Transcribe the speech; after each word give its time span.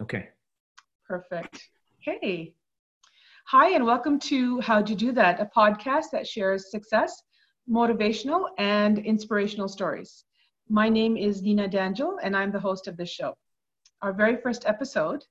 Okay. 0.00 0.28
Perfect. 1.06 1.68
Hey. 2.00 2.52
Hi, 3.46 3.70
and 3.70 3.84
welcome 3.84 4.18
to 4.20 4.58
How'd 4.60 4.90
You 4.90 4.96
Do 4.96 5.12
That, 5.12 5.40
a 5.40 5.48
podcast 5.56 6.06
that 6.10 6.26
shares 6.26 6.72
success, 6.72 7.22
motivational, 7.70 8.46
and 8.58 8.98
inspirational 8.98 9.68
stories. 9.68 10.24
My 10.68 10.88
name 10.88 11.16
is 11.16 11.42
Nina 11.42 11.68
D'Angelo, 11.68 12.16
and 12.24 12.36
I'm 12.36 12.50
the 12.50 12.58
host 12.58 12.88
of 12.88 12.96
this 12.96 13.08
show. 13.08 13.34
Our 14.02 14.12
very 14.12 14.36
first 14.36 14.64
episode 14.66 15.22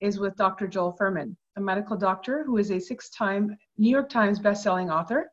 is 0.00 0.20
with 0.20 0.36
Dr. 0.36 0.68
Joel 0.68 0.96
Fuhrman, 0.96 1.34
a 1.56 1.60
medical 1.60 1.96
doctor 1.96 2.44
who 2.44 2.58
is 2.58 2.70
a 2.70 2.78
six 2.78 3.10
time 3.10 3.56
New 3.78 3.90
York 3.90 4.08
Times 4.08 4.38
bestselling 4.38 4.94
author. 4.94 5.28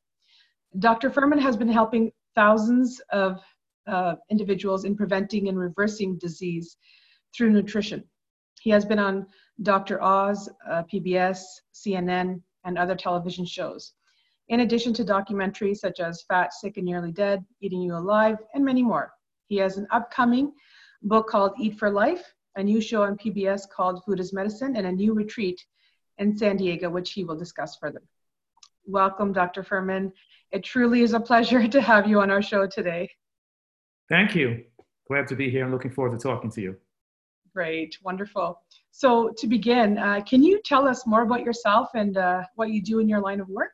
Dr. 0.80 1.12
Fuhrman 1.12 1.40
has 1.40 1.56
been 1.56 1.72
helping 1.72 2.12
thousands 2.34 3.00
of 3.12 3.44
uh, 3.86 4.16
individuals 4.32 4.86
in 4.86 4.96
preventing 4.96 5.50
and 5.50 5.60
reversing 5.60 6.18
disease 6.18 6.78
through 7.36 7.52
nutrition. 7.52 8.04
He 8.62 8.70
has 8.70 8.86
been 8.86 9.00
on 9.00 9.26
Dr. 9.64 10.00
Oz, 10.04 10.48
uh, 10.70 10.84
PBS, 10.84 11.42
CNN, 11.74 12.44
and 12.64 12.78
other 12.78 12.96
television 12.96 13.44
shows, 13.44 13.94
in 14.50 14.60
addition 14.60 14.94
to 14.94 15.04
documentaries 15.04 15.78
such 15.78 16.00
as 16.00 16.22
Fat, 16.28 16.54
Sick, 16.54 16.78
and 16.78 16.86
Nearly 16.86 17.12
Dead, 17.12 17.44
Eating 17.62 17.82
You 17.82 17.96
Alive, 17.96 18.38
and 18.54 18.64
many 18.64 18.84
more. 18.84 19.14
He 19.48 19.58
has 19.58 19.78
an 19.78 19.88
upcoming 19.90 20.54
book 21.02 21.28
called 21.28 21.54
Eat 21.60 21.80
for 21.80 21.90
Life, 21.90 22.24
a 22.56 22.62
new 22.62 22.80
show 22.80 23.02
on 23.02 23.18
PBS 23.18 23.68
called 23.68 24.04
Food 24.04 24.20
is 24.20 24.32
Medicine, 24.32 24.76
and 24.76 24.86
a 24.86 24.92
new 24.92 25.16
retreat 25.16 25.60
in 26.20 26.38
San 26.38 26.58
Diego, 26.58 26.88
which 26.88 27.14
he 27.14 27.24
will 27.24 27.36
discuss 27.36 27.78
further. 27.78 28.04
Welcome, 28.86 29.34
Dr. 29.34 29.64
Fuhrman. 29.64 30.12
It 30.52 30.64
truly 30.64 31.02
is 31.02 31.14
a 31.14 31.20
pleasure 31.20 31.68
to 31.76 31.82
have 31.82 32.08
you 32.08 32.22
on 32.22 32.30
our 32.30 32.44
show 32.44 32.68
today. 32.68 33.10
Thank 34.08 34.36
you. 34.36 34.66
Glad 35.08 35.28
to 35.30 35.36
be 35.36 35.50
here 35.50 35.64
and 35.64 35.74
looking 35.74 35.92
forward 35.92 36.12
to 36.12 36.24
talking 36.24 36.52
to 36.52 36.62
you. 36.62 36.78
Great, 37.54 37.98
wonderful. 38.04 38.62
So, 38.92 39.34
to 39.38 39.48
begin, 39.48 39.98
uh, 39.98 40.22
can 40.22 40.42
you 40.42 40.62
tell 40.64 40.88
us 40.88 41.06
more 41.06 41.22
about 41.24 41.44
yourself 41.44 41.90
and 41.96 42.18
uh, 42.18 42.44
what 42.56 42.70
you 42.70 42.82
do 42.82 43.00
in 43.00 43.10
your 43.10 43.20
line 43.20 43.42
of 43.42 43.50
work? 43.50 43.74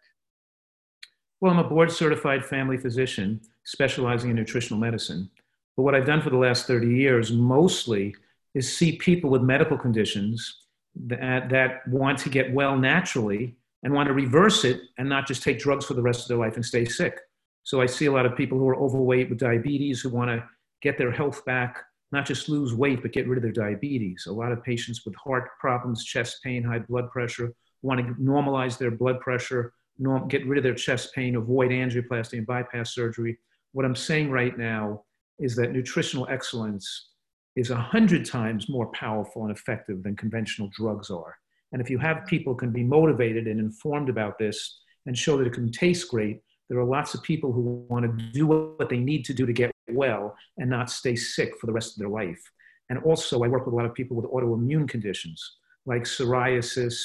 Well, 1.39 1.51
I'm 1.51 1.59
a 1.59 1.63
board 1.63 1.91
certified 1.91 2.43
family 2.43 2.77
physician 2.77 3.39
specializing 3.63 4.31
in 4.31 4.35
nutritional 4.35 4.79
medicine. 4.79 5.29
But 5.75 5.83
what 5.83 5.93
I've 5.93 6.07
done 6.07 6.21
for 6.21 6.31
the 6.31 6.37
last 6.37 6.65
30 6.65 6.87
years 6.87 7.31
mostly 7.31 8.15
is 8.55 8.75
see 8.75 8.97
people 8.97 9.29
with 9.29 9.43
medical 9.43 9.77
conditions 9.77 10.63
that, 10.95 11.49
that 11.49 11.87
want 11.87 12.17
to 12.19 12.29
get 12.29 12.51
well 12.51 12.75
naturally 12.75 13.55
and 13.83 13.93
want 13.93 14.07
to 14.07 14.13
reverse 14.13 14.65
it 14.65 14.81
and 14.97 15.07
not 15.07 15.27
just 15.27 15.43
take 15.43 15.59
drugs 15.59 15.85
for 15.85 15.93
the 15.93 16.01
rest 16.01 16.21
of 16.21 16.27
their 16.29 16.37
life 16.37 16.55
and 16.55 16.65
stay 16.65 16.85
sick. 16.85 17.19
So 17.63 17.81
I 17.81 17.85
see 17.85 18.07
a 18.07 18.11
lot 18.11 18.25
of 18.25 18.35
people 18.35 18.57
who 18.57 18.67
are 18.67 18.75
overweight 18.75 19.29
with 19.29 19.37
diabetes 19.37 20.01
who 20.01 20.09
want 20.09 20.31
to 20.31 20.43
get 20.81 20.97
their 20.97 21.11
health 21.11 21.45
back, 21.45 21.83
not 22.11 22.25
just 22.25 22.49
lose 22.49 22.73
weight, 22.73 23.01
but 23.01 23.11
get 23.11 23.27
rid 23.27 23.37
of 23.37 23.43
their 23.43 23.51
diabetes. 23.51 24.25
A 24.27 24.31
lot 24.31 24.51
of 24.51 24.63
patients 24.63 25.05
with 25.05 25.15
heart 25.15 25.49
problems, 25.59 26.05
chest 26.05 26.37
pain, 26.43 26.63
high 26.63 26.79
blood 26.79 27.09
pressure, 27.11 27.53
want 27.81 27.99
to 27.99 28.13
normalize 28.15 28.77
their 28.77 28.91
blood 28.91 29.19
pressure, 29.19 29.73
norm, 29.99 30.27
get 30.27 30.45
rid 30.47 30.57
of 30.57 30.63
their 30.63 30.73
chest 30.73 31.13
pain, 31.13 31.35
avoid 31.35 31.71
angioplasty 31.71 32.37
and 32.37 32.47
bypass 32.47 32.93
surgery. 32.93 33.37
What 33.73 33.85
I'm 33.85 33.95
saying 33.95 34.31
right 34.31 34.57
now 34.57 35.03
is 35.39 35.55
that 35.55 35.71
nutritional 35.71 36.27
excellence 36.29 37.09
is 37.55 37.71
a 37.71 37.75
hundred 37.75 38.25
times 38.25 38.69
more 38.69 38.87
powerful 38.91 39.43
and 39.43 39.51
effective 39.51 40.03
than 40.03 40.15
conventional 40.15 40.69
drugs 40.73 41.09
are. 41.09 41.35
And 41.71 41.81
if 41.81 41.89
you 41.89 41.97
have 41.97 42.25
people 42.25 42.55
can 42.55 42.71
be 42.71 42.83
motivated 42.83 43.47
and 43.47 43.59
informed 43.59 44.09
about 44.09 44.37
this 44.39 44.79
and 45.05 45.17
show 45.17 45.37
that 45.37 45.47
it 45.47 45.53
can 45.53 45.71
taste 45.71 46.09
great, 46.09 46.39
there 46.69 46.79
are 46.79 46.85
lots 46.85 47.13
of 47.13 47.23
people 47.23 47.51
who 47.51 47.85
want 47.89 48.05
to 48.05 48.31
do 48.31 48.47
what 48.47 48.89
they 48.89 48.97
need 48.97 49.25
to 49.25 49.33
do 49.33 49.45
to 49.45 49.53
get 49.53 49.71
well 49.89 50.35
and 50.57 50.69
not 50.69 50.89
stay 50.89 51.15
sick 51.15 51.57
for 51.59 51.67
the 51.67 51.73
rest 51.73 51.93
of 51.93 51.99
their 51.99 52.09
life. 52.09 52.41
And 52.89 52.99
also, 52.99 53.43
I 53.43 53.47
work 53.47 53.65
with 53.65 53.73
a 53.73 53.77
lot 53.77 53.85
of 53.85 53.93
people 53.93 54.15
with 54.15 54.31
autoimmune 54.31 54.87
conditions 54.87 55.57
like 55.85 56.03
psoriasis, 56.03 56.95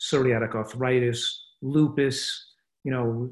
psoriatic 0.00 0.54
arthritis, 0.54 1.44
lupus, 1.62 2.46
you 2.84 2.90
know, 2.90 3.30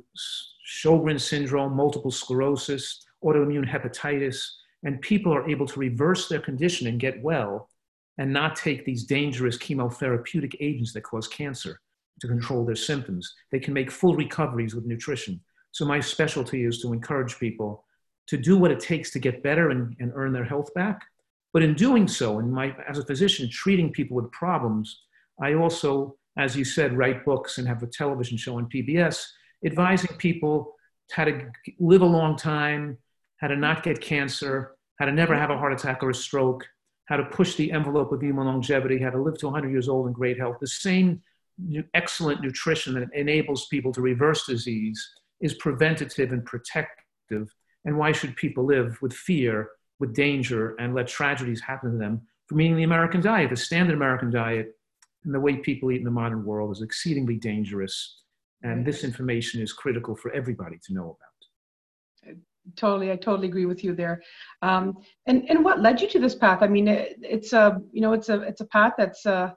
Sjogren 0.67 1.21
syndrome, 1.21 1.75
multiple 1.75 2.11
sclerosis, 2.11 3.05
autoimmune 3.25 3.69
hepatitis, 3.69 4.45
and 4.85 5.01
people 5.01 5.35
are 5.35 5.49
able 5.49 5.67
to 5.67 5.81
reverse 5.81 6.29
their 6.29 6.41
condition 6.41 6.87
and 6.87 7.01
get 7.01 7.21
well 7.23 7.69
and 8.19 8.33
not 8.33 8.55
take 8.55 8.85
these 8.85 9.05
dangerous 9.05 9.57
chemotherapeutic 9.57 10.55
agents 10.61 10.93
that 10.93 11.03
cause 11.03 11.27
cancer 11.27 11.81
to 12.21 12.29
control 12.29 12.65
their 12.65 12.77
symptoms. 12.77 13.35
They 13.51 13.61
can 13.61 13.73
make 13.73 13.91
full 13.91 14.15
recoveries 14.15 14.75
with 14.75 14.87
nutrition. 14.87 15.41
So, 15.73 15.85
my 15.85 16.01
specialty 16.01 16.65
is 16.65 16.81
to 16.81 16.93
encourage 16.93 17.39
people 17.39 17.85
to 18.29 18.37
do 18.37 18.57
what 18.57 18.71
it 18.71 18.81
takes 18.81 19.11
to 19.11 19.19
get 19.19 19.43
better 19.43 19.71
and, 19.71 19.97
and 20.01 20.13
earn 20.15 20.33
their 20.33 20.45
health 20.45 20.73
back. 20.75 21.01
But 21.53 21.63
in 21.63 21.75
doing 21.75 22.07
so, 22.07 22.39
and 22.39 22.53
my, 22.53 22.75
as 22.89 22.99
a 22.99 23.05
physician 23.05 23.49
treating 23.51 23.91
people 23.91 24.17
with 24.17 24.31
problems, 24.33 25.03
I 25.41 25.55
also, 25.55 26.17
as 26.37 26.57
you 26.57 26.65
said, 26.65 26.97
write 26.97 27.25
books 27.25 27.59
and 27.59 27.67
have 27.67 27.83
a 27.83 27.87
television 27.87 28.37
show 28.37 28.59
on 28.59 28.69
PBS 28.69 29.25
advising 29.65 30.17
people 30.19 30.75
how 31.13 31.25
to 31.25 31.51
live 31.79 32.03
a 32.03 32.07
long 32.07 32.37
time, 32.37 32.99
how 33.39 33.49
to 33.49 33.57
not 33.57 33.83
get 33.83 34.01
cancer, 34.01 34.77
how 34.99 35.07
to 35.07 35.13
never 35.13 35.35
have 35.35 35.51
a 35.51 35.57
heart 35.57 35.73
attack 35.73 36.03
or 36.03 36.11
a 36.11 36.15
stroke, 36.15 36.67
how 37.07 37.17
to 37.17 37.25
push 37.25 37.55
the 37.55 37.73
envelope 37.73 38.13
of 38.13 38.21
human 38.21 38.47
longevity, 38.47 38.99
how 38.99 39.11
to 39.11 39.21
live 39.21 39.39
to 39.39 39.47
100 39.47 39.71
years 39.71 39.89
old 39.89 40.07
in 40.07 40.13
great 40.13 40.39
health. 40.39 40.57
The 40.61 40.67
same 40.67 41.23
excellent 41.95 42.43
nutrition 42.43 42.95
that 42.95 43.09
enables 43.15 43.67
people 43.67 43.93
to 43.93 44.01
reverse 44.01 44.47
disease 44.47 45.09
is 45.41 45.55
preventative 45.55 46.33
and 46.33 46.45
protective. 46.45 47.49
And 47.85 47.97
why 47.97 48.13
should 48.13 48.37
people 48.37 48.65
live 48.65 48.99
with 49.01 49.13
fear, 49.13 49.71
with 49.99 50.15
danger, 50.15 50.75
and 50.77 50.95
let 50.95 51.07
tragedies 51.07 51.61
happen 51.61 51.93
to 51.93 51.99
them 51.99 52.23
from 52.47 52.61
eating 52.61 52.77
the 52.77 52.83
American 52.83 53.21
diet? 53.21 53.51
The 53.51 53.57
standard 53.57 53.95
American 53.95 54.31
diet 54.31 54.75
and 55.25 55.35
the 55.35 55.41
way 55.41 55.57
people 55.57 55.91
eat 55.91 55.99
in 55.99 56.05
the 56.05 56.11
modern 56.11 56.45
world 56.45 56.73
is 56.73 56.83
exceedingly 56.83 57.37
dangerous. 57.37 58.23
And 58.63 58.87
this 58.87 59.05
information 59.05 59.63
is 59.63 59.73
critical 59.73 60.17
for 60.17 60.33
everybody 60.33 60.79
to 60.87 60.95
know 60.95 61.05
about 61.05 61.29
totally 62.77 63.11
i 63.11 63.17
totally 63.17 63.49
agree 63.49 63.67
with 63.67 63.83
you 63.83 63.95
there 63.95 64.21
um, 64.63 64.97
and 65.27 65.49
and 65.49 65.65
what 65.65 65.81
led 65.81 66.01
you 66.01 66.09
to 66.09 66.19
this 66.19 66.35
path 66.35 66.59
i 66.63 66.67
mean 66.67 66.89
it, 66.89 67.17
it's 67.23 67.53
a 67.53 67.81
you 67.93 68.01
know 68.01 68.13
it's 68.13 68.29
a 68.29 68.43
it's 68.43 68.61
a 68.61 68.67
path 68.67 68.93
that's 68.99 69.25
uh 69.27 69.51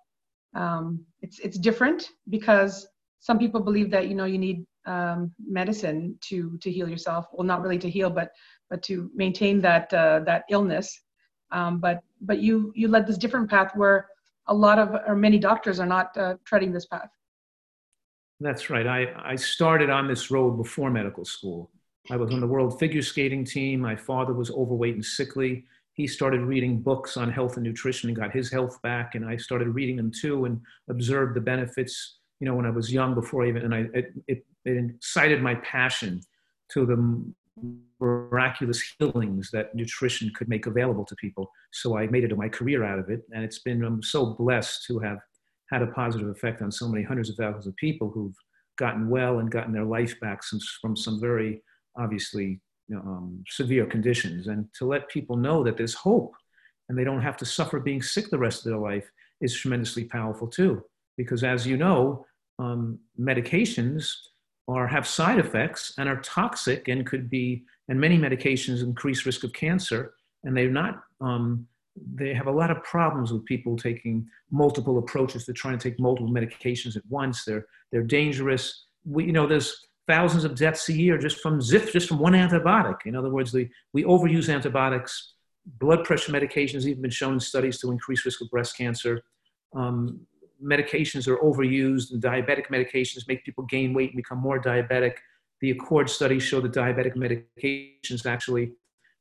um, 0.53 1.05
it's 1.21 1.39
it's 1.39 1.57
different 1.57 2.09
because 2.29 2.87
some 3.19 3.39
people 3.39 3.61
believe 3.61 3.89
that 3.91 4.07
you 4.07 4.15
know 4.15 4.25
you 4.25 4.37
need 4.37 4.65
um, 4.85 5.31
medicine 5.45 6.17
to 6.21 6.57
to 6.59 6.71
heal 6.71 6.89
yourself 6.89 7.27
well 7.33 7.45
not 7.45 7.61
really 7.61 7.77
to 7.77 7.89
heal 7.89 8.09
but 8.09 8.31
but 8.69 8.81
to 8.83 9.11
maintain 9.15 9.61
that 9.61 9.93
uh, 9.93 10.19
that 10.21 10.43
illness 10.49 11.01
um, 11.51 11.79
but 11.79 12.01
but 12.21 12.39
you 12.39 12.71
you 12.75 12.87
led 12.87 13.05
this 13.05 13.17
different 13.17 13.49
path 13.49 13.71
where 13.75 14.07
a 14.47 14.53
lot 14.53 14.79
of 14.79 14.95
or 15.07 15.15
many 15.15 15.37
doctors 15.37 15.79
are 15.79 15.85
not 15.85 16.15
uh, 16.17 16.35
treading 16.45 16.71
this 16.71 16.85
path 16.85 17.09
that's 18.39 18.69
right 18.69 18.87
i 18.87 19.05
i 19.23 19.35
started 19.35 19.89
on 19.89 20.07
this 20.07 20.31
road 20.31 20.57
before 20.57 20.89
medical 20.89 21.25
school 21.25 21.69
I 22.09 22.17
was 22.17 22.33
on 22.33 22.39
the 22.39 22.47
world 22.47 22.79
figure 22.79 23.01
skating 23.01 23.45
team. 23.45 23.81
My 23.81 23.95
father 23.95 24.33
was 24.33 24.49
overweight 24.49 24.95
and 24.95 25.05
sickly. 25.05 25.65
He 25.93 26.07
started 26.07 26.41
reading 26.41 26.81
books 26.81 27.17
on 27.17 27.31
health 27.31 27.57
and 27.57 27.63
nutrition 27.63 28.09
and 28.09 28.17
got 28.17 28.31
his 28.31 28.51
health 28.51 28.81
back. 28.81 29.13
And 29.15 29.25
I 29.25 29.37
started 29.37 29.67
reading 29.69 29.97
them 29.97 30.11
too 30.11 30.45
and 30.45 30.59
observed 30.89 31.35
the 31.35 31.41
benefits, 31.41 32.17
you 32.39 32.47
know, 32.47 32.55
when 32.55 32.65
I 32.65 32.71
was 32.71 32.91
young 32.91 33.13
before 33.13 33.45
I 33.45 33.49
even, 33.49 33.63
and 33.63 33.75
I, 33.75 33.79
it, 33.93 34.13
it, 34.27 34.45
it 34.65 34.77
incited 34.77 35.41
my 35.41 35.55
passion 35.55 36.21
to 36.73 36.85
the 36.85 37.33
miraculous 37.99 38.81
healings 38.97 39.51
that 39.51 39.75
nutrition 39.75 40.31
could 40.35 40.49
make 40.49 40.65
available 40.65 41.05
to 41.05 41.15
people. 41.15 41.49
So 41.71 41.97
I 41.97 42.07
made 42.07 42.23
it 42.23 42.35
my 42.37 42.49
career 42.49 42.83
out 42.83 42.99
of 42.99 43.09
it. 43.09 43.21
And 43.33 43.43
it's 43.43 43.59
been, 43.59 43.83
I'm 43.83 44.01
so 44.01 44.33
blessed 44.33 44.85
to 44.87 44.99
have 44.99 45.19
had 45.71 45.81
a 45.81 45.87
positive 45.87 46.29
effect 46.29 46.61
on 46.61 46.71
so 46.71 46.87
many 46.87 47.03
hundreds 47.03 47.29
of 47.29 47.35
thousands 47.35 47.67
of 47.67 47.75
people 47.75 48.09
who've 48.09 48.35
gotten 48.77 49.09
well 49.09 49.39
and 49.39 49.51
gotten 49.51 49.73
their 49.73 49.85
life 49.85 50.19
back 50.19 50.43
since, 50.43 50.77
from 50.81 50.95
some 50.95 51.19
very 51.19 51.61
obviously 51.97 52.59
um, 52.95 53.43
severe 53.47 53.85
conditions 53.85 54.47
and 54.47 54.67
to 54.77 54.85
let 54.85 55.09
people 55.09 55.37
know 55.37 55.63
that 55.63 55.77
there's 55.77 55.93
hope 55.93 56.33
and 56.89 56.97
they 56.97 57.03
don't 57.03 57.21
have 57.21 57.37
to 57.37 57.45
suffer 57.45 57.79
being 57.79 58.01
sick 58.01 58.29
the 58.29 58.37
rest 58.37 58.65
of 58.65 58.71
their 58.71 58.79
life 58.79 59.09
is 59.39 59.55
tremendously 59.55 60.03
powerful 60.03 60.47
too 60.47 60.83
because 61.17 61.43
as 61.43 61.65
you 61.65 61.77
know 61.77 62.25
um, 62.59 62.99
medications 63.19 64.13
are 64.67 64.87
have 64.87 65.07
side 65.07 65.39
effects 65.39 65.93
and 65.97 66.07
are 66.07 66.21
toxic 66.21 66.87
and 66.87 67.05
could 67.05 67.29
be 67.29 67.63
and 67.89 67.99
many 67.99 68.17
medications 68.17 68.83
increase 68.83 69.25
risk 69.25 69.43
of 69.43 69.53
cancer 69.53 70.13
and 70.43 70.55
they're 70.55 70.69
not 70.69 71.01
um, 71.19 71.67
they 72.15 72.33
have 72.33 72.47
a 72.47 72.51
lot 72.51 72.71
of 72.71 72.81
problems 72.83 73.33
with 73.33 73.43
people 73.45 73.75
taking 73.75 74.25
multiple 74.49 74.97
approaches 74.97 75.45
to 75.45 75.53
trying 75.53 75.77
to 75.77 75.89
take 75.89 75.99
multiple 75.99 76.31
medications 76.31 76.95
at 76.95 77.03
once 77.09 77.43
they're 77.43 77.65
they're 77.91 78.03
dangerous 78.03 78.85
we, 79.05 79.25
you 79.25 79.31
know 79.31 79.47
there's 79.47 79.87
thousands 80.07 80.43
of 80.43 80.55
deaths 80.55 80.89
a 80.89 80.93
year 80.93 81.17
just 81.17 81.39
from 81.39 81.59
ZIF, 81.59 81.91
just 81.91 82.07
from 82.07 82.19
one 82.19 82.33
antibiotic. 82.33 83.05
In 83.05 83.15
other 83.15 83.29
words, 83.29 83.51
the, 83.51 83.69
we 83.93 84.03
overuse 84.03 84.53
antibiotics. 84.53 85.33
Blood 85.79 86.03
pressure 86.03 86.31
medications 86.31 86.85
even 86.85 87.03
been 87.03 87.11
shown 87.11 87.33
in 87.33 87.39
studies 87.39 87.79
to 87.79 87.91
increase 87.91 88.25
risk 88.25 88.41
of 88.41 88.49
breast 88.49 88.75
cancer. 88.75 89.21
Um, 89.75 90.21
medications 90.63 91.27
are 91.27 91.37
overused, 91.37 92.11
and 92.11 92.21
diabetic 92.21 92.67
medications 92.67 93.27
make 93.27 93.43
people 93.43 93.63
gain 93.65 93.93
weight 93.93 94.11
and 94.11 94.17
become 94.17 94.37
more 94.37 94.61
diabetic. 94.61 95.15
The 95.61 95.71
Accord 95.71 96.09
studies 96.09 96.43
show 96.43 96.61
that 96.61 96.73
diabetic 96.73 97.15
medications 97.15 98.25
actually 98.25 98.73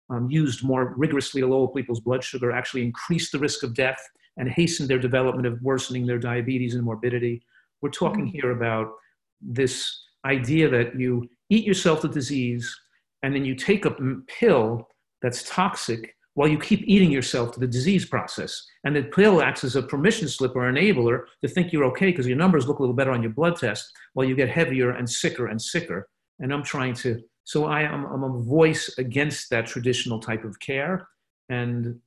um, 0.09 0.31
used 0.31 0.65
more 0.65 0.95
rigorously 0.97 1.41
to 1.41 1.47
lower 1.47 1.69
people's 1.69 2.01
blood 2.01 2.25
sugar 2.25 2.51
actually 2.53 2.83
increase 2.85 3.31
the 3.31 3.39
risk 3.39 3.63
of 3.63 3.75
death 3.75 4.01
and 4.37 4.49
hasten 4.49 4.87
their 4.87 4.99
development 4.99 5.47
of 5.47 5.61
worsening 5.63 6.07
their 6.07 6.19
diabetes 6.19 6.75
and 6.75 6.85
morbidity. 6.85 7.43
We're 7.83 7.91
talking 7.91 8.27
Mm-hmm. 8.27 8.39
here 8.41 8.51
about 8.53 8.93
this 9.41 10.03
idea 10.25 10.69
that 10.69 10.99
you 10.99 11.29
eat 11.49 11.65
yourself 11.65 12.03
the 12.03 12.09
disease 12.09 12.75
and 13.23 13.35
then 13.35 13.45
you 13.45 13.55
take 13.55 13.85
a 13.85 13.97
pill 14.27 14.89
that's 15.23 15.43
toxic 15.49 16.15
while 16.41 16.49
you 16.49 16.59
keep 16.59 16.81
eating 16.87 17.11
yourself 17.11 17.53
to 17.53 17.61
the 17.61 17.67
disease 17.67 18.07
process. 18.07 18.65
And 18.85 18.97
the 18.97 19.03
pill 19.03 19.43
acts 19.43 19.63
as 19.63 19.77
a 19.77 19.83
permission 19.83 20.27
slip 20.27 20.57
or 20.57 20.73
enabler 20.73 21.25
to 21.43 21.49
think 21.49 21.71
you're 21.71 21.85
okay 21.93 22.07
because 22.07 22.27
your 22.27 22.39
numbers 22.39 22.67
look 22.67 22.79
a 22.79 22.83
little 22.83 22.97
better 22.97 23.11
on 23.11 23.23
your 23.23 23.33
blood 23.33 23.57
test 23.57 23.93
while 24.15 24.27
you 24.27 24.35
get 24.35 24.49
heavier 24.49 24.93
and 24.93 25.07
sicker 25.07 25.49
and 25.49 25.61
sicker. 25.61 26.09
And 26.39 26.51
I'm 26.51 26.63
trying 26.63 26.95
to, 26.95 27.21
so 27.45 27.67
I 27.67 27.83
am 27.83 28.07
I'm 28.07 28.23
a 28.23 28.43
voice 28.43 28.95
against 28.97 29.51
that 29.51 29.67
traditional 29.67 30.19
type 30.19 30.45
of 30.45 30.59
care. 30.61 31.07
And 31.51 32.01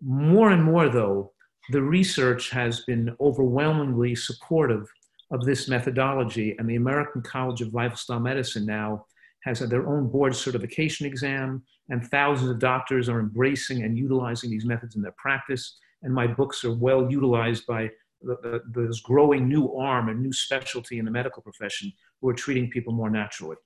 more 0.00 0.50
and 0.50 0.62
more, 0.62 0.88
though, 0.88 1.32
the 1.70 1.82
research 1.82 2.50
has 2.50 2.84
been 2.84 3.16
overwhelmingly 3.20 4.14
supportive 4.14 4.86
of 5.32 5.44
this 5.44 5.68
methodology. 5.68 6.54
And 6.60 6.70
the 6.70 6.76
American 6.76 7.22
College 7.22 7.60
of 7.60 7.74
Lifestyle 7.74 8.20
Medicine 8.20 8.66
now 8.66 9.06
has 9.44 9.60
their 9.60 9.88
own 9.88 10.08
board 10.08 10.34
certification 10.34 11.06
exam, 11.06 11.62
and 11.88 12.06
thousands 12.08 12.50
of 12.50 12.58
doctors 12.58 13.08
are 13.08 13.20
embracing 13.20 13.82
and 13.82 13.96
utilizing 13.96 14.50
these 14.50 14.66
methods 14.66 14.96
in 14.96 15.02
their 15.02 15.14
practice. 15.16 15.78
And 16.02 16.14
my 16.14 16.26
books 16.26 16.64
are 16.64 16.74
well 16.74 17.10
utilized 17.10 17.66
by 17.66 17.90
the, 18.22 18.60
the, 18.72 18.86
this 18.86 19.00
growing 19.00 19.48
new 19.48 19.74
arm 19.74 20.08
and 20.08 20.20
new 20.20 20.32
specialty 20.32 20.98
in 20.98 21.04
the 21.04 21.10
medical 21.10 21.42
profession 21.42 21.92
who 22.20 22.28
are 22.28 22.34
treating 22.34 22.70
people 22.70 22.92
more 22.92 23.10
naturally. 23.10 23.56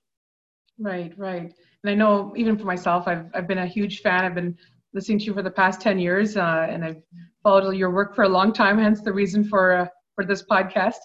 Right, 0.79 1.13
right. 1.17 1.53
And 1.83 1.91
I 1.91 1.93
know 1.93 2.33
even 2.35 2.57
for 2.57 2.65
myself, 2.65 3.07
I've, 3.07 3.25
I've 3.33 3.47
been 3.47 3.59
a 3.59 3.67
huge 3.67 4.01
fan. 4.01 4.25
I've 4.25 4.35
been 4.35 4.57
listening 4.93 5.19
to 5.19 5.25
you 5.25 5.33
for 5.33 5.43
the 5.43 5.51
past 5.51 5.81
10 5.81 5.99
years 5.99 6.37
uh, 6.37 6.67
and 6.69 6.83
I've 6.83 7.01
followed 7.43 7.71
your 7.71 7.91
work 7.91 8.15
for 8.15 8.23
a 8.23 8.29
long 8.29 8.53
time, 8.53 8.79
hence 8.79 9.01
the 9.01 9.13
reason 9.13 9.43
for, 9.43 9.73
uh, 9.73 9.87
for 10.15 10.25
this 10.25 10.43
podcast. 10.43 10.95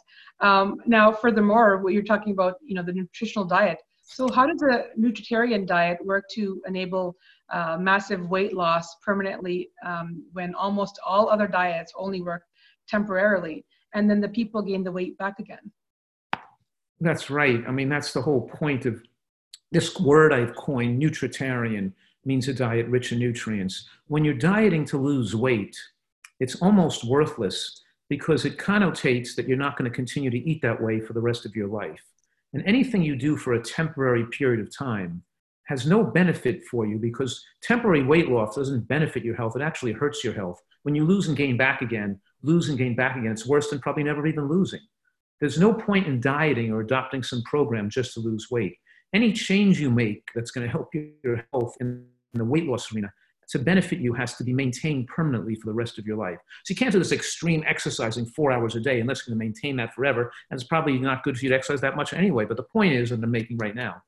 Um, 0.41 0.77
now, 0.87 1.13
furthermore, 1.13 1.79
what 1.79 1.93
you're 1.93 2.03
talking 2.03 2.33
about, 2.33 2.55
you 2.63 2.75
know, 2.75 2.83
the 2.83 2.93
nutritional 2.93 3.45
diet. 3.45 3.79
So 4.13 4.29
how 4.29 4.45
does 4.45 4.61
a 4.63 4.87
nutritarian 4.99 5.65
diet 5.65 6.05
work 6.05 6.25
to 6.33 6.61
enable 6.67 7.17
uh, 7.49 7.79
massive 7.79 8.29
weight 8.29 8.55
loss 8.55 8.97
permanently 8.97 9.71
um, 9.87 10.25
when 10.33 10.53
almost 10.57 10.99
all 11.07 11.29
other 11.29 11.47
diets 11.47 11.93
only 11.97 12.21
work 12.21 12.43
temporarily 12.89 13.65
and 13.95 14.11
then 14.11 14.21
the 14.21 14.29
people 14.29 14.63
gain 14.63 14.83
the 14.83 14.91
weight 14.91 15.17
back 15.17 15.39
again? 15.39 15.71
That's 17.01 17.31
right. 17.31 17.63
I 17.69 17.71
mean, 17.71 17.89
that's 17.89 18.13
the 18.13 18.21
whole 18.21 18.49
point 18.49 18.85
of 18.85 19.01
this 19.71 19.97
word 20.01 20.33
I've 20.33 20.57
coined, 20.57 21.01
nutritarian, 21.01 21.93
means 22.25 22.49
a 22.49 22.53
diet 22.53 22.89
rich 22.89 23.13
in 23.13 23.21
nutrients. 23.21 23.89
When 24.09 24.25
you're 24.25 24.35
dieting 24.35 24.85
to 24.87 24.99
lose 24.99 25.37
weight, 25.37 25.77
it's 26.41 26.57
almost 26.57 27.05
worthless 27.05 27.81
because 28.09 28.45
it 28.45 28.59
connotates 28.59 29.37
that 29.37 29.47
you're 29.47 29.57
not 29.57 29.79
going 29.79 29.89
to 29.89 29.95
continue 29.95 30.31
to 30.31 30.51
eat 30.51 30.63
that 30.63 30.83
way 30.83 30.99
for 31.01 31.13
the 31.13 31.21
rest 31.21 31.47
of 31.47 31.55
your 31.55 31.69
life. 31.69 32.03
And 32.53 32.63
anything 32.67 33.03
you 33.03 33.17
do 33.17 33.37
for 33.37 33.55
a 33.55 33.63
temporary 33.63 34.27
period 34.27 34.61
of 34.61 34.77
time 34.77 35.23
has 35.67 35.87
no 35.87 36.03
benefit 36.03 36.65
for 36.65 36.85
you 36.85 36.99
because 36.99 37.45
temporary 37.63 38.03
weight 38.03 38.29
loss 38.29 38.57
doesn't 38.57 38.89
benefit 38.89 39.25
your 39.25 39.37
health. 39.37 39.55
It 39.55 39.63
actually 39.63 39.93
hurts 39.93 40.25
your 40.25 40.35
health. 40.35 40.61
When 40.83 40.97
you 40.97 41.05
lose 41.05 41.29
and 41.29 41.37
gain 41.37 41.57
back 41.57 41.81
again, 41.81 42.21
lose 42.43 42.69
and 42.69 42.79
gain 42.79 42.97
back 42.97 43.17
again, 43.17 43.31
it's 43.31 43.47
worse 43.47 43.71
than 43.71 43.79
probably 43.79 44.03
never 44.03 44.27
even 44.27 44.49
losing. 44.49 44.81
There's 45.39 45.61
no 45.61 45.73
point 45.73 46.07
in 46.07 46.21
dieting 46.21 46.73
or 46.73 46.81
adopting 46.81 47.23
some 47.23 47.43
program 47.43 47.89
just 47.89 48.15
to 48.15 48.21
lose 48.21 48.49
weight. 48.51 48.77
Any 49.15 49.33
change 49.33 49.81
you 49.81 49.91
make 49.91 50.25
that's 50.35 50.51
going 50.51 50.67
to 50.67 50.71
help 50.71 50.89
your 50.93 51.47
health 51.53 51.77
in 51.81 52.05
the 52.35 52.45
weight 52.45 52.67
loss 52.67 52.93
arena 52.93 53.13
to 53.51 53.59
benefit 53.59 53.99
you 53.99 54.13
has 54.15 54.35
to 54.37 54.45
be 54.45 54.53
maintained 54.53 55.09
permanently 55.09 55.55
for 55.55 55.67
the 55.67 55.73
rest 55.73 55.99
of 55.99 56.07
your 56.07 56.17
life. 56.17 56.39
So 56.65 56.73
you 56.73 56.77
can't 56.77 56.93
do 56.93 56.99
this 56.99 57.13
extreme 57.13 57.65
exercising 57.67 58.27
four 58.27 58.53
hours 58.53 58.77
a 58.77 58.81
day 58.81 59.01
unless 59.01 59.19
you're 59.27 59.35
going 59.35 59.41
to 59.41 59.45
maintain 59.45 59.77
that 59.77 59.95
forever. 59.95 60.33
And 60.51 60.61
it's 60.61 60.69
probably 60.69 60.99
not 60.99 61.23
good 61.25 61.37
for 61.37 61.45
you 61.45 61.51
to 61.51 61.57
exercise 61.57 61.81
that 61.81 61.97
much 61.97 62.13
anyway. 62.13 62.45
But 62.45 62.57
the 62.57 62.63
point 62.63 62.95
is, 62.95 63.11
that 63.11 63.23
I'm 63.23 63.31
making 63.31 63.59
right 63.59 63.75
now, 63.75 64.03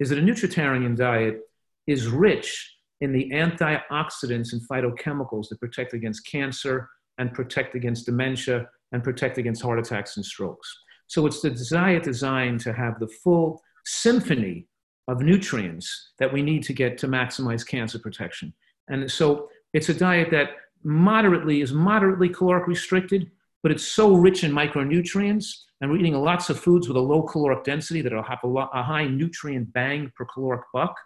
is 0.00 0.08
that 0.08 0.18
a 0.18 0.22
nutritarian 0.22 0.96
diet 0.96 1.40
is 1.86 2.08
rich 2.08 2.74
in 3.00 3.12
the 3.12 3.30
antioxidants 3.30 4.52
and 4.52 4.62
phytochemicals 4.68 5.48
that 5.48 5.60
protect 5.60 5.92
against 5.92 6.26
cancer 6.26 6.88
and 7.18 7.32
protect 7.32 7.74
against 7.74 8.06
dementia 8.06 8.66
and 8.92 9.04
protect 9.04 9.38
against 9.38 9.62
heart 9.62 9.78
attacks 9.78 10.16
and 10.16 10.24
strokes. 10.24 10.74
So 11.06 11.26
it's 11.26 11.42
the 11.42 11.50
diet 11.50 12.02
designed 12.02 12.60
to 12.60 12.72
have 12.72 12.98
the 12.98 13.08
full 13.08 13.60
symphony 13.84 14.66
of 15.08 15.20
nutrients 15.20 16.12
that 16.18 16.32
we 16.32 16.42
need 16.42 16.62
to 16.64 16.72
get 16.72 16.98
to 16.98 17.08
maximize 17.08 17.66
cancer 17.66 17.98
protection. 17.98 18.52
And 18.88 19.10
so 19.10 19.48
it's 19.72 19.88
a 19.88 19.94
diet 19.94 20.30
that 20.30 20.50
moderately 20.82 21.60
is 21.60 21.72
moderately 21.72 22.28
caloric 22.28 22.66
restricted, 22.66 23.30
but 23.62 23.72
it's 23.72 23.86
so 23.86 24.14
rich 24.14 24.44
in 24.44 24.52
micronutrients. 24.52 25.46
And 25.80 25.90
we're 25.90 25.98
eating 25.98 26.14
lots 26.14 26.48
of 26.50 26.58
foods 26.58 26.88
with 26.88 26.96
a 26.96 27.00
low 27.00 27.22
caloric 27.22 27.64
density 27.64 28.00
that 28.02 28.12
will 28.12 28.22
have 28.22 28.38
a, 28.44 28.46
lot, 28.46 28.70
a 28.72 28.82
high 28.82 29.06
nutrient 29.06 29.72
bang 29.72 30.10
per 30.16 30.24
caloric 30.24 30.62
buck. 30.72 30.96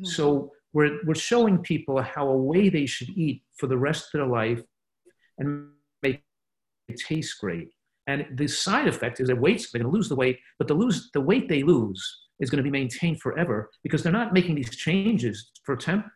Mm-hmm. 0.00 0.06
So 0.06 0.52
we're, 0.72 0.98
we're 1.04 1.14
showing 1.14 1.58
people 1.58 2.00
how 2.00 2.28
a 2.28 2.36
way 2.36 2.68
they 2.68 2.86
should 2.86 3.10
eat 3.10 3.42
for 3.56 3.66
the 3.66 3.78
rest 3.78 4.06
of 4.06 4.20
their 4.20 4.26
life 4.26 4.62
and 5.38 5.68
make 6.02 6.22
it 6.88 7.00
taste 7.00 7.38
great. 7.40 7.68
And 8.06 8.26
the 8.34 8.46
side 8.46 8.86
effect 8.86 9.20
is 9.20 9.28
that 9.28 9.40
weight, 9.40 9.66
they're 9.72 9.82
going 9.82 9.90
to 9.90 9.96
lose 9.96 10.08
the 10.08 10.16
weight, 10.16 10.38
but 10.58 10.68
the, 10.68 10.74
lose, 10.74 11.10
the 11.12 11.20
weight 11.20 11.48
they 11.48 11.62
lose 11.62 12.25
is 12.40 12.50
going 12.50 12.58
to 12.58 12.62
be 12.62 12.70
maintained 12.70 13.20
forever 13.20 13.70
because 13.82 14.02
they're 14.02 14.12
not 14.12 14.32
making 14.32 14.54
these 14.54 14.74
changes 14.76 15.50
for 15.64 15.76
temp 15.76 16.06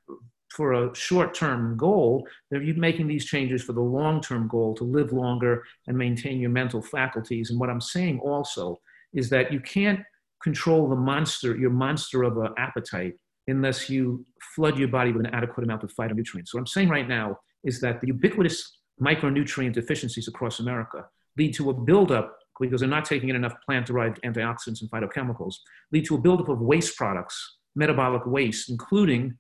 for 0.50 0.72
a 0.72 0.94
short-term 0.94 1.76
goal. 1.76 2.26
They're 2.50 2.60
making 2.74 3.06
these 3.06 3.24
changes 3.24 3.62
for 3.62 3.72
the 3.72 3.80
long-term 3.80 4.48
goal 4.48 4.74
to 4.76 4.84
live 4.84 5.12
longer 5.12 5.62
and 5.86 5.96
maintain 5.96 6.40
your 6.40 6.50
mental 6.50 6.82
faculties. 6.82 7.50
And 7.50 7.60
what 7.60 7.70
i'm 7.70 7.80
saying 7.80 8.20
also 8.20 8.80
is 9.12 9.30
that 9.30 9.52
you 9.52 9.60
can't 9.60 10.00
control 10.42 10.88
the 10.88 10.96
monster 10.96 11.56
your 11.56 11.70
monster 11.70 12.22
of 12.22 12.38
an 12.38 12.52
appetite 12.58 13.14
unless 13.46 13.90
you 13.90 14.24
flood 14.54 14.78
your 14.78 14.88
body 14.88 15.12
with 15.12 15.26
an 15.26 15.34
adequate 15.34 15.64
amount 15.64 15.82
of 15.82 15.92
phytonutrients. 15.94 16.48
So 16.48 16.58
what 16.58 16.60
i'm 16.60 16.66
saying 16.66 16.88
right 16.88 17.08
now 17.08 17.38
is 17.64 17.80
that 17.80 18.00
the 18.00 18.08
ubiquitous 18.08 18.78
micronutrient 19.00 19.72
deficiencies 19.72 20.28
across 20.28 20.60
america 20.60 21.04
lead 21.38 21.54
to 21.54 21.70
a 21.70 21.74
buildup 21.74 22.36
because 22.60 22.80
they're 22.80 22.88
not 22.88 23.04
taking 23.04 23.30
in 23.30 23.36
enough 23.36 23.54
plant-derived 23.64 24.20
antioxidants 24.22 24.82
and 24.82 24.90
phytochemicals, 24.90 25.54
lead 25.92 26.04
to 26.06 26.14
a 26.14 26.18
buildup 26.18 26.48
of 26.48 26.60
waste 26.60 26.96
products, 26.96 27.58
metabolic 27.74 28.26
waste, 28.26 28.68
including 28.68 29.36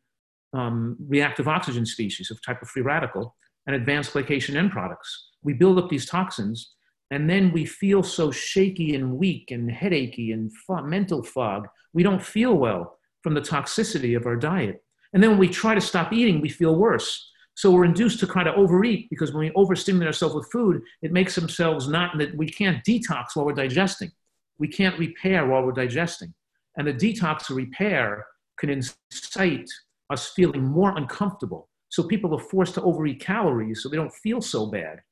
um, 0.52 0.96
reactive 1.08 1.46
oxygen 1.46 1.86
species 1.86 2.30
of 2.30 2.42
type 2.42 2.60
of 2.62 2.68
free 2.68 2.82
radical 2.82 3.36
and 3.66 3.76
advanced 3.76 4.12
glycation 4.12 4.56
end 4.56 4.70
products. 4.70 5.28
We 5.42 5.52
build 5.52 5.78
up 5.78 5.88
these 5.88 6.06
toxins, 6.06 6.74
and 7.10 7.28
then 7.28 7.52
we 7.52 7.64
feel 7.64 8.02
so 8.02 8.30
shaky 8.30 8.94
and 8.94 9.16
weak 9.16 9.50
and 9.50 9.70
headachy 9.70 10.32
and 10.32 10.52
fog, 10.66 10.86
mental 10.86 11.22
fog. 11.22 11.68
We 11.92 12.02
don't 12.02 12.22
feel 12.22 12.54
well 12.54 12.98
from 13.22 13.34
the 13.34 13.40
toxicity 13.40 14.16
of 14.16 14.26
our 14.26 14.36
diet. 14.36 14.82
And 15.12 15.22
then 15.22 15.30
when 15.30 15.38
we 15.40 15.48
try 15.48 15.74
to 15.74 15.80
stop 15.80 16.12
eating, 16.12 16.40
we 16.40 16.48
feel 16.48 16.76
worse. 16.76 17.29
So 17.60 17.70
we're 17.70 17.84
induced 17.84 18.20
to 18.20 18.26
kind 18.26 18.48
of 18.48 18.54
overeat 18.54 19.10
because 19.10 19.34
when 19.34 19.40
we 19.40 19.52
overstimulate 19.54 20.06
ourselves 20.06 20.34
with 20.34 20.50
food, 20.50 20.80
it 21.02 21.12
makes 21.12 21.34
themselves 21.34 21.88
not 21.88 22.16
that 22.16 22.34
we 22.34 22.48
can't 22.48 22.82
detox 22.86 23.36
while 23.36 23.44
we're 23.44 23.52
digesting. 23.52 24.10
We 24.58 24.66
can't 24.66 24.98
repair 24.98 25.44
while 25.44 25.62
we're 25.64 25.72
digesting. 25.72 26.32
And 26.78 26.86
the 26.86 26.94
detox 26.94 27.50
or 27.50 27.56
repair 27.56 28.24
can 28.58 28.70
incite 28.70 29.68
us 30.08 30.28
feeling 30.28 30.64
more 30.64 30.96
uncomfortable. 30.96 31.68
So 31.90 32.02
people 32.02 32.34
are 32.34 32.42
forced 32.42 32.76
to 32.76 32.82
overeat 32.82 33.20
calories 33.20 33.82
so 33.82 33.90
they 33.90 33.98
don't 33.98 34.14
feel 34.14 34.40
so 34.40 34.64
bad. 34.64 35.02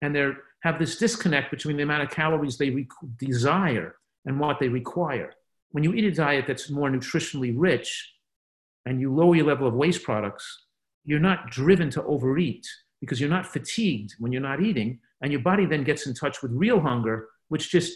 And 0.00 0.14
they 0.14 0.28
have 0.62 0.78
this 0.78 0.98
disconnect 0.98 1.50
between 1.50 1.76
the 1.76 1.82
amount 1.82 2.04
of 2.04 2.10
calories 2.10 2.58
they 2.58 2.70
re- 2.70 2.86
desire 3.18 3.96
and 4.24 4.38
what 4.38 4.60
they 4.60 4.68
require. 4.68 5.32
When 5.72 5.82
you 5.82 5.94
eat 5.94 6.04
a 6.04 6.12
diet 6.12 6.44
that's 6.46 6.70
more 6.70 6.90
nutritionally 6.90 7.54
rich 7.56 8.12
and 8.86 9.00
you 9.00 9.12
lower 9.12 9.34
your 9.34 9.46
level 9.46 9.66
of 9.66 9.74
waste 9.74 10.04
products, 10.04 10.66
you're 11.08 11.18
not 11.18 11.50
driven 11.50 11.88
to 11.88 12.04
overeat 12.04 12.68
because 13.00 13.18
you're 13.18 13.30
not 13.30 13.46
fatigued 13.46 14.14
when 14.18 14.30
you're 14.30 14.42
not 14.42 14.62
eating. 14.62 15.00
And 15.22 15.32
your 15.32 15.40
body 15.40 15.64
then 15.64 15.82
gets 15.82 16.06
in 16.06 16.12
touch 16.12 16.42
with 16.42 16.52
real 16.52 16.80
hunger, 16.80 17.28
which 17.48 17.70
just 17.70 17.94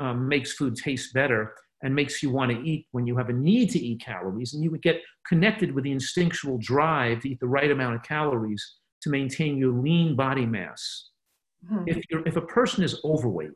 um, 0.00 0.26
makes 0.26 0.54
food 0.54 0.74
taste 0.74 1.14
better 1.14 1.54
and 1.84 1.94
makes 1.94 2.20
you 2.20 2.30
want 2.30 2.50
to 2.50 2.58
eat 2.68 2.88
when 2.90 3.06
you 3.06 3.16
have 3.16 3.28
a 3.28 3.32
need 3.32 3.70
to 3.70 3.78
eat 3.78 4.00
calories. 4.00 4.54
And 4.54 4.64
you 4.64 4.72
would 4.72 4.82
get 4.82 5.00
connected 5.28 5.72
with 5.72 5.84
the 5.84 5.92
instinctual 5.92 6.58
drive 6.58 7.20
to 7.20 7.28
eat 7.28 7.38
the 7.38 7.46
right 7.46 7.70
amount 7.70 7.94
of 7.94 8.02
calories 8.02 8.74
to 9.02 9.08
maintain 9.08 9.56
your 9.56 9.72
lean 9.72 10.16
body 10.16 10.44
mass. 10.44 11.10
Mm-hmm. 11.64 11.84
If, 11.86 12.04
if 12.26 12.36
a 12.36 12.42
person 12.42 12.82
is 12.82 13.00
overweight, 13.04 13.52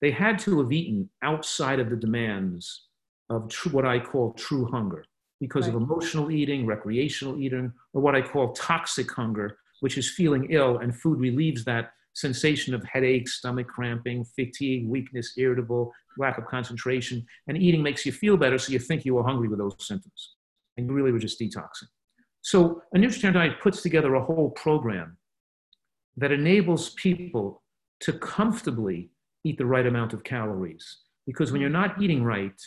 they 0.00 0.10
had 0.10 0.36
to 0.40 0.58
have 0.60 0.72
eaten 0.72 1.08
outside 1.22 1.78
of 1.78 1.90
the 1.90 1.96
demands 1.96 2.88
of 3.28 3.48
true, 3.48 3.70
what 3.70 3.84
I 3.84 4.00
call 4.00 4.32
true 4.32 4.66
hunger 4.66 5.04
because 5.40 5.66
right. 5.66 5.74
of 5.74 5.82
emotional 5.82 6.30
eating, 6.30 6.66
recreational 6.66 7.40
eating, 7.40 7.72
or 7.92 8.02
what 8.02 8.14
I 8.14 8.22
call 8.22 8.52
toxic 8.52 9.10
hunger, 9.10 9.58
which 9.80 9.96
is 9.96 10.10
feeling 10.10 10.48
ill, 10.50 10.78
and 10.78 10.94
food 10.94 11.18
relieves 11.18 11.64
that 11.64 11.92
sensation 12.14 12.74
of 12.74 12.84
headache, 12.84 13.28
stomach 13.28 13.68
cramping, 13.68 14.24
fatigue, 14.36 14.86
weakness, 14.86 15.32
irritable, 15.38 15.92
lack 16.18 16.38
of 16.38 16.46
concentration. 16.46 17.24
And 17.48 17.56
eating 17.56 17.82
makes 17.82 18.04
you 18.04 18.12
feel 18.12 18.36
better, 18.36 18.58
so 18.58 18.72
you 18.72 18.78
think 18.78 19.04
you 19.04 19.14
were 19.14 19.22
hungry 19.22 19.48
with 19.48 19.58
those 19.58 19.74
symptoms. 19.78 20.34
And 20.76 20.86
you 20.86 20.92
really 20.92 21.12
were 21.12 21.18
just 21.18 21.40
detoxing. 21.40 21.88
So 22.42 22.82
a 22.92 22.98
nutrition 22.98 23.32
diet 23.34 23.60
puts 23.60 23.82
together 23.82 24.14
a 24.14 24.24
whole 24.24 24.50
program 24.50 25.16
that 26.16 26.32
enables 26.32 26.90
people 26.90 27.62
to 28.00 28.12
comfortably 28.12 29.10
eat 29.44 29.58
the 29.58 29.66
right 29.66 29.86
amount 29.86 30.12
of 30.12 30.24
calories. 30.24 30.98
Because 31.26 31.52
when 31.52 31.60
you're 31.60 31.70
not 31.70 32.00
eating 32.00 32.24
right, 32.24 32.60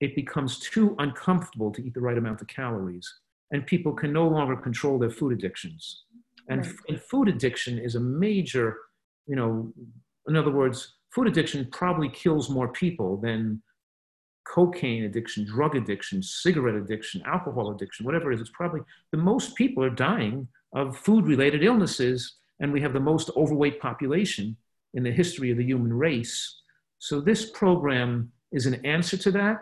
it 0.00 0.14
becomes 0.14 0.58
too 0.58 0.94
uncomfortable 0.98 1.70
to 1.72 1.84
eat 1.84 1.94
the 1.94 2.00
right 2.00 2.18
amount 2.18 2.40
of 2.40 2.48
calories. 2.48 3.12
And 3.52 3.66
people 3.66 3.92
can 3.92 4.12
no 4.12 4.26
longer 4.26 4.56
control 4.56 4.98
their 4.98 5.10
food 5.10 5.32
addictions. 5.32 6.04
And, 6.48 6.64
right. 6.64 6.74
and 6.88 7.00
food 7.00 7.28
addiction 7.28 7.78
is 7.78 7.94
a 7.94 8.00
major, 8.00 8.76
you 9.26 9.36
know, 9.36 9.72
in 10.28 10.36
other 10.36 10.50
words, 10.50 10.94
food 11.14 11.28
addiction 11.28 11.66
probably 11.72 12.08
kills 12.08 12.50
more 12.50 12.68
people 12.68 13.16
than 13.16 13.62
cocaine 14.46 15.04
addiction, 15.04 15.44
drug 15.44 15.76
addiction, 15.76 16.22
cigarette 16.22 16.76
addiction, 16.76 17.22
alcohol 17.26 17.70
addiction, 17.70 18.06
whatever 18.06 18.30
it 18.30 18.36
is. 18.36 18.40
It's 18.40 18.50
probably 18.50 18.80
the 19.12 19.18
most 19.18 19.54
people 19.56 19.82
are 19.82 19.90
dying 19.90 20.46
of 20.72 20.96
food 20.96 21.26
related 21.26 21.64
illnesses, 21.64 22.36
and 22.60 22.72
we 22.72 22.80
have 22.80 22.92
the 22.92 23.00
most 23.00 23.30
overweight 23.36 23.80
population 23.80 24.56
in 24.94 25.02
the 25.02 25.10
history 25.10 25.50
of 25.50 25.58
the 25.58 25.64
human 25.64 25.92
race. 25.92 26.60
So, 26.98 27.20
this 27.20 27.50
program 27.50 28.32
is 28.52 28.66
an 28.66 28.84
answer 28.86 29.16
to 29.16 29.30
that, 29.32 29.58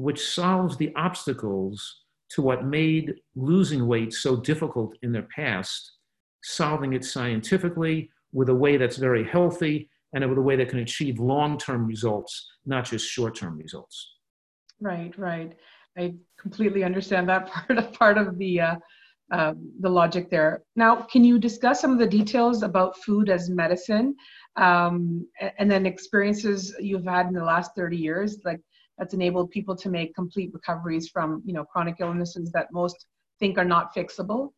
which 0.00 0.28
solves 0.28 0.76
the 0.78 0.92
obstacles 0.96 2.04
to 2.30 2.40
what 2.40 2.64
made 2.64 3.14
losing 3.36 3.86
weight 3.86 4.12
so 4.14 4.36
difficult 4.36 4.96
in 5.02 5.12
their 5.12 5.28
past, 5.34 5.92
solving 6.42 6.94
it 6.94 7.04
scientifically 7.04 8.10
with 8.32 8.48
a 8.48 8.54
way 8.54 8.78
that's 8.78 8.96
very 8.96 9.28
healthy 9.28 9.90
and 10.14 10.26
with 10.26 10.38
a 10.38 10.42
way 10.42 10.56
that 10.56 10.70
can 10.70 10.78
achieve 10.78 11.18
long 11.18 11.58
term 11.58 11.86
results, 11.86 12.48
not 12.64 12.84
just 12.84 13.06
short 13.06 13.34
term 13.34 13.58
results. 13.58 14.14
Right, 14.80 15.16
right. 15.18 15.54
I 15.98 16.14
completely 16.40 16.82
understand 16.82 17.28
that 17.28 17.46
part 17.50 17.78
of 17.78 17.92
part 17.92 18.16
of 18.16 18.38
the 18.38 18.60
uh, 18.60 18.76
uh, 19.30 19.54
the 19.80 19.88
logic 19.88 20.30
there. 20.30 20.62
Now, 20.76 20.96
can 20.96 21.22
you 21.24 21.38
discuss 21.38 21.80
some 21.80 21.92
of 21.92 21.98
the 21.98 22.06
details 22.06 22.62
about 22.62 22.96
food 22.96 23.28
as 23.28 23.50
medicine, 23.50 24.16
um, 24.56 25.26
and 25.58 25.70
then 25.70 25.84
experiences 25.84 26.74
you've 26.80 27.04
had 27.04 27.26
in 27.26 27.34
the 27.34 27.44
last 27.44 27.72
thirty 27.76 27.98
years, 27.98 28.38
like 28.44 28.60
that's 29.00 29.14
enabled 29.14 29.50
people 29.50 29.74
to 29.74 29.88
make 29.88 30.14
complete 30.14 30.50
recoveries 30.52 31.08
from 31.08 31.42
you 31.44 31.54
know 31.54 31.64
chronic 31.64 31.96
illnesses 31.98 32.52
that 32.52 32.68
most 32.72 33.06
think 33.40 33.58
are 33.58 33.64
not 33.64 33.92
fixable? 33.92 34.50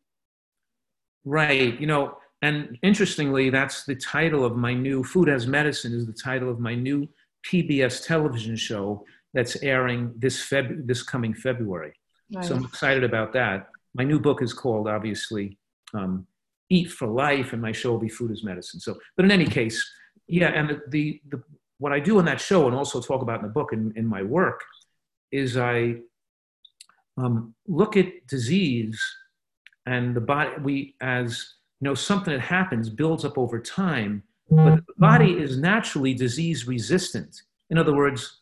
Right. 1.25 1.79
You 1.79 1.87
know, 1.87 2.17
and 2.41 2.77
interestingly, 2.83 3.49
that's 3.49 3.85
the 3.85 3.95
title 3.95 4.43
of 4.43 4.57
my 4.57 4.73
new 4.73 5.03
Food 5.03 5.29
as 5.29 5.47
Medicine 5.47 5.93
is 5.93 6.05
the 6.05 6.13
title 6.13 6.49
of 6.49 6.59
my 6.59 6.75
new 6.75 7.07
PBS 7.49 8.05
television 8.05 8.57
show 8.57 9.05
that's 9.33 9.55
airing 9.63 10.13
this 10.17 10.45
Feb 10.45 10.85
this 10.85 11.01
coming 11.01 11.33
February. 11.33 11.93
Nice. 12.29 12.49
So 12.49 12.55
I'm 12.55 12.65
excited 12.65 13.05
about 13.05 13.31
that. 13.33 13.69
My 13.95 14.03
new 14.03 14.19
book 14.19 14.41
is 14.41 14.53
called 14.53 14.89
obviously 14.89 15.57
um, 15.93 16.27
Eat 16.69 16.91
for 16.91 17.07
Life, 17.07 17.53
and 17.53 17.61
my 17.61 17.71
show 17.71 17.91
will 17.91 17.99
be 17.99 18.09
Food 18.09 18.31
as 18.31 18.43
Medicine. 18.43 18.81
So, 18.81 18.97
but 19.15 19.23
in 19.23 19.31
any 19.31 19.45
case, 19.45 19.81
yeah, 20.27 20.49
and 20.49 20.69
the, 20.69 20.81
the, 20.89 21.21
the 21.29 21.43
what 21.83 21.91
I 21.91 21.99
do 21.99 22.17
in 22.19 22.25
that 22.25 22.39
show 22.39 22.67
and 22.67 22.75
also 22.75 23.01
talk 23.01 23.21
about 23.21 23.41
in 23.41 23.47
the 23.47 23.51
book 23.51 23.73
and 23.73 23.95
in 23.97 24.05
my 24.07 24.23
work 24.23 24.61
is 25.33 25.57
I 25.57 25.95
um, 27.17 27.53
look 27.67 27.97
at 27.97 28.07
disease 28.27 28.97
and 29.85 30.15
the 30.15 30.21
body 30.21 30.51
we 30.61 30.95
as 31.01 31.45
you 31.81 31.89
know, 31.89 31.93
something 31.93 32.33
that 32.33 32.39
happens 32.39 32.89
builds 32.89 33.25
up 33.25 33.37
over 33.37 33.59
time, 33.59 34.23
but 34.49 34.75
the 34.87 34.93
body 34.97 35.33
is 35.33 35.57
naturally 35.57 36.13
disease 36.13 36.65
resistant. 36.65 37.41
In 37.71 37.77
other 37.77 37.93
words, 37.93 38.39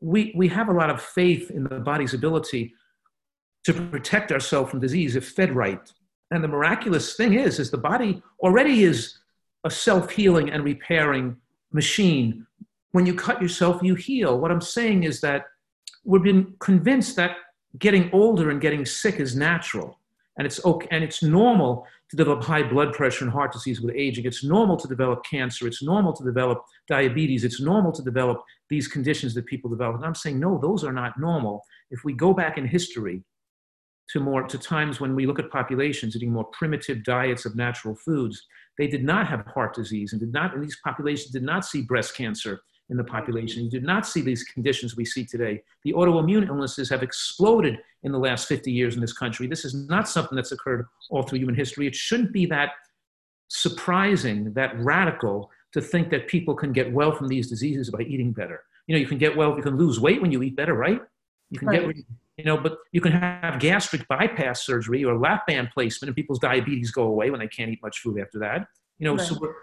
we, 0.00 0.32
we 0.36 0.46
have 0.46 0.68
a 0.68 0.72
lot 0.72 0.88
of 0.88 1.02
faith 1.02 1.50
in 1.50 1.64
the 1.64 1.80
body's 1.80 2.14
ability 2.14 2.72
to 3.64 3.72
protect 3.72 4.30
ourselves 4.30 4.70
from 4.70 4.78
disease 4.78 5.16
if 5.16 5.30
fed 5.30 5.52
right. 5.56 5.92
And 6.30 6.44
the 6.44 6.48
miraculous 6.48 7.16
thing 7.16 7.34
is, 7.34 7.58
is 7.58 7.72
the 7.72 7.78
body 7.78 8.22
already 8.38 8.84
is 8.84 9.18
a 9.64 9.70
self-healing 9.70 10.50
and 10.50 10.62
repairing 10.62 11.36
machine. 11.72 12.46
When 12.92 13.06
you 13.06 13.14
cut 13.14 13.42
yourself, 13.42 13.82
you 13.82 13.94
heal. 13.94 14.38
What 14.38 14.50
I'm 14.50 14.60
saying 14.60 15.04
is 15.04 15.20
that 15.20 15.44
we've 16.04 16.22
been 16.22 16.54
convinced 16.60 17.16
that 17.16 17.36
getting 17.78 18.10
older 18.12 18.50
and 18.50 18.60
getting 18.60 18.86
sick 18.86 19.20
is 19.20 19.36
natural 19.36 19.98
and 20.38 20.46
it's 20.46 20.64
okay 20.64 20.86
and 20.90 21.02
it's 21.02 21.22
normal 21.22 21.86
to 22.10 22.16
develop 22.16 22.42
high 22.42 22.62
blood 22.62 22.92
pressure 22.92 23.24
and 23.24 23.32
heart 23.32 23.52
disease 23.52 23.80
with 23.80 23.94
aging. 23.96 24.24
It's 24.24 24.44
normal 24.44 24.76
to 24.76 24.86
develop 24.86 25.24
cancer. 25.24 25.66
It's 25.66 25.82
normal 25.82 26.12
to 26.12 26.24
develop 26.24 26.62
diabetes. 26.88 27.42
It's 27.42 27.60
normal 27.60 27.92
to 27.92 28.02
develop 28.02 28.42
these 28.70 28.86
conditions 28.86 29.34
that 29.34 29.46
people 29.46 29.70
develop. 29.70 29.96
And 29.96 30.04
i'm 30.04 30.14
saying 30.14 30.38
no 30.38 30.58
those 30.58 30.84
are 30.84 30.92
not 30.92 31.18
normal. 31.18 31.62
If 31.90 32.00
we 32.04 32.12
go 32.12 32.32
back 32.32 32.58
in 32.58 32.66
history 32.66 33.24
to 34.10 34.20
more 34.20 34.44
to 34.44 34.58
times 34.58 35.00
when 35.00 35.14
we 35.14 35.26
look 35.26 35.38
at 35.38 35.50
populations 35.50 36.14
eating 36.14 36.32
more 36.32 36.44
primitive 36.52 37.02
diets 37.02 37.44
of 37.44 37.56
natural 37.56 37.94
foods 37.94 38.40
they 38.78 38.86
did 38.86 39.02
not 39.02 39.26
have 39.26 39.44
heart 39.46 39.74
disease 39.74 40.12
and 40.12 40.20
did 40.20 40.32
not 40.32 40.54
and 40.54 40.62
these 40.62 40.78
populations 40.84 41.32
did 41.32 41.42
not 41.42 41.64
see 41.64 41.82
breast 41.82 42.14
cancer 42.16 42.60
in 42.88 42.96
the 42.96 43.02
mm-hmm. 43.02 43.14
population. 43.14 43.64
You 43.64 43.70
did 43.70 43.84
not 43.84 44.06
see 44.06 44.20
these 44.20 44.44
conditions 44.44 44.96
we 44.96 45.04
see 45.04 45.24
today. 45.24 45.62
The 45.84 45.92
autoimmune 45.92 46.48
illnesses 46.48 46.88
have 46.90 47.02
exploded 47.02 47.78
in 48.02 48.12
the 48.12 48.18
last 48.18 48.48
50 48.48 48.70
years 48.70 48.94
in 48.94 49.00
this 49.00 49.12
country. 49.12 49.46
This 49.46 49.64
is 49.64 49.74
not 49.74 50.08
something 50.08 50.36
that's 50.36 50.52
occurred 50.52 50.86
all 51.10 51.22
through 51.22 51.38
human 51.38 51.54
history. 51.54 51.86
It 51.86 51.94
shouldn't 51.94 52.32
be 52.32 52.46
that 52.46 52.72
surprising, 53.48 54.52
that 54.54 54.78
radical 54.78 55.50
to 55.72 55.80
think 55.80 56.10
that 56.10 56.28
people 56.28 56.54
can 56.54 56.72
get 56.72 56.92
well 56.92 57.12
from 57.12 57.28
these 57.28 57.48
diseases 57.48 57.90
by 57.90 58.00
eating 58.02 58.32
better. 58.32 58.62
You 58.86 58.94
know, 58.94 59.00
you 59.00 59.06
can 59.06 59.18
get 59.18 59.36
well, 59.36 59.56
you 59.56 59.62
can 59.62 59.76
lose 59.76 59.98
weight 59.98 60.22
when 60.22 60.30
you 60.30 60.42
eat 60.42 60.56
better, 60.56 60.74
right? 60.74 61.00
You 61.50 61.58
can 61.58 61.68
right. 61.68 61.86
get, 61.86 61.96
you 62.38 62.44
know, 62.44 62.56
but 62.56 62.78
you 62.92 63.00
can 63.00 63.12
have 63.12 63.58
gastric 63.60 64.06
bypass 64.08 64.64
surgery 64.64 65.04
or 65.04 65.18
lap 65.18 65.46
band 65.46 65.70
placement 65.72 66.08
and 66.08 66.16
people's 66.16 66.38
diabetes 66.38 66.90
go 66.90 67.04
away 67.04 67.30
when 67.30 67.40
they 67.40 67.48
can't 67.48 67.70
eat 67.70 67.80
much 67.82 68.00
food 68.00 68.20
after 68.20 68.38
that. 68.40 68.66
You 68.98 69.06
know, 69.06 69.16
right. 69.16 69.26
so, 69.26 69.54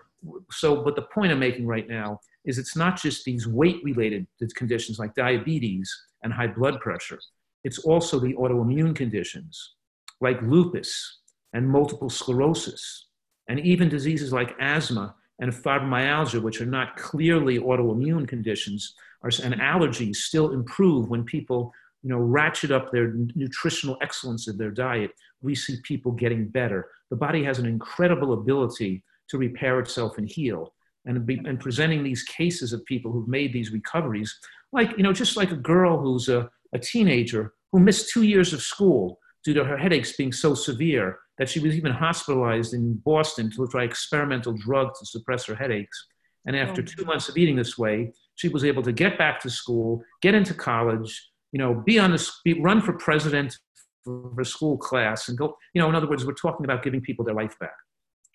so, 0.51 0.83
but 0.83 0.95
the 0.95 1.03
point 1.03 1.31
I'm 1.31 1.39
making 1.39 1.65
right 1.65 1.87
now 1.87 2.19
is 2.45 2.57
it's 2.57 2.75
not 2.75 3.01
just 3.01 3.25
these 3.25 3.47
weight 3.47 3.81
related 3.83 4.27
conditions 4.55 4.99
like 4.99 5.15
diabetes 5.15 5.91
and 6.23 6.33
high 6.33 6.47
blood 6.47 6.79
pressure, 6.79 7.19
it's 7.63 7.79
also 7.79 8.19
the 8.19 8.33
autoimmune 8.33 8.95
conditions 8.95 9.75
like 10.21 10.41
lupus 10.41 11.19
and 11.53 11.67
multiple 11.67 12.09
sclerosis, 12.09 13.07
and 13.47 13.59
even 13.59 13.89
diseases 13.89 14.31
like 14.33 14.55
asthma 14.59 15.15
and 15.39 15.51
fibromyalgia, 15.51 16.41
which 16.41 16.61
are 16.61 16.65
not 16.65 16.95
clearly 16.95 17.59
autoimmune 17.59 18.27
conditions, 18.27 18.95
are, 19.21 19.31
and 19.43 19.55
allergies 19.55 20.17
still 20.17 20.51
improve 20.51 21.09
when 21.09 21.23
people 21.23 21.73
you 22.03 22.09
know, 22.09 22.17
ratchet 22.17 22.71
up 22.71 22.91
their 22.91 23.13
nutritional 23.35 23.97
excellence 24.01 24.47
of 24.47 24.57
their 24.57 24.71
diet. 24.71 25.11
We 25.41 25.55
see 25.55 25.77
people 25.83 26.11
getting 26.11 26.47
better. 26.47 26.89
The 27.09 27.15
body 27.15 27.43
has 27.43 27.59
an 27.59 27.65
incredible 27.65 28.33
ability 28.33 29.03
to 29.29 29.37
repair 29.37 29.79
itself 29.79 30.17
and 30.17 30.27
heal 30.27 30.73
and, 31.05 31.25
be, 31.25 31.39
and 31.45 31.59
presenting 31.59 32.03
these 32.03 32.23
cases 32.23 32.73
of 32.73 32.85
people 32.85 33.11
who've 33.11 33.27
made 33.27 33.53
these 33.53 33.71
recoveries, 33.71 34.33
like, 34.71 34.95
you 34.97 35.03
know, 35.03 35.13
just 35.13 35.37
like 35.37 35.51
a 35.51 35.55
girl 35.57 35.99
who's 35.99 36.29
a, 36.29 36.49
a 36.73 36.79
teenager 36.79 37.53
who 37.71 37.79
missed 37.79 38.11
two 38.11 38.23
years 38.23 38.53
of 38.53 38.61
school 38.61 39.19
due 39.43 39.53
to 39.53 39.63
her 39.63 39.77
headaches 39.77 40.15
being 40.15 40.31
so 40.31 40.53
severe 40.53 41.19
that 41.37 41.49
she 41.49 41.59
was 41.59 41.75
even 41.75 41.91
hospitalized 41.91 42.73
in 42.73 42.93
Boston 43.05 43.51
to 43.51 43.67
try 43.67 43.83
experimental 43.83 44.53
drugs 44.53 44.99
to 44.99 45.05
suppress 45.05 45.45
her 45.45 45.55
headaches. 45.55 46.07
And 46.45 46.55
after 46.55 46.81
oh. 46.81 46.85
two 46.85 47.05
months 47.05 47.29
of 47.29 47.37
eating 47.37 47.55
this 47.55 47.77
way, 47.77 48.13
she 48.35 48.49
was 48.49 48.63
able 48.63 48.83
to 48.83 48.91
get 48.91 49.17
back 49.17 49.39
to 49.41 49.49
school, 49.49 50.03
get 50.21 50.35
into 50.35 50.53
college, 50.53 51.29
you 51.51 51.59
know, 51.59 51.73
be 51.73 51.99
on 51.99 52.11
the 52.11 52.31
be, 52.43 52.59
run 52.61 52.81
for 52.81 52.93
president 52.93 53.57
for, 54.03 54.31
for 54.35 54.43
school 54.43 54.77
class, 54.77 55.29
and 55.29 55.37
go. 55.37 55.55
You 55.73 55.81
know, 55.81 55.89
in 55.89 55.95
other 55.95 56.07
words, 56.07 56.25
we're 56.25 56.33
talking 56.33 56.65
about 56.65 56.83
giving 56.83 57.01
people 57.01 57.23
their 57.23 57.35
life 57.35 57.57
back. 57.59 57.75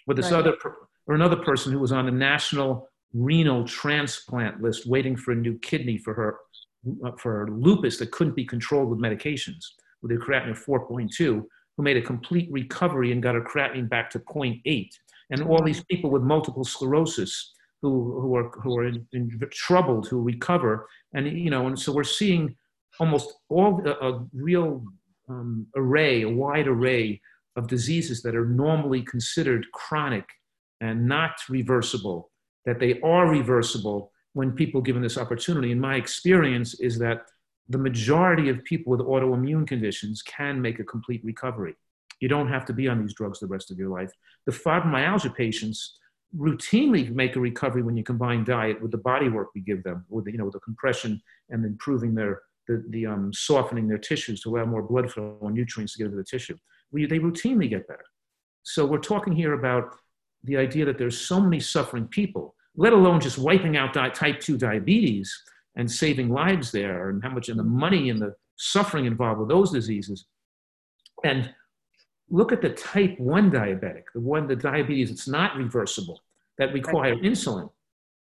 With 0.06 0.16
this 0.16 0.30
right. 0.30 0.38
other 0.38 0.56
or 1.08 1.14
another 1.14 1.36
person 1.36 1.72
who 1.72 1.78
was 1.78 1.90
on 1.90 2.06
the 2.06 2.12
national 2.12 2.88
renal 3.14 3.64
transplant 3.64 4.62
list 4.62 4.86
waiting 4.86 5.16
for 5.16 5.32
a 5.32 5.36
new 5.36 5.58
kidney 5.60 5.96
for 5.98 6.14
her 6.14 6.36
uh, 7.04 7.12
for 7.18 7.48
lupus 7.50 7.96
that 7.98 8.12
couldn't 8.12 8.36
be 8.36 8.44
controlled 8.44 8.90
with 8.90 9.00
medications 9.00 9.64
with 10.02 10.12
a 10.12 10.14
creatinine 10.14 10.50
of 10.50 10.64
4.2 10.64 11.10
who 11.18 11.82
made 11.82 11.96
a 11.96 12.02
complete 12.02 12.48
recovery 12.52 13.10
and 13.10 13.22
got 13.22 13.34
her 13.34 13.40
creatinine 13.40 13.88
back 13.88 14.10
to 14.10 14.18
0.8 14.20 14.88
and 15.30 15.42
all 15.42 15.62
these 15.64 15.82
people 15.84 16.10
with 16.10 16.22
multiple 16.22 16.64
sclerosis 16.64 17.52
who, 17.82 18.20
who 18.20 18.36
are, 18.36 18.50
who 18.62 18.76
are 18.76 18.86
in, 18.86 19.06
in 19.12 19.30
troubled 19.52 20.06
who 20.08 20.20
recover. 20.20 20.86
And 21.14 21.26
you 21.26 21.50
know 21.50 21.66
and 21.66 21.78
so 21.78 21.92
we're 21.92 22.04
seeing 22.04 22.54
almost 23.00 23.32
all 23.48 23.82
a, 23.86 23.92
a 24.06 24.26
real 24.34 24.84
um, 25.28 25.66
array 25.76 26.22
a 26.22 26.28
wide 26.28 26.68
array 26.68 27.20
of 27.56 27.66
diseases 27.66 28.22
that 28.22 28.36
are 28.36 28.46
normally 28.46 29.02
considered 29.02 29.66
chronic 29.72 30.24
and 30.80 31.06
not 31.06 31.32
reversible, 31.48 32.30
that 32.64 32.78
they 32.78 33.00
are 33.00 33.28
reversible 33.28 34.12
when 34.34 34.52
people 34.52 34.80
given 34.80 35.02
this 35.02 35.18
opportunity. 35.18 35.72
And 35.72 35.80
my 35.80 35.96
experience 35.96 36.78
is 36.80 36.98
that 36.98 37.26
the 37.68 37.78
majority 37.78 38.48
of 38.48 38.64
people 38.64 38.90
with 38.90 39.00
autoimmune 39.00 39.66
conditions 39.66 40.22
can 40.22 40.60
make 40.60 40.78
a 40.78 40.84
complete 40.84 41.22
recovery. 41.24 41.74
You 42.20 42.28
don't 42.28 42.48
have 42.48 42.64
to 42.66 42.72
be 42.72 42.88
on 42.88 43.00
these 43.00 43.14
drugs 43.14 43.40
the 43.40 43.46
rest 43.46 43.70
of 43.70 43.78
your 43.78 43.90
life. 43.90 44.10
The 44.46 44.52
fibromyalgia 44.52 45.34
patients 45.34 45.98
routinely 46.36 47.10
make 47.10 47.36
a 47.36 47.40
recovery 47.40 47.82
when 47.82 47.96
you 47.96 48.04
combine 48.04 48.44
diet 48.44 48.80
with 48.82 48.90
the 48.90 48.98
body 48.98 49.28
work 49.28 49.48
we 49.54 49.60
give 49.60 49.82
them, 49.82 50.04
with 50.08 50.24
the, 50.24 50.32
you 50.32 50.38
know, 50.38 50.50
the 50.50 50.60
compression 50.60 51.22
and 51.50 51.64
improving 51.64 52.14
their 52.14 52.42
the, 52.66 52.84
the 52.90 53.06
um, 53.06 53.32
softening 53.32 53.88
their 53.88 53.98
tissues 53.98 54.42
to 54.42 54.50
allow 54.50 54.66
more 54.66 54.82
blood 54.82 55.10
flow 55.10 55.38
and 55.40 55.54
nutrients 55.54 55.94
to 55.94 55.98
get 55.98 56.04
into 56.04 56.18
the 56.18 56.24
tissue. 56.24 56.56
We, 56.92 57.06
they 57.06 57.18
routinely 57.18 57.68
get 57.68 57.88
better. 57.88 58.04
So 58.62 58.84
we're 58.84 58.98
talking 58.98 59.32
here 59.32 59.54
about 59.54 59.94
the 60.44 60.56
idea 60.56 60.84
that 60.84 60.98
there's 60.98 61.20
so 61.20 61.40
many 61.40 61.60
suffering 61.60 62.06
people, 62.06 62.54
let 62.76 62.92
alone 62.92 63.20
just 63.20 63.38
wiping 63.38 63.76
out 63.76 63.94
type 64.14 64.40
2 64.40 64.56
diabetes 64.56 65.34
and 65.76 65.90
saving 65.90 66.28
lives 66.28 66.70
there, 66.72 67.10
and 67.10 67.22
how 67.22 67.30
much 67.30 67.48
and 67.48 67.58
the 67.58 67.64
money 67.64 68.10
and 68.10 68.20
the 68.20 68.34
suffering 68.56 69.04
involved 69.04 69.40
with 69.40 69.48
those 69.48 69.70
diseases. 69.70 70.26
And 71.24 71.52
look 72.30 72.52
at 72.52 72.62
the 72.62 72.70
type 72.70 73.18
1 73.18 73.50
diabetic, 73.50 74.04
the 74.14 74.20
one, 74.20 74.46
the 74.46 74.56
diabetes 74.56 75.10
that's 75.10 75.28
not 75.28 75.56
reversible, 75.56 76.20
that 76.58 76.72
require 76.72 77.14
right. 77.14 77.22
insulin. 77.22 77.70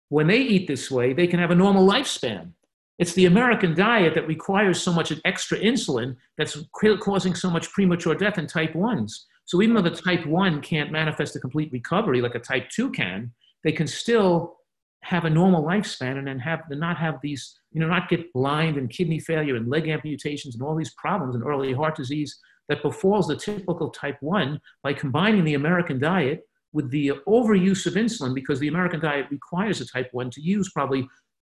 When 0.08 0.26
they 0.26 0.40
eat 0.40 0.66
this 0.66 0.90
way, 0.90 1.12
they 1.12 1.26
can 1.26 1.40
have 1.40 1.50
a 1.50 1.54
normal 1.54 1.86
lifespan. 1.86 2.50
It's 2.98 3.14
the 3.14 3.26
American 3.26 3.74
diet 3.74 4.14
that 4.14 4.28
requires 4.28 4.80
so 4.80 4.92
much 4.92 5.12
extra 5.24 5.58
insulin 5.58 6.16
that's 6.38 6.56
causing 7.00 7.34
so 7.34 7.50
much 7.50 7.70
premature 7.72 8.14
death 8.14 8.38
in 8.38 8.46
type 8.46 8.72
1s. 8.74 9.12
So 9.46 9.62
even 9.62 9.74
though 9.74 9.82
the 9.82 9.90
mm-hmm. 9.90 10.08
type 10.08 10.26
1 10.26 10.60
can't 10.62 10.92
manifest 10.92 11.36
a 11.36 11.40
complete 11.40 11.72
recovery 11.72 12.20
like 12.20 12.34
a 12.34 12.40
type 12.40 12.68
2 12.70 12.90
can, 12.90 13.32
they 13.62 13.72
can 13.72 13.86
still 13.86 14.56
have 15.02 15.26
a 15.26 15.30
normal 15.30 15.62
lifespan 15.62 16.16
and 16.16 16.26
then 16.26 16.38
have 16.38 16.62
not 16.70 16.96
have 16.96 17.16
these, 17.22 17.60
you 17.72 17.80
know, 17.80 17.86
not 17.86 18.08
get 18.08 18.32
blind 18.32 18.78
and 18.78 18.88
kidney 18.88 19.18
failure 19.18 19.56
and 19.56 19.68
leg 19.68 19.86
amputations 19.86 20.54
and 20.54 20.62
all 20.62 20.74
these 20.74 20.94
problems 20.94 21.34
and 21.34 21.44
early 21.44 21.72
heart 21.74 21.94
disease 21.94 22.38
that 22.68 22.82
befalls 22.82 23.28
the 23.28 23.36
typical 23.36 23.90
type 23.90 24.16
1 24.20 24.58
by 24.82 24.94
combining 24.94 25.44
the 25.44 25.54
American 25.54 25.98
diet 25.98 26.40
with 26.72 26.90
the 26.90 27.12
overuse 27.28 27.86
of 27.86 27.94
insulin 27.94 28.34
because 28.34 28.58
the 28.58 28.68
American 28.68 28.98
diet 28.98 29.26
requires 29.30 29.80
a 29.82 29.86
type 29.86 30.08
1 30.12 30.30
to 30.30 30.40
use 30.40 30.70
probably 30.72 31.06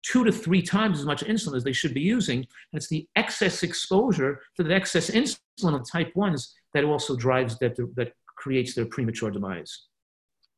two 0.02 0.24
to 0.24 0.32
three 0.32 0.62
times 0.62 0.98
as 0.98 1.04
much 1.04 1.24
insulin 1.24 1.56
as 1.56 1.64
they 1.64 1.72
should 1.72 1.92
be 1.92 2.00
using. 2.00 2.38
And 2.38 2.46
it's 2.72 2.88
the 2.88 3.06
excess 3.16 3.62
exposure 3.62 4.40
to 4.56 4.62
the 4.62 4.74
excess 4.74 5.10
insulin 5.10 5.74
of 5.74 5.90
type 5.90 6.12
1s 6.14 6.48
that 6.74 6.84
also 6.84 7.16
drives 7.16 7.58
that, 7.58 7.76
that 7.96 8.12
creates 8.36 8.74
their 8.74 8.86
premature 8.86 9.30
demise. 9.30 9.86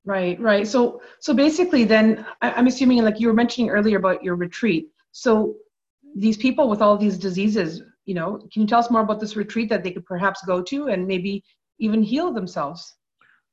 Right, 0.05 0.39
right. 0.41 0.67
So, 0.67 1.01
so 1.21 1.33
basically, 1.33 1.85
then 1.85 2.27
I'm 2.41 2.67
assuming, 2.67 3.03
like 3.05 3.21
you 3.21 3.29
were 3.29 3.35
mentioning 3.35 3.71
earlier 3.71 3.99
about 3.99 4.23
your 4.23 4.35
retreat. 4.35 4.89
So, 5.13 5.57
these 6.15 6.37
people 6.37 6.69
with 6.69 6.83
all 6.83 6.99
these 6.99 7.17
diseases, 7.17 7.83
you 8.05 8.15
know, 8.15 8.39
can 8.53 8.63
you 8.63 8.69
tell 8.69 8.81
us 8.81 8.91
more 8.91 9.01
about 9.01 9.21
this 9.21 9.37
retreat 9.37 9.69
that 9.71 9.83
they 9.83 9.93
could 9.93 10.05
perhaps 10.05 10.45
go 10.45 10.61
to 10.63 10.89
and 10.89 11.07
maybe 11.07 11.43
even 11.79 12.03
heal 12.03 12.33
themselves? 12.33 12.97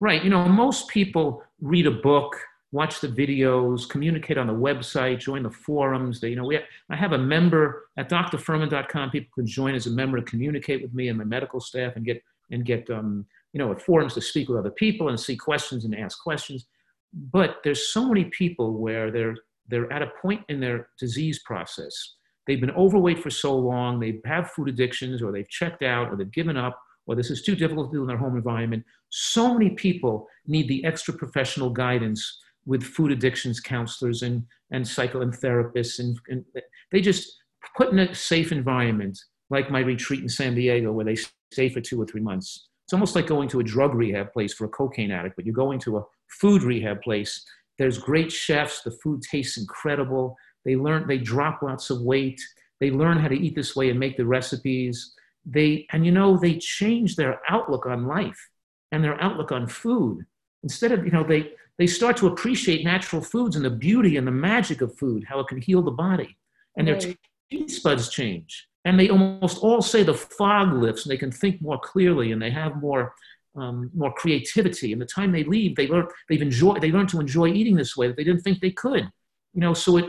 Right. 0.02 0.24
You 0.24 0.30
know, 0.30 0.46
most 0.46 0.88
people 0.88 1.44
read 1.62 1.88
a 1.88 1.92
book, 1.92 2.36
watch 2.72 3.00
the 3.00 3.08
videos, 3.08 3.88
communicate 3.88 4.38
on 4.38 4.48
the 4.48 4.54
website, 4.54 5.20
join 5.20 5.44
the 5.44 5.52
forums. 5.52 6.20
They, 6.20 6.30
you 6.30 6.36
know, 6.36 6.46
we 6.46 6.56
have, 6.56 6.64
I 6.90 6.96
have 6.96 7.14
a 7.14 7.18
member 7.18 7.88
at 7.98 8.10
drfuhrman.com. 8.10 9.12
People 9.12 9.30
can 9.36 9.48
join 9.48 9.76
as 9.76 9.88
a 9.88 9.92
member 9.92 10.18
to 10.20 10.24
communicate 10.24 10.82
with 10.82 10.94
me 10.94 11.10
and 11.10 11.18
my 11.18 11.24
medical 11.24 11.60
staff 11.60 11.96
and 11.96 12.06
get 12.06 12.22
and 12.52 12.66
get 12.66 12.90
um, 12.90 13.26
you 13.54 13.60
know, 13.60 13.72
at 13.72 13.82
forums 13.82 14.14
to 14.14 14.22
speak 14.22 14.50
with 14.50 14.60
other 14.60 14.72
people 14.72 15.10
and 15.10 15.20
see 15.20 15.36
questions 15.36 15.86
and 15.86 15.96
ask 15.96 16.22
questions. 16.22 16.68
But 17.14 17.58
there's 17.64 17.92
so 17.92 18.08
many 18.08 18.26
people 18.26 18.78
where 18.78 19.12
they're 19.12 19.36
they're 19.68 19.92
at 19.94 20.02
a 20.02 20.12
point 20.22 20.42
in 20.50 20.60
their 20.60 20.90
disease 21.00 21.40
process. 21.46 22.16
They've 22.48 22.60
been 22.60 22.72
overweight 22.72 23.20
for 23.20 23.30
so 23.30 23.56
long, 23.56 24.00
they 24.00 24.20
have 24.26 24.50
food 24.52 24.68
addictions, 24.68 25.22
or 25.22 25.32
they've 25.32 25.50
checked 25.50 25.84
out, 25.84 26.10
or 26.10 26.16
they've 26.16 26.32
given 26.32 26.58
up, 26.58 26.80
or 27.06 27.16
this 27.16 27.30
is 27.30 27.44
too 27.44 27.56
difficult 27.56 27.92
to 27.92 27.98
do 27.98 28.02
in 28.02 28.08
their 28.08 28.18
home 28.18 28.36
environment. 28.36 28.84
So 29.10 29.54
many 29.54 29.72
people 29.72 30.28
need 30.48 30.68
the 30.68 30.84
extra 30.86 31.14
professional 31.14 31.70
guidance 31.70 32.40
with 32.66 32.84
food 32.84 33.12
addictions 33.12 33.60
counselors 33.60 34.24
and, 34.24 34.44
and 34.72 34.88
psycho 34.88 35.22
and 35.22 35.34
therapists. 35.34 36.00
And, 36.00 36.18
and 36.30 36.44
they 36.92 37.02
just 37.02 37.32
put 37.78 37.92
in 37.92 38.00
a 38.00 38.16
safe 38.16 38.52
environment, 38.52 39.20
like 39.52 39.70
my 39.70 39.82
retreat 39.82 40.22
in 40.22 40.30
San 40.30 40.56
Diego, 40.56 40.92
where 40.92 41.06
they 41.06 41.18
stay 41.52 41.70
for 41.70 41.82
two 41.82 42.02
or 42.02 42.06
three 42.06 42.22
months 42.22 42.70
it's 42.90 42.94
almost 42.96 43.16
like 43.16 43.28
going 43.28 43.48
to 43.50 43.60
a 43.60 43.64
drug 43.64 43.94
rehab 43.94 44.34
place 44.34 44.52
for 44.52 44.66
a 44.66 44.70
cocaine 44.70 45.12
addict, 45.12 45.36
but 45.36 45.46
you're 45.46 45.54
going 45.54 45.78
to 45.82 45.98
a 45.98 46.04
food 46.28 46.64
rehab 46.64 47.04
place. 47.04 47.46
There's 47.78 48.00
great 48.00 48.32
chefs. 48.32 48.82
The 48.82 48.90
food 48.90 49.22
tastes 49.22 49.60
incredible. 49.60 50.36
They 50.66 50.76
learn, 50.76 51.06
they 51.06 51.20
drop 51.20 51.62
lots 51.62 51.92
of 51.92 52.02
weight. 52.02 52.42
They 52.80 52.90
learn 52.90 53.20
how 53.20 53.28
to 53.28 53.40
eat 53.40 53.54
this 53.54 53.76
way 53.76 53.92
and 53.92 54.00
make 54.00 54.18
the 54.18 54.26
recipes. 54.26 55.14
They, 55.46 55.86
and 55.92 56.04
you 56.04 56.12
know, 56.12 56.36
they 56.36 56.58
change 56.58 57.16
their 57.16 57.40
outlook 57.48 57.86
on 57.86 58.08
life 58.08 58.50
and 58.92 59.04
their 59.04 59.22
outlook 59.22 59.52
on 59.52 59.68
food. 59.68 60.26
Instead 60.64 60.92
of, 60.92 61.06
you 61.06 61.12
know, 61.12 61.24
they, 61.24 61.52
they 61.78 61.86
start 61.86 62.18
to 62.18 62.28
appreciate 62.28 62.84
natural 62.84 63.22
foods 63.22 63.56
and 63.56 63.64
the 63.64 63.70
beauty 63.70 64.18
and 64.18 64.26
the 64.26 64.32
magic 64.32 64.82
of 64.82 64.98
food, 64.98 65.26
how 65.30 65.40
it 65.40 65.48
can 65.48 65.62
heal 65.62 65.84
the 65.84 65.92
body. 65.92 66.40
And 66.76 66.88
their 66.88 67.00
taste 67.52 67.84
buds 67.84 68.10
change 68.10 68.68
and 68.86 69.00
they 69.00 69.10
almost 69.10 69.60
all 69.60 69.82
say 69.82 70.04
the 70.04 70.14
fog 70.14 70.74
lifts 70.74 71.04
and 71.04 71.12
they 71.12 71.18
can 71.18 71.32
think 71.32 71.62
more 71.62 71.80
clearly 71.80 72.32
and 72.32 72.42
they 72.42 72.52
have 72.52 72.82
more 72.82 73.14
um, 73.56 73.90
more 73.96 74.14
creativity. 74.14 74.94
And 74.94 75.02
the 75.02 75.06
time 75.06 75.32
they 75.32 75.44
leave 75.44 75.76
they 75.76 75.88
learn 75.88 76.08
they've 76.30 76.42
enjoyed 76.42 76.82
they 76.82 76.92
learn 76.92 77.08
to 77.08 77.20
enjoy 77.20 77.50
eating 77.50 77.76
this 77.76 77.98
way 77.98 78.08
that 78.08 78.16
they 78.16 78.24
didn't 78.24 78.42
think 78.42 78.60
they 78.60 78.72
could. 78.72 79.10
You 79.54 79.62
know 79.62 79.74
so 79.74 79.98
it 79.98 80.06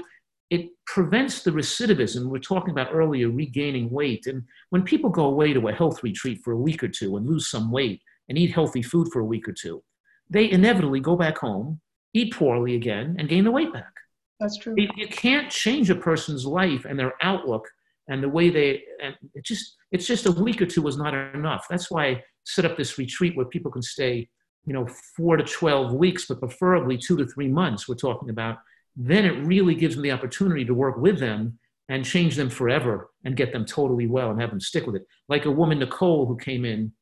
it 0.51 0.69
prevents 0.87 1.43
the 1.43 1.53
recidivism 1.53 2.27
we 2.27 2.39
are 2.39 2.43
talking 2.43 2.73
about 2.73 2.93
earlier 2.93 3.31
regaining 3.31 3.89
weight. 3.91 4.27
And 4.27 4.43
when 4.71 4.83
people 4.83 5.11
go 5.11 5.27
away 5.27 5.53
to 5.53 5.69
a 5.69 5.73
health 5.73 6.03
retreat 6.03 6.41
for 6.43 6.53
a 6.53 6.59
week 6.59 6.83
or 6.83 6.89
two 6.89 7.17
and 7.17 7.27
lose 7.27 7.49
some 7.49 7.71
weight 7.71 8.03
and 8.29 8.37
eat 8.37 8.53
healthy 8.53 8.83
food 8.83 9.09
for 9.13 9.21
a 9.21 9.25
week 9.25 9.49
or 9.49 9.53
two 9.53 9.83
they 10.29 10.49
inevitably 10.49 11.01
go 11.01 11.17
back 11.17 11.39
home 11.39 11.81
eat 12.15 12.35
poorly 12.35 12.75
again 12.75 13.17
and 13.19 13.29
gain 13.29 13.45
the 13.45 13.51
weight 13.51 13.73
back. 13.73 13.93
That's 14.39 14.57
true. 14.57 14.75
You 14.77 15.07
can't 15.09 15.51
change 15.51 15.91
a 15.91 15.95
person's 15.95 16.47
life 16.47 16.85
and 16.85 16.99
their 16.99 17.13
outlook 17.23 17.69
and 18.09 18.23
the 18.23 18.29
way 18.29 18.51
they 18.51 18.83
and 19.03 19.15
it 19.35 19.45
just 19.45 19.77
it's 19.93 20.07
just 20.07 20.27
a 20.27 20.33
week 20.33 20.61
or 20.61 20.67
two 20.67 20.83
was 20.83 20.97
not 20.97 21.15
enough. 21.15 21.67
That's 21.71 21.91
why 21.91 22.07
i 22.07 22.23
set 22.45 22.65
up 22.65 22.77
this 22.77 22.99
retreat 22.99 23.37
where 23.37 23.47
people 23.47 23.71
can 23.71 23.83
stay 23.83 24.29
you 24.67 24.73
know 24.73 24.87
four 25.17 25.37
to 25.37 25.45
12 25.45 25.95
weeks 25.95 26.27
but 26.27 26.41
preferably 26.41 26.99
two 26.99 27.17
to 27.17 27.27
three 27.27 27.49
months 27.49 27.89
we're 27.89 27.95
talking 27.95 28.31
about. 28.31 28.59
Then 28.97 29.25
it 29.25 29.47
really 29.47 29.75
gives 29.75 29.95
them 29.95 30.03
the 30.03 30.11
opportunity 30.11 30.65
to 30.65 30.75
work 30.75 30.97
with 30.97 31.21
them 31.21 31.59
and 31.89 32.05
change 32.05 32.37
them 32.37 32.51
forever 32.51 33.11
and 33.25 33.37
get 33.37 33.53
them 33.53 33.65
totally 33.65 34.07
well 34.07 34.31
and 34.31 34.41
have 34.41 34.51
them 34.51 34.61
stick 34.61 34.87
with 34.87 34.97
it. 34.97 35.07
Like 35.29 35.45
a 35.45 35.51
woman 35.51 35.79
nicole 35.79 36.27
who 36.27 36.37
came 36.37 36.65
in 36.65 36.93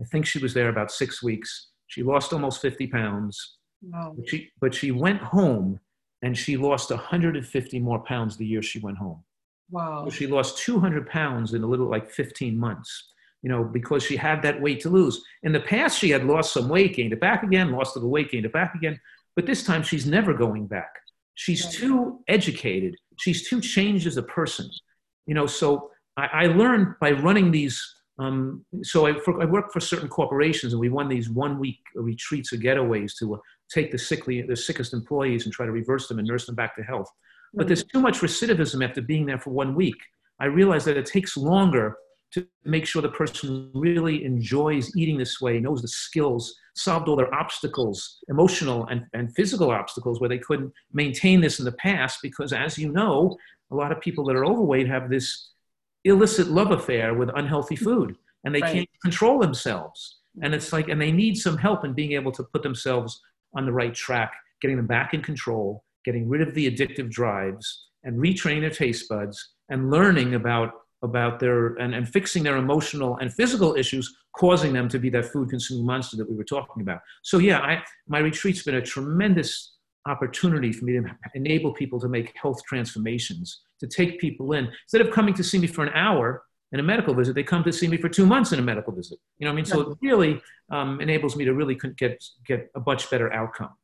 i 0.00 0.04
think 0.04 0.26
she 0.26 0.38
was 0.38 0.54
there 0.54 0.68
about 0.68 0.90
six 0.90 1.22
weeks. 1.22 1.68
She 1.86 2.02
lost 2.02 2.32
almost 2.32 2.60
50 2.60 2.86
pounds. 2.88 3.56
Wow. 3.80 4.12
but, 4.16 4.28
she, 4.28 4.50
but 4.60 4.74
she 4.74 4.90
went 4.90 5.20
home 5.20 5.78
and 6.22 6.36
she 6.36 6.56
lost 6.56 6.90
150 6.90 7.78
more 7.78 8.00
pounds 8.00 8.36
the 8.36 8.44
year 8.44 8.60
she 8.60 8.80
went 8.80 8.98
home 8.98 9.22
Wow. 9.70 10.04
So 10.04 10.10
she 10.10 10.26
lost 10.26 10.58
200 10.58 11.08
pounds 11.08 11.54
in 11.54 11.62
a 11.62 11.66
little 11.66 11.90
like 11.90 12.10
15 12.10 12.58
months, 12.58 13.12
you 13.42 13.50
know, 13.50 13.64
because 13.64 14.02
she 14.02 14.16
had 14.16 14.42
that 14.42 14.60
weight 14.60 14.80
to 14.80 14.88
lose. 14.88 15.22
In 15.42 15.52
the 15.52 15.60
past, 15.60 15.98
she 15.98 16.10
had 16.10 16.24
lost 16.24 16.52
some 16.52 16.68
weight, 16.68 16.96
gained 16.96 17.12
it 17.12 17.20
back 17.20 17.42
again, 17.42 17.72
lost 17.72 17.96
a 17.96 17.98
little 17.98 18.10
weight, 18.10 18.30
gained 18.30 18.46
it 18.46 18.52
back 18.52 18.74
again. 18.74 18.98
But 19.36 19.46
this 19.46 19.62
time, 19.62 19.82
she's 19.82 20.06
never 20.06 20.34
going 20.34 20.66
back. 20.66 20.90
She's 21.34 21.64
right. 21.64 21.74
too 21.74 22.20
educated. 22.26 22.96
She's 23.18 23.48
too 23.48 23.60
changed 23.60 24.06
as 24.06 24.16
a 24.16 24.22
person, 24.22 24.68
you 25.26 25.34
know. 25.34 25.46
So 25.46 25.90
I, 26.16 26.26
I 26.32 26.46
learned 26.46 26.94
by 27.00 27.12
running 27.12 27.52
these. 27.52 27.80
Um, 28.18 28.64
so 28.82 29.06
I, 29.06 29.16
for, 29.20 29.40
I 29.40 29.44
worked 29.44 29.72
for 29.72 29.78
certain 29.78 30.08
corporations, 30.08 30.72
and 30.72 30.80
we 30.80 30.88
won 30.88 31.08
these 31.08 31.30
one-week 31.30 31.78
retreats 31.94 32.52
or 32.52 32.56
getaways 32.56 33.16
to 33.20 33.36
uh, 33.36 33.38
take 33.72 33.92
the 33.92 33.98
sickly, 33.98 34.42
the 34.42 34.56
sickest 34.56 34.92
employees, 34.92 35.44
and 35.44 35.52
try 35.52 35.66
to 35.66 35.70
reverse 35.70 36.08
them 36.08 36.18
and 36.18 36.26
nurse 36.26 36.46
them 36.46 36.56
back 36.56 36.74
to 36.74 36.82
health. 36.82 37.08
But 37.54 37.66
there's 37.66 37.84
too 37.84 38.00
much 38.00 38.18
recidivism 38.20 38.86
after 38.86 39.00
being 39.00 39.26
there 39.26 39.38
for 39.38 39.50
one 39.50 39.74
week. 39.74 39.96
I 40.40 40.46
realize 40.46 40.84
that 40.84 40.96
it 40.96 41.06
takes 41.06 41.36
longer 41.36 41.96
to 42.32 42.46
make 42.64 42.86
sure 42.86 43.00
the 43.00 43.08
person 43.08 43.70
really 43.74 44.24
enjoys 44.24 44.94
eating 44.96 45.16
this 45.16 45.40
way, 45.40 45.58
knows 45.58 45.80
the 45.80 45.88
skills, 45.88 46.54
solved 46.76 47.08
all 47.08 47.16
their 47.16 47.34
obstacles, 47.34 48.18
emotional 48.28 48.86
and, 48.86 49.06
and 49.14 49.34
physical 49.34 49.70
obstacles 49.70 50.20
where 50.20 50.28
they 50.28 50.38
couldn't 50.38 50.72
maintain 50.92 51.40
this 51.40 51.58
in 51.58 51.64
the 51.64 51.72
past. 51.72 52.18
Because 52.22 52.52
as 52.52 52.76
you 52.76 52.92
know, 52.92 53.36
a 53.70 53.74
lot 53.74 53.92
of 53.92 54.00
people 54.00 54.24
that 54.26 54.36
are 54.36 54.44
overweight 54.44 54.88
have 54.88 55.08
this 55.08 55.52
illicit 56.04 56.48
love 56.48 56.70
affair 56.70 57.14
with 57.14 57.30
unhealthy 57.34 57.76
food 57.76 58.16
and 58.44 58.54
they 58.54 58.60
right. 58.60 58.74
can't 58.74 58.88
control 59.02 59.38
themselves. 59.38 60.18
Mm-hmm. 60.36 60.44
And 60.44 60.54
it's 60.54 60.72
like, 60.72 60.88
and 60.88 61.00
they 61.00 61.12
need 61.12 61.36
some 61.36 61.56
help 61.56 61.84
in 61.84 61.94
being 61.94 62.12
able 62.12 62.32
to 62.32 62.44
put 62.44 62.62
themselves 62.62 63.20
on 63.54 63.64
the 63.64 63.72
right 63.72 63.94
track, 63.94 64.32
getting 64.60 64.76
them 64.76 64.86
back 64.86 65.14
in 65.14 65.22
control 65.22 65.82
getting 66.08 66.26
rid 66.26 66.40
of 66.40 66.54
the 66.54 66.64
addictive 66.70 67.10
drives 67.10 67.88
and 68.04 68.16
retraining 68.16 68.62
their 68.62 68.70
taste 68.70 69.06
buds 69.10 69.36
and 69.68 69.90
learning 69.90 70.34
about 70.40 70.70
about 71.02 71.38
their 71.38 71.74
and, 71.82 71.94
and 71.94 72.08
fixing 72.08 72.42
their 72.42 72.56
emotional 72.56 73.18
and 73.18 73.30
physical 73.40 73.74
issues 73.82 74.06
causing 74.34 74.72
them 74.72 74.88
to 74.88 74.98
be 74.98 75.10
that 75.10 75.26
food 75.26 75.50
consuming 75.50 75.84
monster 75.84 76.16
that 76.16 76.28
we 76.30 76.34
were 76.34 76.50
talking 76.56 76.80
about. 76.80 77.00
So 77.22 77.36
yeah 77.36 77.58
I, 77.60 77.82
my 78.14 78.20
retreat's 78.20 78.62
been 78.62 78.76
a 78.76 78.86
tremendous 78.94 79.74
opportunity 80.06 80.72
for 80.72 80.86
me 80.86 80.92
to 80.94 81.04
enable 81.34 81.74
people 81.74 82.00
to 82.00 82.08
make 82.08 82.34
health 82.42 82.60
transformations 82.66 83.60
to 83.80 83.86
take 83.86 84.18
people 84.18 84.54
in. 84.58 84.64
Instead 84.86 85.02
of 85.02 85.10
coming 85.12 85.34
to 85.34 85.44
see 85.44 85.58
me 85.58 85.66
for 85.66 85.84
an 85.84 85.92
hour 85.92 86.42
in 86.72 86.80
a 86.80 86.86
medical 86.94 87.12
visit 87.14 87.34
they 87.34 87.42
come 87.42 87.64
to 87.64 87.72
see 87.80 87.88
me 87.92 87.98
for 87.98 88.08
two 88.08 88.24
months 88.24 88.52
in 88.52 88.58
a 88.58 88.66
medical 88.72 88.94
visit. 88.94 89.18
You 89.38 89.44
know 89.44 89.50
what 89.50 89.56
i 89.56 89.60
mean? 89.60 89.64
So 89.66 89.76
it 89.82 89.98
really 90.00 90.40
um, 90.70 91.02
enables 91.02 91.36
me 91.36 91.44
to 91.44 91.52
really 91.52 91.76
get 92.02 92.24
get 92.46 92.60
a 92.74 92.80
much 92.90 93.10
better 93.10 93.30
outcome 93.40 93.74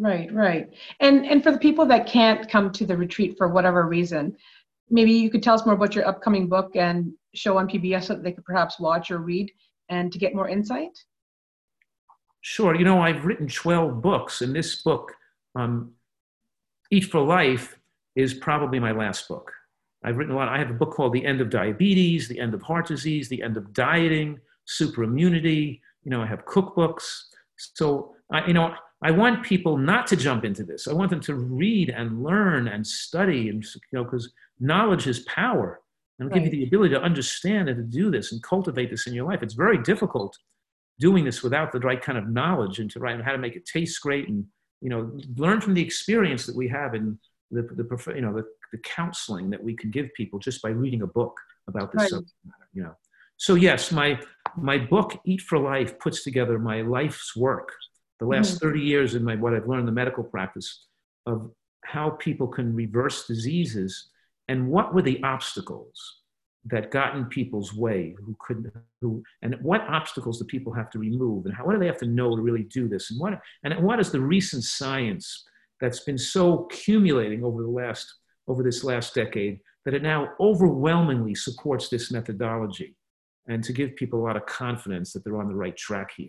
Right, 0.00 0.32
right. 0.32 0.70
And 1.00 1.26
and 1.26 1.42
for 1.42 1.52
the 1.52 1.58
people 1.58 1.84
that 1.86 2.06
can't 2.06 2.50
come 2.50 2.72
to 2.72 2.86
the 2.86 2.96
retreat 2.96 3.36
for 3.36 3.48
whatever 3.48 3.86
reason, 3.86 4.34
maybe 4.88 5.12
you 5.12 5.28
could 5.28 5.42
tell 5.42 5.54
us 5.54 5.66
more 5.66 5.74
about 5.74 5.94
your 5.94 6.08
upcoming 6.08 6.48
book 6.48 6.74
and 6.74 7.12
show 7.34 7.58
on 7.58 7.68
PBS 7.68 8.04
so 8.04 8.14
that 8.14 8.22
they 8.22 8.32
could 8.32 8.46
perhaps 8.46 8.80
watch 8.80 9.10
or 9.10 9.18
read 9.18 9.52
and 9.90 10.10
to 10.10 10.18
get 10.18 10.34
more 10.34 10.48
insight. 10.48 10.98
Sure. 12.40 12.74
You 12.74 12.84
know, 12.84 13.02
I've 13.02 13.26
written 13.26 13.46
12 13.46 14.00
books, 14.00 14.40
and 14.40 14.56
this 14.56 14.80
book, 14.80 15.12
um, 15.54 15.92
Eat 16.90 17.04
for 17.04 17.20
Life, 17.20 17.76
is 18.16 18.32
probably 18.32 18.80
my 18.80 18.92
last 18.92 19.28
book. 19.28 19.52
I've 20.02 20.16
written 20.16 20.32
a 20.32 20.36
lot. 20.38 20.48
I 20.48 20.58
have 20.58 20.70
a 20.70 20.74
book 20.74 20.94
called 20.94 21.12
The 21.12 21.26
End 21.26 21.42
of 21.42 21.50
Diabetes, 21.50 22.26
The 22.26 22.40
End 22.40 22.54
of 22.54 22.62
Heart 22.62 22.86
Disease, 22.86 23.28
The 23.28 23.42
End 23.42 23.58
of 23.58 23.74
Dieting, 23.74 24.40
Super 24.64 25.02
Immunity. 25.02 25.82
You 26.04 26.10
know, 26.10 26.22
I 26.22 26.26
have 26.26 26.46
cookbooks. 26.46 27.24
So, 27.56 28.14
I, 28.32 28.46
you 28.46 28.54
know, 28.54 28.74
I 29.02 29.10
want 29.10 29.44
people 29.44 29.78
not 29.78 30.06
to 30.08 30.16
jump 30.16 30.44
into 30.44 30.62
this. 30.62 30.86
I 30.86 30.92
want 30.92 31.10
them 31.10 31.20
to 31.20 31.34
read 31.34 31.88
and 31.88 32.22
learn 32.22 32.68
and 32.68 32.86
study, 32.86 33.48
and 33.48 33.64
you 33.64 33.80
know, 33.92 34.04
because 34.04 34.32
knowledge 34.58 35.06
is 35.06 35.20
power, 35.20 35.80
and 36.18 36.30
right. 36.30 36.34
give 36.34 36.52
you 36.52 36.60
the 36.60 36.66
ability 36.66 36.94
to 36.94 37.00
understand 37.00 37.68
and 37.68 37.78
to 37.78 37.98
do 37.98 38.10
this 38.10 38.32
and 38.32 38.42
cultivate 38.42 38.90
this 38.90 39.06
in 39.06 39.14
your 39.14 39.24
life. 39.24 39.42
It's 39.42 39.54
very 39.54 39.78
difficult 39.78 40.36
doing 41.00 41.24
this 41.24 41.42
without 41.42 41.72
the 41.72 41.80
right 41.80 42.00
kind 42.00 42.18
of 42.18 42.28
knowledge 42.28 42.78
and 42.78 42.90
to 42.90 43.00
write 43.00 43.20
how 43.22 43.32
to 43.32 43.38
make 43.38 43.56
it 43.56 43.64
taste 43.64 44.00
great 44.02 44.28
and 44.28 44.44
you 44.80 44.90
know 44.90 45.10
learn 45.36 45.60
from 45.60 45.74
the 45.74 45.82
experience 45.82 46.46
that 46.46 46.54
we 46.54 46.68
have 46.68 46.94
in 46.94 47.18
the, 47.50 47.62
the 47.62 48.14
you 48.14 48.20
know 48.20 48.34
the, 48.34 48.44
the 48.70 48.78
counseling 48.78 49.50
that 49.50 49.62
we 49.62 49.74
can 49.74 49.90
give 49.90 50.08
people 50.14 50.38
just 50.38 50.62
by 50.62 50.68
reading 50.68 51.02
a 51.02 51.06
book 51.06 51.36
about 51.66 51.90
this 51.90 52.02
right. 52.02 52.10
subject 52.10 52.32
matter 52.44 52.68
you 52.74 52.82
know 52.82 52.94
so 53.38 53.54
yes 53.54 53.90
my 53.90 54.20
my 54.56 54.78
book 54.78 55.18
eat 55.24 55.40
for 55.40 55.58
life 55.58 55.98
puts 55.98 56.22
together 56.22 56.58
my 56.58 56.82
life's 56.82 57.34
work 57.34 57.72
the 58.20 58.26
last 58.26 58.56
mm-hmm. 58.56 58.68
30 58.68 58.80
years 58.80 59.14
in 59.14 59.24
my 59.24 59.34
what 59.36 59.54
i've 59.54 59.66
learned 59.66 59.80
in 59.80 59.86
the 59.86 59.92
medical 59.92 60.22
practice 60.22 60.86
of 61.26 61.50
how 61.84 62.10
people 62.10 62.46
can 62.46 62.74
reverse 62.74 63.26
diseases 63.26 64.10
and 64.48 64.68
what 64.68 64.94
were 64.94 65.02
the 65.02 65.22
obstacles 65.22 66.20
that 66.66 66.90
got 66.90 67.16
in 67.16 67.24
people's 67.24 67.74
way 67.74 68.14
who 68.24 68.36
couldn't 68.38 68.70
who 69.00 69.22
and 69.42 69.56
what 69.62 69.80
obstacles 69.88 70.38
do 70.38 70.44
people 70.44 70.72
have 70.72 70.90
to 70.90 70.98
remove 70.98 71.46
and 71.46 71.54
how 71.54 71.64
what 71.64 71.72
do 71.72 71.78
they 71.78 71.86
have 71.86 71.96
to 71.96 72.06
know 72.06 72.36
to 72.36 72.42
really 72.42 72.64
do 72.64 72.86
this 72.86 73.10
and 73.10 73.18
what 73.18 73.40
and 73.64 73.82
what 73.82 73.98
is 73.98 74.12
the 74.12 74.20
recent 74.20 74.62
science 74.62 75.46
that's 75.80 76.00
been 76.00 76.18
so 76.18 76.64
accumulating 76.64 77.42
over 77.42 77.62
the 77.62 77.68
last 77.68 78.14
over 78.46 78.62
this 78.62 78.84
last 78.84 79.14
decade 79.14 79.58
that 79.86 79.94
it 79.94 80.02
now 80.02 80.28
overwhelmingly 80.38 81.34
supports 81.34 81.88
this 81.88 82.10
methodology 82.10 82.94
and 83.48 83.64
to 83.64 83.72
give 83.72 83.96
people 83.96 84.20
a 84.20 84.24
lot 84.24 84.36
of 84.36 84.44
confidence 84.44 85.12
that 85.12 85.24
they're 85.24 85.40
on 85.40 85.48
the 85.48 85.54
right 85.54 85.76
track 85.76 86.10
here 86.14 86.28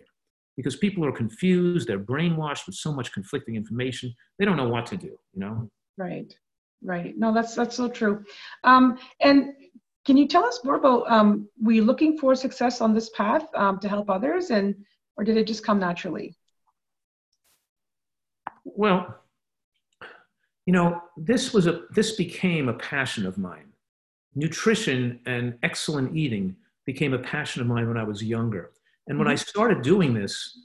because 0.56 0.76
people 0.76 1.04
are 1.04 1.12
confused 1.12 1.88
they're 1.88 1.98
brainwashed 1.98 2.66
with 2.66 2.74
so 2.74 2.92
much 2.92 3.12
conflicting 3.12 3.56
information 3.56 4.12
they 4.38 4.44
don't 4.44 4.56
know 4.56 4.68
what 4.68 4.86
to 4.86 4.96
do 4.96 5.18
you 5.32 5.40
know 5.40 5.70
right 5.96 6.34
right 6.82 7.16
no 7.16 7.32
that's 7.32 7.54
that's 7.54 7.76
so 7.76 7.88
true 7.88 8.24
um, 8.64 8.98
and 9.20 9.54
can 10.04 10.16
you 10.16 10.26
tell 10.26 10.44
us 10.44 10.60
more 10.64 10.74
about, 10.74 11.10
um, 11.10 11.48
were 11.60 11.72
you 11.72 11.84
looking 11.84 12.18
for 12.18 12.34
success 12.34 12.80
on 12.80 12.92
this 12.92 13.10
path 13.10 13.46
um, 13.54 13.78
to 13.80 13.88
help 13.88 14.10
others 14.10 14.50
and, 14.50 14.74
or 15.16 15.24
did 15.24 15.36
it 15.36 15.46
just 15.46 15.64
come 15.64 15.78
naturally? 15.78 16.34
Well, 18.64 19.20
you 20.66 20.72
know, 20.72 21.02
this 21.16 21.52
was 21.52 21.66
a, 21.66 21.82
this 21.90 22.12
became 22.12 22.68
a 22.68 22.74
passion 22.74 23.26
of 23.26 23.38
mine. 23.38 23.72
Nutrition 24.34 25.20
and 25.26 25.58
excellent 25.62 26.16
eating 26.16 26.56
became 26.84 27.14
a 27.14 27.18
passion 27.18 27.62
of 27.62 27.68
mine 27.68 27.86
when 27.86 27.96
I 27.96 28.04
was 28.04 28.24
younger. 28.24 28.72
And 29.06 29.18
when 29.18 29.26
mm-hmm. 29.26 29.32
I 29.32 29.36
started 29.36 29.82
doing 29.82 30.14
this, 30.14 30.58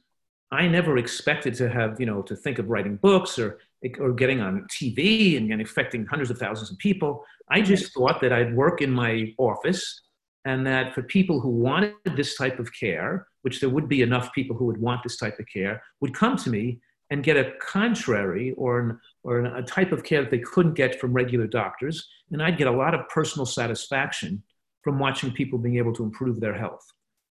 I 0.51 0.67
never 0.67 0.97
expected 0.97 1.55
to 1.55 1.69
have, 1.69 1.99
you 1.99 2.05
know, 2.05 2.21
to 2.23 2.35
think 2.35 2.59
of 2.59 2.69
writing 2.69 2.97
books 2.97 3.37
or 3.37 3.59
or 3.99 4.11
getting 4.11 4.41
on 4.41 4.65
TV 4.71 5.37
and, 5.37 5.51
and 5.51 5.61
affecting 5.61 6.05
hundreds 6.05 6.31
of 6.31 6.37
thousands 6.37 6.71
of 6.71 6.77
people. 6.79 7.23
I 7.49 7.61
just 7.61 7.93
thought 7.93 8.19
that 8.21 8.33
I'd 8.33 8.55
work 8.55 8.81
in 8.81 8.91
my 8.91 9.33
office 9.37 10.01
and 10.45 10.65
that 10.65 10.93
for 10.93 11.03
people 11.03 11.39
who 11.39 11.49
wanted 11.49 11.93
this 12.15 12.35
type 12.37 12.59
of 12.59 12.71
care, 12.73 13.27
which 13.41 13.59
there 13.59 13.69
would 13.69 13.87
be 13.87 14.01
enough 14.01 14.33
people 14.33 14.55
who 14.55 14.65
would 14.65 14.81
want 14.81 15.03
this 15.03 15.17
type 15.17 15.37
of 15.39 15.45
care, 15.51 15.83
would 16.01 16.13
come 16.15 16.37
to 16.37 16.49
me 16.49 16.79
and 17.09 17.23
get 17.23 17.37
a 17.37 17.51
contrary 17.61 18.53
or, 18.57 18.79
an, 18.79 18.99
or 19.23 19.39
a 19.39 19.63
type 19.63 19.91
of 19.91 20.03
care 20.03 20.21
that 20.21 20.31
they 20.31 20.39
couldn't 20.39 20.73
get 20.73 20.99
from 20.99 21.13
regular 21.13 21.47
doctors. 21.47 22.07
And 22.31 22.41
I'd 22.41 22.57
get 22.57 22.67
a 22.67 22.71
lot 22.71 22.93
of 22.93 23.07
personal 23.09 23.45
satisfaction 23.45 24.43
from 24.83 24.99
watching 24.99 25.31
people 25.31 25.59
being 25.59 25.77
able 25.77 25.93
to 25.93 26.03
improve 26.03 26.39
their 26.39 26.57
health. 26.57 26.85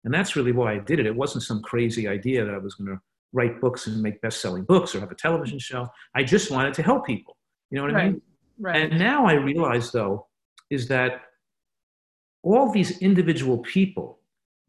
And 0.06 0.14
that's 0.14 0.36
really 0.36 0.52
why 0.52 0.72
I 0.72 0.78
did 0.78 1.00
it. 1.00 1.06
It 1.06 1.16
wasn't 1.16 1.42
some 1.42 1.60
crazy 1.60 2.06
idea 2.06 2.44
that 2.44 2.54
I 2.54 2.58
was 2.58 2.76
going 2.76 2.88
to 2.94 3.00
write 3.32 3.60
books 3.60 3.88
and 3.88 4.00
make 4.00 4.20
best-selling 4.20 4.62
books 4.62 4.94
or 4.94 5.00
have 5.00 5.10
a 5.10 5.16
television 5.16 5.58
show. 5.58 5.88
I 6.14 6.22
just 6.22 6.50
wanted 6.50 6.74
to 6.74 6.82
help 6.84 7.04
people. 7.04 7.36
You 7.70 7.78
know 7.78 7.82
what 7.82 7.92
right. 7.94 8.04
I 8.04 8.08
mean? 8.10 8.22
Right. 8.58 8.82
And 8.90 9.00
now 9.00 9.26
I 9.26 9.32
realize, 9.32 9.90
though, 9.90 10.28
is 10.70 10.86
that 10.88 11.22
all 12.44 12.70
these 12.70 13.02
individual 13.02 13.58
people 13.58 14.20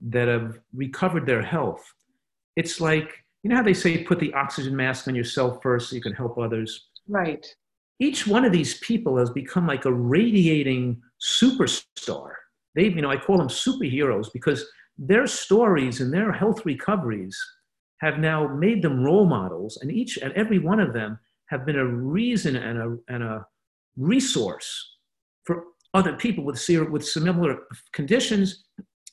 that 0.02 0.28
have 0.28 0.60
recovered 0.74 1.28
their 1.28 1.44
health, 1.44 1.86
it's 2.56 2.82
like, 2.82 3.24
you 3.44 3.52
know 3.52 3.58
how 3.58 3.64
they 3.64 3.76
say 3.76 4.04
put 4.04 4.20
the 4.20 4.34
oxygen 4.34 4.76
mask 4.76 5.08
on 5.08 5.14
yourself 5.14 5.62
first 5.62 5.92
so 5.92 5.96
you 5.96 6.02
can 6.02 6.14
help 6.14 6.40
others? 6.40 6.88
Right. 7.08 7.46
Each 8.00 8.26
one 8.26 8.44
of 8.44 8.52
these 8.52 8.80
people 8.80 9.18
has 9.18 9.30
become 9.30 9.68
like 9.68 9.86
a 9.86 9.94
radiating 9.94 11.00
superstar. 11.22 12.32
They, 12.74 12.86
you 12.86 13.04
know, 13.04 13.12
I 13.12 13.18
call 13.18 13.38
them 13.38 13.50
superheroes 13.50 14.34
because 14.34 14.66
their 14.98 15.28
stories 15.28 16.02
and 16.02 16.14
their 16.14 16.32
health 16.32 16.66
recoveries 16.66 17.38
have 18.00 18.20
now 18.20 18.48
made 18.48 18.82
them 18.82 19.04
role 19.04 19.26
models, 19.26 19.78
and 19.82 19.92
each 19.92 20.18
and 20.18 20.34
every 20.34 20.60
one 20.60 20.80
of 20.80 20.94
them 20.94 21.20
have 21.48 21.66
been 21.66 21.78
a 21.78 21.86
reason 21.86 22.56
and 22.56 22.78
a, 22.78 22.98
and 23.14 23.24
a 23.24 23.46
resource 23.96 24.98
for 25.46 25.64
other 25.94 26.14
people 26.14 26.44
with, 26.44 26.64
with 26.90 27.06
similar 27.06 27.60
conditions 27.94 28.64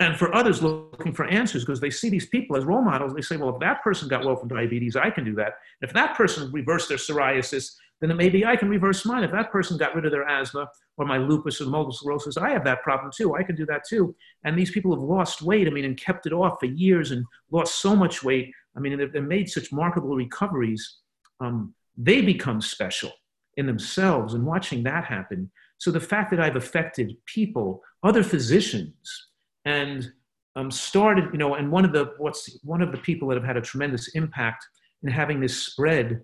and 0.01 0.19
for 0.19 0.35
others 0.35 0.63
looking 0.63 1.15
for 1.15 1.25
answers 1.27 1.65
because 1.65 1.81
they 1.81 1.91
see 1.91 2.11
these 2.11 2.27
people 2.27 2.57
as 2.57 2.65
role 2.65 2.83
models. 2.83 3.15
They 3.15 3.23
say, 3.23 3.37
well, 3.37 3.55
if 3.55 3.61
that 3.61 3.83
person 3.83 4.09
got 4.09 4.25
well 4.25 4.37
from 4.37 4.49
diabetes, 4.49 4.97
I 4.97 5.11
can 5.11 5.25
do 5.25 5.35
that. 5.37 5.55
If 5.81 5.93
that 5.93 6.17
person 6.17 6.51
reversed 6.51 6.89
their 6.89 6.99
psoriasis, 6.99 7.75
then 8.01 8.17
maybe 8.17 8.45
I 8.45 8.57
can 8.57 8.69
reverse 8.69 9.05
mine. 9.07 9.25
If 9.25 9.33
that 9.33 9.51
person 9.51 9.79
got 9.79 9.95
rid 9.95 10.05
of 10.05 10.13
their 10.13 10.29
asthma 10.29 10.69
or 10.97 11.07
my 11.07 11.17
lupus 11.17 11.61
or 11.61 11.67
multiple 11.67 11.93
sclerosis, 11.93 12.37
I 12.37 12.51
have 12.51 12.65
that 12.65 12.83
problem 12.83 13.11
too. 13.17 13.35
I 13.35 13.43
can 13.43 13.57
do 13.57 13.67
that 13.67 13.83
too. 13.89 14.15
And 14.45 14.59
these 14.59 14.71
people 14.71 14.95
have 14.95 15.03
lost 15.03 15.43
weight, 15.43 15.67
I 15.67 15.71
mean, 15.71 15.85
and 15.85 15.97
kept 15.97 16.27
it 16.27 16.33
off 16.33 16.59
for 16.61 16.67
years 16.67 17.13
and 17.13 17.25
lost 17.51 17.81
so 17.81 17.97
much 17.97 18.23
weight 18.23 18.53
I 18.77 18.81
mean, 18.81 18.99
they've, 18.99 19.23
made 19.23 19.49
such 19.49 19.71
remarkable 19.71 20.17
recoveries. 20.17 20.99
Um, 21.41 21.75
they 21.97 22.21
become 22.21 22.61
special 22.61 23.13
in 23.57 23.67
themselves, 23.67 24.35
and 24.35 24.45
watching 24.45 24.83
that 24.83 25.05
happen. 25.05 25.51
So 25.79 25.91
the 25.91 26.01
fact 26.01 26.31
that 26.31 26.41
I've 26.41 26.57
affected 26.57 27.17
people, 27.27 27.83
other 28.03 28.23
physicians, 28.23 29.29
and 29.65 30.11
um, 30.57 30.71
started, 30.71 31.27
you 31.33 31.39
know, 31.39 31.55
and 31.55 31.71
one 31.71 31.85
of 31.85 31.93
the 31.93 32.13
what's 32.19 32.59
one 32.63 32.83
of 32.83 32.93
the 32.93 32.99
people 32.99 33.29
that 33.29 33.37
have 33.37 33.45
had 33.45 33.57
a 33.57 33.61
tremendous 33.61 34.09
impact 34.15 34.67
in 35.03 35.11
having 35.11 35.41
this 35.41 35.57
spread 35.57 36.21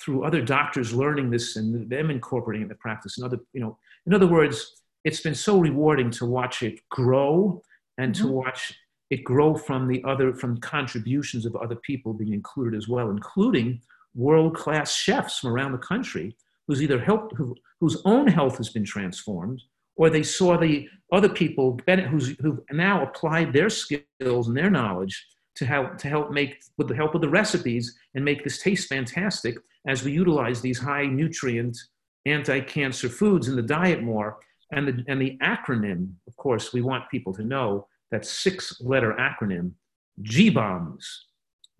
through 0.00 0.24
other 0.24 0.42
doctors 0.42 0.94
learning 0.94 1.30
this 1.30 1.56
and 1.56 1.88
them 1.88 2.10
incorporating 2.10 2.62
it 2.62 2.64
in 2.64 2.68
the 2.68 2.74
practice 2.76 3.18
and 3.18 3.26
other, 3.26 3.38
you 3.52 3.60
know, 3.60 3.78
in 4.06 4.14
other 4.14 4.26
words, 4.26 4.82
it's 5.04 5.20
been 5.20 5.34
so 5.34 5.58
rewarding 5.58 6.10
to 6.10 6.26
watch 6.26 6.62
it 6.62 6.80
grow 6.90 7.62
and 7.98 8.14
mm-hmm. 8.14 8.26
to 8.26 8.32
watch 8.32 8.74
it 9.10 9.24
grow 9.24 9.54
from 9.54 9.88
the 9.88 10.02
other 10.04 10.32
from 10.32 10.56
contributions 10.58 11.44
of 11.44 11.54
other 11.56 11.76
people 11.76 12.14
being 12.14 12.32
included 12.32 12.76
as 12.76 12.88
well 12.88 13.10
including 13.10 13.80
world-class 14.14 14.94
chefs 14.94 15.38
from 15.38 15.50
around 15.50 15.72
the 15.72 15.78
country 15.78 16.34
who's 16.66 16.82
either 16.82 16.98
helped 16.98 17.34
who, 17.36 17.54
whose 17.80 18.00
own 18.04 18.26
health 18.26 18.56
has 18.56 18.70
been 18.70 18.84
transformed 18.84 19.60
or 19.96 20.08
they 20.08 20.22
saw 20.22 20.56
the 20.56 20.88
other 21.12 21.28
people 21.28 21.78
who's, 22.08 22.28
who've 22.40 22.60
now 22.72 23.02
applied 23.02 23.52
their 23.52 23.68
skills 23.68 24.48
and 24.48 24.56
their 24.56 24.70
knowledge 24.70 25.26
to 25.56 25.66
help 25.66 25.98
to 25.98 26.08
help 26.08 26.30
make 26.30 26.62
with 26.78 26.88
the 26.88 26.94
help 26.94 27.14
of 27.14 27.20
the 27.20 27.28
recipes 27.28 27.96
and 28.14 28.24
make 28.24 28.42
this 28.42 28.62
taste 28.62 28.88
fantastic 28.88 29.56
as 29.86 30.02
we 30.02 30.12
utilize 30.12 30.60
these 30.60 30.78
high 30.78 31.06
nutrient 31.06 31.76
anti-cancer 32.24 33.08
foods 33.08 33.48
in 33.48 33.56
the 33.56 33.62
diet 33.62 34.02
more 34.02 34.38
and 34.72 34.88
the 34.88 35.04
and 35.08 35.20
the 35.20 35.36
acronym 35.42 36.12
of 36.26 36.36
course 36.36 36.72
we 36.72 36.80
want 36.80 37.10
people 37.10 37.34
to 37.34 37.42
know 37.42 37.86
that 38.10 38.26
six 38.26 38.80
letter 38.80 39.14
acronym, 39.18 39.72
G 40.20 40.50
bombs 40.50 41.26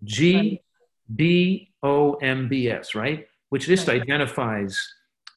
G 0.03 0.61
B 1.15 1.71
O 1.81 2.13
M 2.15 2.49
B 2.49 2.69
S, 2.69 2.95
right? 2.95 3.25
Which 3.49 3.67
just 3.67 3.89
identifies 3.89 4.77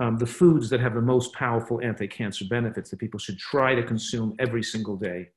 um, 0.01 0.16
the 0.18 0.27
foods 0.27 0.68
that 0.70 0.81
have 0.81 0.94
the 0.94 1.03
most 1.03 1.33
powerful 1.35 1.81
anti 1.83 2.07
cancer 2.07 2.44
benefits 2.49 2.90
that 2.90 2.99
people 2.99 3.18
should 3.18 3.38
try 3.38 3.75
to 3.75 3.83
consume 3.83 4.35
every 4.38 4.62
single 4.62 4.96
day. 4.96 5.29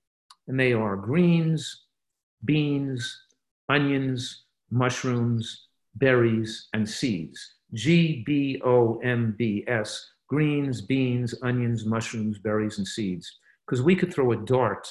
And 0.47 0.59
they 0.59 0.73
are 0.73 0.95
greens, 0.95 1.85
beans, 2.45 3.23
onions, 3.67 4.43
mushrooms, 4.71 5.67
berries, 5.95 6.67
and 6.73 6.87
seeds. 6.87 7.55
G 7.73 8.23
B 8.25 8.61
O 8.65 8.99
M 9.03 9.35
B 9.37 9.63
S, 9.67 10.05
greens, 10.27 10.81
beans, 10.81 11.35
onions, 11.43 11.85
mushrooms, 11.85 12.39
berries, 12.39 12.77
and 12.77 12.87
seeds. 12.87 13.39
Because 13.65 13.81
we 13.81 13.95
could 13.95 14.13
throw 14.13 14.31
a 14.31 14.37
dart 14.37 14.87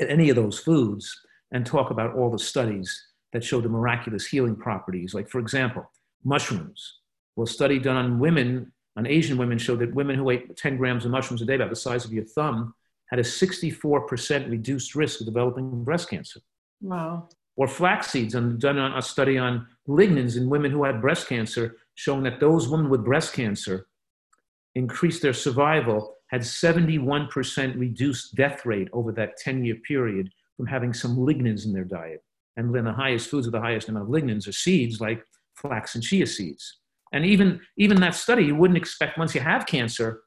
at 0.00 0.10
any 0.10 0.30
of 0.30 0.36
those 0.36 0.58
foods 0.58 1.14
and 1.52 1.64
talk 1.64 1.90
about 1.90 2.14
all 2.14 2.30
the 2.30 2.38
studies 2.38 3.08
that 3.32 3.44
show 3.44 3.60
the 3.60 3.68
miraculous 3.68 4.26
healing 4.26 4.56
properties. 4.56 5.12
Like, 5.14 5.28
for 5.28 5.38
example, 5.38 5.90
mushrooms. 6.24 7.00
Well, 7.36 7.44
a 7.44 7.48
study 7.48 7.78
done 7.78 7.96
on 7.96 8.18
women, 8.18 8.72
on 8.96 9.06
Asian 9.06 9.36
women, 9.36 9.58
showed 9.58 9.80
that 9.80 9.94
women 9.94 10.16
who 10.16 10.30
ate 10.30 10.56
10 10.56 10.76
grams 10.76 11.04
of 11.04 11.10
mushrooms 11.10 11.42
a 11.42 11.44
day, 11.44 11.56
about 11.56 11.70
the 11.70 11.76
size 11.76 12.04
of 12.04 12.12
your 12.12 12.24
thumb, 12.24 12.74
had 13.14 13.20
a 13.20 13.28
64% 13.28 14.50
reduced 14.50 14.96
risk 14.96 15.20
of 15.20 15.26
developing 15.26 15.84
breast 15.84 16.10
cancer. 16.10 16.40
Wow. 16.80 17.28
Or 17.56 17.68
flax 17.68 18.10
seeds, 18.10 18.34
and 18.34 18.60
done 18.60 18.76
a 18.76 19.00
study 19.00 19.38
on 19.38 19.68
lignans 19.88 20.36
in 20.36 20.50
women 20.50 20.72
who 20.72 20.82
had 20.82 21.00
breast 21.00 21.28
cancer, 21.28 21.76
showing 21.94 22.24
that 22.24 22.40
those 22.40 22.68
women 22.68 22.90
with 22.90 23.04
breast 23.04 23.32
cancer 23.32 23.86
increased 24.74 25.22
their 25.22 25.32
survival, 25.32 26.16
had 26.30 26.40
71% 26.40 27.78
reduced 27.78 28.34
death 28.34 28.66
rate 28.66 28.88
over 28.92 29.12
that 29.12 29.36
10 29.36 29.64
year 29.64 29.76
period 29.86 30.28
from 30.56 30.66
having 30.66 30.92
some 30.92 31.16
lignans 31.16 31.66
in 31.66 31.72
their 31.72 31.84
diet. 31.84 32.20
And 32.56 32.74
then 32.74 32.84
the 32.84 32.92
highest 32.92 33.30
foods 33.30 33.46
with 33.46 33.52
the 33.52 33.60
highest 33.60 33.88
amount 33.88 34.06
of 34.06 34.10
lignans 34.10 34.48
are 34.48 34.52
seeds 34.52 35.00
like 35.00 35.22
flax 35.54 35.94
and 35.94 36.02
chia 36.02 36.26
seeds. 36.26 36.80
And 37.12 37.24
even, 37.24 37.60
even 37.78 38.00
that 38.00 38.16
study, 38.16 38.46
you 38.46 38.56
wouldn't 38.56 38.76
expect 38.76 39.18
once 39.18 39.36
you 39.36 39.40
have 39.40 39.66
cancer 39.66 40.22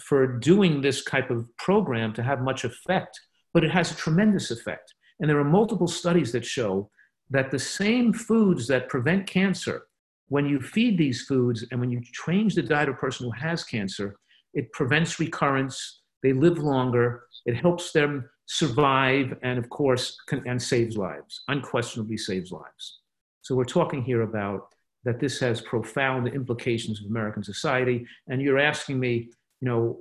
for 0.00 0.38
doing 0.38 0.80
this 0.80 1.04
type 1.04 1.30
of 1.30 1.46
program 1.58 2.12
to 2.14 2.22
have 2.22 2.40
much 2.40 2.64
effect, 2.64 3.18
but 3.52 3.64
it 3.64 3.70
has 3.70 3.90
a 3.90 3.96
tremendous 3.96 4.50
effect. 4.50 4.94
And 5.20 5.28
there 5.28 5.38
are 5.38 5.44
multiple 5.44 5.88
studies 5.88 6.32
that 6.32 6.44
show 6.44 6.90
that 7.30 7.50
the 7.50 7.58
same 7.58 8.12
foods 8.12 8.66
that 8.68 8.88
prevent 8.88 9.26
cancer, 9.26 9.86
when 10.28 10.46
you 10.46 10.60
feed 10.60 10.98
these 10.98 11.22
foods 11.22 11.64
and 11.70 11.80
when 11.80 11.90
you 11.90 12.00
change 12.26 12.54
the 12.54 12.62
diet 12.62 12.88
of 12.88 12.94
a 12.94 12.98
person 12.98 13.26
who 13.26 13.32
has 13.32 13.64
cancer, 13.64 14.16
it 14.54 14.72
prevents 14.72 15.20
recurrence, 15.20 16.02
they 16.22 16.32
live 16.32 16.58
longer, 16.58 17.24
it 17.46 17.56
helps 17.56 17.92
them 17.92 18.28
survive, 18.46 19.36
and 19.42 19.58
of 19.58 19.68
course, 19.70 20.16
can, 20.28 20.46
and 20.46 20.60
saves 20.60 20.96
lives, 20.96 21.42
unquestionably 21.48 22.16
saves 22.16 22.50
lives. 22.50 23.00
So 23.42 23.54
we're 23.54 23.64
talking 23.64 24.02
here 24.02 24.22
about 24.22 24.68
that 25.04 25.18
this 25.18 25.40
has 25.40 25.60
profound 25.60 26.28
implications 26.28 27.00
of 27.00 27.10
American 27.10 27.42
society. 27.42 28.06
And 28.28 28.40
you're 28.40 28.58
asking 28.58 29.00
me, 29.00 29.30
you 29.62 29.68
know, 29.68 30.00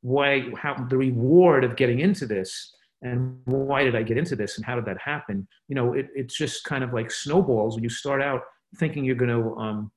why, 0.00 0.50
how 0.56 0.74
the 0.88 0.96
reward 0.96 1.62
of 1.62 1.76
getting 1.76 2.00
into 2.00 2.26
this 2.26 2.74
and 3.02 3.38
why 3.44 3.84
did 3.84 3.94
I 3.94 4.02
get 4.02 4.16
into 4.16 4.34
this 4.34 4.56
and 4.56 4.64
how 4.64 4.76
did 4.76 4.86
that 4.86 4.98
happen? 4.98 5.46
You 5.68 5.74
know, 5.74 5.92
it, 5.92 6.08
it's 6.14 6.34
just 6.36 6.64
kind 6.64 6.82
of 6.82 6.94
like 6.94 7.10
snowballs 7.10 7.74
when 7.74 7.84
you 7.84 7.90
start 7.90 8.22
out 8.22 8.40
thinking 8.78 9.04
you're 9.04 9.14
going 9.14 9.30
to, 9.30 9.54
um, 9.56 9.92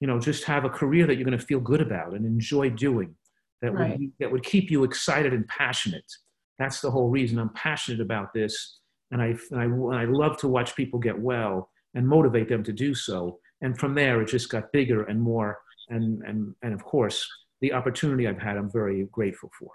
you 0.00 0.06
know, 0.06 0.18
just 0.18 0.44
have 0.44 0.64
a 0.64 0.70
career 0.70 1.06
that 1.06 1.16
you're 1.16 1.26
going 1.26 1.38
to 1.38 1.44
feel 1.44 1.60
good 1.60 1.82
about 1.82 2.14
and 2.14 2.24
enjoy 2.24 2.70
doing 2.70 3.14
that, 3.60 3.74
right. 3.74 3.98
would, 3.98 4.12
that 4.18 4.32
would 4.32 4.44
keep 4.44 4.70
you 4.70 4.82
excited 4.84 5.34
and 5.34 5.46
passionate. 5.48 6.10
That's 6.58 6.80
the 6.80 6.90
whole 6.90 7.10
reason 7.10 7.38
I'm 7.38 7.50
passionate 7.50 8.00
about 8.00 8.32
this. 8.32 8.78
And 9.10 9.20
I, 9.20 9.36
and 9.50 9.60
I, 9.60 9.64
and 9.64 9.94
I 9.94 10.04
love 10.04 10.38
to 10.38 10.48
watch 10.48 10.74
people 10.74 10.98
get 10.98 11.18
well 11.18 11.70
and 11.94 12.08
motivate 12.08 12.48
them 12.48 12.62
to 12.64 12.72
do 12.72 12.94
so. 12.94 13.40
And 13.60 13.78
from 13.78 13.94
there, 13.94 14.22
it 14.22 14.28
just 14.28 14.48
got 14.48 14.72
bigger 14.72 15.04
and 15.04 15.20
more. 15.20 15.58
And, 15.90 16.22
and, 16.22 16.54
and 16.62 16.72
of 16.72 16.82
course, 16.84 17.26
the 17.60 17.72
opportunity 17.72 18.28
I've 18.28 18.38
had, 18.38 18.56
I'm 18.56 18.70
very 18.70 19.04
grateful 19.10 19.50
for. 19.58 19.70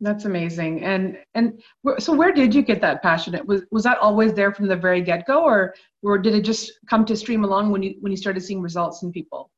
That's 0.00 0.26
amazing. 0.26 0.84
And 0.84 1.18
and 1.34 1.60
so, 1.98 2.12
where 2.12 2.32
did 2.32 2.54
you 2.54 2.62
get 2.62 2.80
that 2.82 3.02
passion? 3.02 3.34
It 3.34 3.46
Was 3.46 3.62
was 3.70 3.82
that 3.82 3.98
always 3.98 4.32
there 4.32 4.52
from 4.52 4.68
the 4.68 4.76
very 4.76 5.02
get 5.02 5.26
go, 5.26 5.42
or 5.42 5.74
or 6.02 6.18
did 6.18 6.34
it 6.34 6.42
just 6.42 6.72
come 6.88 7.04
to 7.06 7.16
stream 7.16 7.44
along 7.44 7.72
when 7.72 7.82
you 7.82 7.96
when 8.00 8.12
you 8.12 8.16
started 8.16 8.40
seeing 8.40 8.62
results 8.62 9.02
in 9.02 9.10
people? 9.10 9.50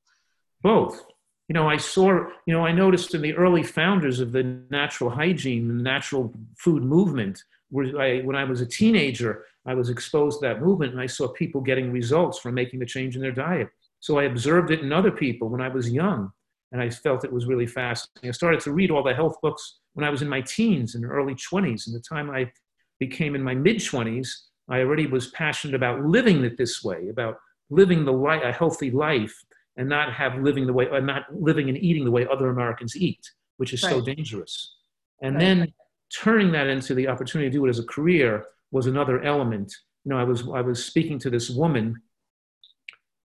Both. 0.62 1.04
You 1.48 1.54
know, 1.54 1.68
I 1.68 1.76
saw. 1.76 2.26
You 2.46 2.54
know, 2.54 2.64
I 2.64 2.72
noticed 2.72 3.14
in 3.14 3.20
the 3.20 3.34
early 3.34 3.62
founders 3.62 4.20
of 4.20 4.32
the 4.32 4.62
natural 4.70 5.10
hygiene, 5.10 5.68
the 5.68 5.82
natural 5.82 6.32
food 6.56 6.84
movement, 6.84 7.42
where 7.68 8.00
I, 8.00 8.20
when 8.20 8.36
I 8.36 8.44
was 8.44 8.62
a 8.62 8.66
teenager, 8.66 9.44
I 9.66 9.74
was 9.74 9.90
exposed 9.90 10.40
to 10.40 10.48
that 10.48 10.62
movement, 10.62 10.92
and 10.92 11.02
I 11.02 11.06
saw 11.06 11.28
people 11.28 11.60
getting 11.60 11.92
results 11.92 12.38
from 12.38 12.54
making 12.54 12.80
the 12.80 12.86
change 12.86 13.14
in 13.14 13.20
their 13.20 13.32
diet. 13.32 13.68
So 13.98 14.18
I 14.18 14.24
observed 14.24 14.70
it 14.70 14.80
in 14.80 14.90
other 14.90 15.10
people 15.10 15.50
when 15.50 15.60
I 15.60 15.68
was 15.68 15.90
young 15.90 16.32
and 16.72 16.80
I 16.80 16.90
felt 16.90 17.24
it 17.24 17.32
was 17.32 17.46
really 17.46 17.66
fascinating. 17.66 18.28
I 18.28 18.32
started 18.32 18.60
to 18.60 18.72
read 18.72 18.90
all 18.90 19.02
the 19.02 19.14
health 19.14 19.36
books 19.42 19.80
when 19.94 20.04
I 20.04 20.10
was 20.10 20.22
in 20.22 20.28
my 20.28 20.40
teens 20.40 20.94
and 20.94 21.04
early 21.04 21.34
20s. 21.34 21.86
And 21.86 21.94
the 21.94 22.00
time 22.00 22.30
I 22.30 22.50
became 22.98 23.34
in 23.34 23.42
my 23.42 23.54
mid 23.54 23.76
20s, 23.76 24.28
I 24.68 24.80
already 24.80 25.06
was 25.06 25.28
passionate 25.28 25.74
about 25.74 26.04
living 26.04 26.44
it 26.44 26.56
this 26.56 26.84
way, 26.84 27.08
about 27.08 27.36
living 27.70 28.04
the 28.04 28.12
li- 28.12 28.42
a 28.42 28.52
healthy 28.52 28.90
life 28.90 29.34
and 29.76 29.88
not 29.88 30.12
have 30.12 30.40
living 30.42 30.66
the 30.66 30.72
way, 30.72 30.86
or 30.86 31.00
not 31.00 31.24
living 31.32 31.68
and 31.68 31.78
eating 31.78 32.04
the 32.04 32.10
way 32.10 32.26
other 32.26 32.50
Americans 32.50 32.96
eat, 32.96 33.20
which 33.56 33.72
is 33.72 33.82
right. 33.82 33.90
so 33.90 34.00
dangerous. 34.00 34.76
And 35.22 35.34
right. 35.34 35.40
then 35.40 35.72
turning 36.14 36.52
that 36.52 36.66
into 36.66 36.94
the 36.94 37.08
opportunity 37.08 37.50
to 37.50 37.52
do 37.52 37.66
it 37.66 37.70
as 37.70 37.78
a 37.78 37.84
career 37.84 38.44
was 38.70 38.86
another 38.86 39.22
element. 39.22 39.74
You 40.04 40.10
know, 40.10 40.18
I 40.18 40.24
was 40.24 40.42
I 40.54 40.60
was 40.60 40.84
speaking 40.84 41.18
to 41.20 41.30
this 41.30 41.50
woman 41.50 42.00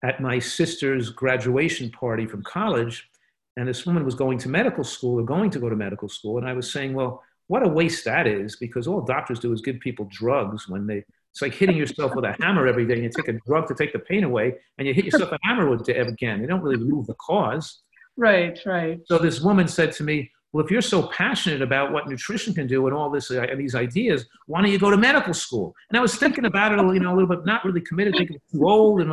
at 0.03 0.21
my 0.21 0.39
sister's 0.39 1.09
graduation 1.09 1.89
party 1.91 2.25
from 2.25 2.43
college, 2.43 3.09
and 3.57 3.67
this 3.67 3.85
woman 3.85 4.03
was 4.03 4.15
going 4.15 4.37
to 4.39 4.49
medical 4.49 4.83
school 4.83 5.19
or 5.19 5.23
going 5.23 5.49
to 5.51 5.59
go 5.59 5.69
to 5.69 5.75
medical 5.75 6.09
school. 6.09 6.37
And 6.37 6.47
I 6.47 6.53
was 6.53 6.71
saying, 6.71 6.93
well, 6.93 7.21
what 7.47 7.63
a 7.63 7.67
waste 7.67 8.05
that 8.05 8.25
is 8.25 8.55
because 8.55 8.87
all 8.87 9.01
doctors 9.01 9.39
do 9.39 9.53
is 9.53 9.61
give 9.61 9.79
people 9.79 10.07
drugs 10.11 10.67
when 10.67 10.87
they, 10.87 11.03
it's 11.31 11.41
like 11.41 11.53
hitting 11.53 11.77
yourself 11.77 12.15
with 12.15 12.25
a 12.25 12.35
hammer 12.41 12.67
every 12.67 12.85
day. 12.85 12.95
And 12.95 13.03
you 13.03 13.09
take 13.09 13.27
a 13.27 13.39
drug 13.45 13.67
to 13.67 13.75
take 13.75 13.93
the 13.93 13.99
pain 13.99 14.23
away 14.23 14.55
and 14.77 14.87
you 14.87 14.93
hit 14.93 15.05
yourself 15.05 15.31
a 15.31 15.39
hammer 15.43 15.69
with 15.69 15.87
it 15.87 16.07
again. 16.07 16.41
They 16.41 16.47
don't 16.47 16.61
really 16.61 16.77
remove 16.77 17.07
the 17.07 17.15
cause. 17.15 17.81
Right, 18.17 18.59
right. 18.65 18.99
So 19.05 19.17
this 19.17 19.41
woman 19.41 19.67
said 19.67 19.91
to 19.93 20.03
me, 20.03 20.31
well, 20.51 20.63
if 20.63 20.69
you're 20.69 20.81
so 20.81 21.07
passionate 21.07 21.63
about 21.63 21.91
what 21.91 22.07
nutrition 22.07 22.53
can 22.53 22.67
do 22.67 22.85
and 22.85 22.95
all 22.95 23.09
this, 23.09 23.31
uh, 23.31 23.45
these 23.57 23.73
ideas, 23.73 24.25
why 24.45 24.61
don't 24.61 24.71
you 24.71 24.77
go 24.77 24.91
to 24.91 24.97
medical 24.97 25.33
school? 25.33 25.73
And 25.89 25.97
I 25.97 26.01
was 26.01 26.15
thinking 26.15 26.45
about 26.45 26.71
it, 26.71 26.93
you 26.93 26.99
know, 26.99 27.11
a 27.11 27.15
little 27.15 27.27
bit, 27.27 27.43
not 27.43 27.65
really 27.65 27.81
committed, 27.81 28.13
thinking 28.15 28.37
too 28.51 28.67
old, 28.67 29.01
and 29.01 29.11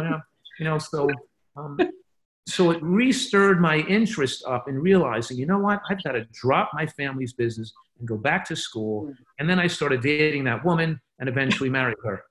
you 0.59 0.67
know, 0.67 0.77
so 0.77 1.09
um, 1.57 1.79
so 2.47 2.71
it 2.71 2.83
restirred 2.83 3.61
my 3.61 3.79
interest 3.79 4.45
up 4.47 4.69
in 4.69 4.79
realizing, 4.79 5.37
you 5.37 5.47
know 5.47 5.59
what, 5.59 5.81
I've 5.89 6.03
got 6.03 6.13
to 6.13 6.27
drop 6.33 6.71
my 6.75 6.87
family's 6.87 7.33
business 7.33 7.73
and 7.99 8.09
go 8.09 8.17
back 8.17 8.45
to 8.47 8.57
school. 8.57 9.13
And 9.39 9.49
then 9.49 9.59
I 9.59 9.67
started 9.67 10.01
dating 10.01 10.45
that 10.45 10.65
woman 10.65 11.01
and 11.19 11.29
eventually 11.29 11.71
married 11.79 11.97
her. 12.05 12.25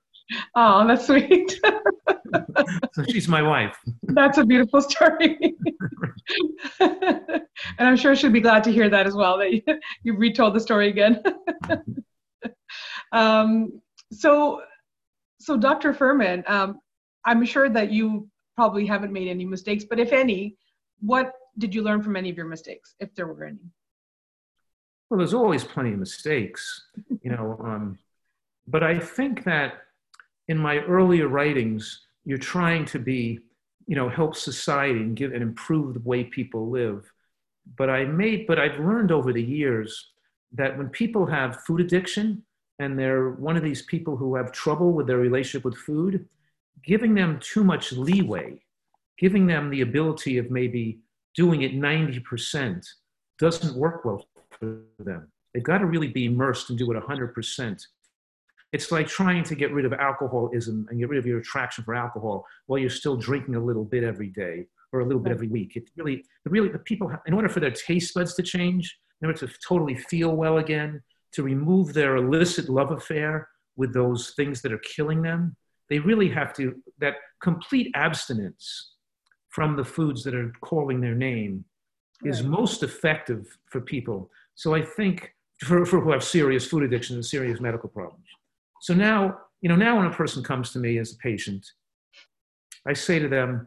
Oh, 0.54 0.86
that's 0.86 1.06
sweet. 1.06 1.60
so 2.92 3.04
she's 3.08 3.28
my 3.28 3.42
wife. 3.42 3.76
That's 4.02 4.38
a 4.38 4.44
beautiful 4.44 4.80
story. 4.80 5.56
and 6.78 7.42
I'm 7.78 7.96
sure 7.96 8.14
she'll 8.14 8.30
be 8.30 8.40
glad 8.40 8.62
to 8.64 8.72
hear 8.72 8.88
that 8.88 9.08
as 9.08 9.14
well, 9.14 9.38
that 9.38 9.52
you, 9.52 9.62
you 10.04 10.16
retold 10.16 10.54
the 10.54 10.60
story 10.60 10.88
again. 10.88 11.20
um, 13.12 13.80
so, 14.12 14.62
so 15.40 15.56
Dr. 15.56 15.92
Fuhrman, 15.92 16.48
um, 16.48 16.78
I'm 17.24 17.44
sure 17.44 17.68
that 17.68 17.90
you 17.90 18.28
probably 18.60 18.84
haven't 18.84 19.10
made 19.10 19.26
any 19.26 19.46
mistakes, 19.46 19.84
but 19.84 19.98
if 19.98 20.12
any, 20.12 20.54
what 21.00 21.32
did 21.56 21.74
you 21.74 21.80
learn 21.82 22.02
from 22.02 22.14
any 22.14 22.28
of 22.28 22.36
your 22.36 22.50
mistakes, 22.56 22.94
if 23.00 23.14
there 23.14 23.26
were 23.26 23.42
any? 23.42 23.66
Well, 25.08 25.16
there's 25.16 25.32
always 25.32 25.64
plenty 25.64 25.92
of 25.94 25.98
mistakes, 25.98 26.62
you 27.22 27.30
know. 27.34 27.46
Um, 27.68 27.98
but 28.74 28.82
I 28.82 28.98
think 28.98 29.44
that 29.44 29.70
in 30.48 30.58
my 30.58 30.76
earlier 30.96 31.26
writings, 31.28 31.82
you're 32.26 32.46
trying 32.56 32.84
to 32.92 32.98
be, 32.98 33.22
you 33.86 33.96
know, 33.96 34.10
help 34.10 34.36
society 34.36 35.00
and 35.06 35.16
give 35.16 35.32
and 35.32 35.42
improve 35.42 35.94
the 35.94 36.06
way 36.10 36.22
people 36.24 36.68
live. 36.68 37.10
But 37.78 37.88
I 37.88 38.04
made, 38.04 38.46
but 38.46 38.58
I've 38.58 38.78
learned 38.78 39.10
over 39.10 39.32
the 39.32 39.48
years 39.58 39.90
that 40.52 40.76
when 40.76 40.90
people 40.90 41.24
have 41.24 41.62
food 41.66 41.80
addiction 41.80 42.42
and 42.78 42.98
they're 42.98 43.30
one 43.48 43.56
of 43.56 43.62
these 43.62 43.82
people 43.92 44.18
who 44.18 44.36
have 44.36 44.52
trouble 44.52 44.92
with 44.92 45.06
their 45.06 45.22
relationship 45.28 45.64
with 45.64 45.78
food, 45.78 46.28
giving 46.84 47.14
them 47.14 47.38
too 47.40 47.64
much 47.64 47.92
leeway, 47.92 48.62
giving 49.18 49.46
them 49.46 49.70
the 49.70 49.82
ability 49.82 50.38
of 50.38 50.50
maybe 50.50 51.00
doing 51.34 51.62
it 51.62 51.74
90% 51.74 52.84
doesn't 53.38 53.76
work 53.76 54.04
well 54.04 54.26
for 54.58 54.80
them. 54.98 55.30
They've 55.54 55.62
got 55.62 55.78
to 55.78 55.86
really 55.86 56.08
be 56.08 56.26
immersed 56.26 56.70
and 56.70 56.78
do 56.78 56.90
it 56.92 57.02
100%. 57.02 57.82
It's 58.72 58.92
like 58.92 59.08
trying 59.08 59.42
to 59.44 59.54
get 59.54 59.72
rid 59.72 59.84
of 59.84 59.92
alcoholism 59.92 60.86
and 60.88 61.00
get 61.00 61.08
rid 61.08 61.18
of 61.18 61.26
your 61.26 61.40
attraction 61.40 61.82
for 61.82 61.94
alcohol 61.94 62.46
while 62.66 62.78
you're 62.78 62.88
still 62.88 63.16
drinking 63.16 63.56
a 63.56 63.64
little 63.64 63.84
bit 63.84 64.04
every 64.04 64.28
day 64.28 64.66
or 64.92 65.00
a 65.00 65.04
little 65.04 65.20
bit 65.20 65.32
every 65.32 65.48
week. 65.48 65.76
It 65.76 65.90
really, 65.96 66.24
really, 66.44 66.68
the 66.68 66.78
people, 66.78 67.12
in 67.26 67.34
order 67.34 67.48
for 67.48 67.60
their 67.60 67.72
taste 67.72 68.14
buds 68.14 68.34
to 68.34 68.42
change, 68.42 68.96
in 69.20 69.26
order 69.26 69.38
to 69.46 69.52
totally 69.66 69.96
feel 69.96 70.36
well 70.36 70.58
again, 70.58 71.02
to 71.32 71.42
remove 71.42 71.92
their 71.92 72.16
illicit 72.16 72.68
love 72.68 72.92
affair 72.92 73.48
with 73.76 73.92
those 73.92 74.30
things 74.30 74.62
that 74.62 74.72
are 74.72 74.78
killing 74.78 75.22
them, 75.22 75.56
they 75.90 75.98
really 75.98 76.28
have 76.28 76.54
to, 76.54 76.74
that 77.00 77.16
complete 77.42 77.90
abstinence 77.94 78.92
from 79.50 79.76
the 79.76 79.84
foods 79.84 80.22
that 80.24 80.34
are 80.34 80.52
calling 80.62 81.00
their 81.00 81.14
name 81.14 81.64
is 82.24 82.42
most 82.42 82.82
effective 82.82 83.58
for 83.66 83.80
people. 83.80 84.30
So 84.54 84.74
I 84.74 84.82
think 84.82 85.34
for, 85.64 85.84
for 85.84 86.00
who 86.00 86.12
have 86.12 86.22
serious 86.22 86.66
food 86.66 86.84
addiction 86.84 87.16
and 87.16 87.26
serious 87.26 87.60
medical 87.60 87.88
problems. 87.88 88.24
So 88.82 88.94
now, 88.94 89.38
you 89.60 89.68
know, 89.68 89.76
now 89.76 89.98
when 89.98 90.06
a 90.06 90.12
person 90.12 90.42
comes 90.42 90.70
to 90.72 90.78
me 90.78 90.98
as 90.98 91.12
a 91.12 91.16
patient, 91.16 91.66
I 92.86 92.92
say 92.92 93.18
to 93.18 93.28
them, 93.28 93.66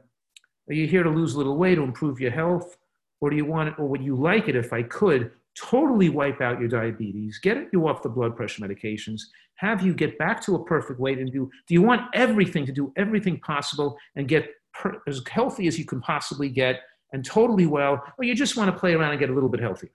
are 0.69 0.73
you 0.73 0.87
here 0.87 1.03
to 1.03 1.09
lose 1.09 1.33
a 1.33 1.37
little 1.37 1.57
weight 1.57 1.75
to 1.75 1.83
improve 1.83 2.19
your 2.19 2.31
health? 2.31 2.77
Or 3.19 3.29
do 3.29 3.35
you 3.35 3.45
want 3.45 3.69
it, 3.69 3.75
or 3.77 3.87
would 3.87 4.03
you 4.03 4.15
like 4.15 4.47
it 4.47 4.55
if 4.55 4.73
I 4.73 4.83
could 4.83 5.31
totally 5.59 6.09
wipe 6.09 6.41
out 6.41 6.59
your 6.59 6.69
diabetes, 6.69 7.39
get 7.41 7.67
you 7.71 7.87
off 7.87 8.01
the 8.01 8.09
blood 8.09 8.35
pressure 8.35 8.61
medications, 8.61 9.21
have 9.55 9.81
you 9.85 9.93
get 9.93 10.17
back 10.17 10.41
to 10.45 10.55
a 10.55 10.65
perfect 10.65 10.99
weight, 10.99 11.19
and 11.19 11.31
do 11.31 11.49
do 11.67 11.73
you 11.73 11.81
want 11.81 12.01
everything 12.13 12.65
to 12.65 12.71
do 12.71 12.91
everything 12.97 13.39
possible 13.39 13.97
and 14.15 14.27
get 14.27 14.49
per, 14.73 15.01
as 15.07 15.21
healthy 15.29 15.67
as 15.67 15.77
you 15.77 15.85
can 15.85 16.01
possibly 16.01 16.49
get 16.49 16.81
and 17.13 17.23
totally 17.23 17.67
well, 17.67 18.03
or 18.17 18.25
you 18.25 18.33
just 18.33 18.57
want 18.57 18.73
to 18.73 18.77
play 18.77 18.93
around 18.93 19.11
and 19.11 19.19
get 19.19 19.29
a 19.29 19.33
little 19.33 19.49
bit 19.49 19.61
healthier? 19.61 19.91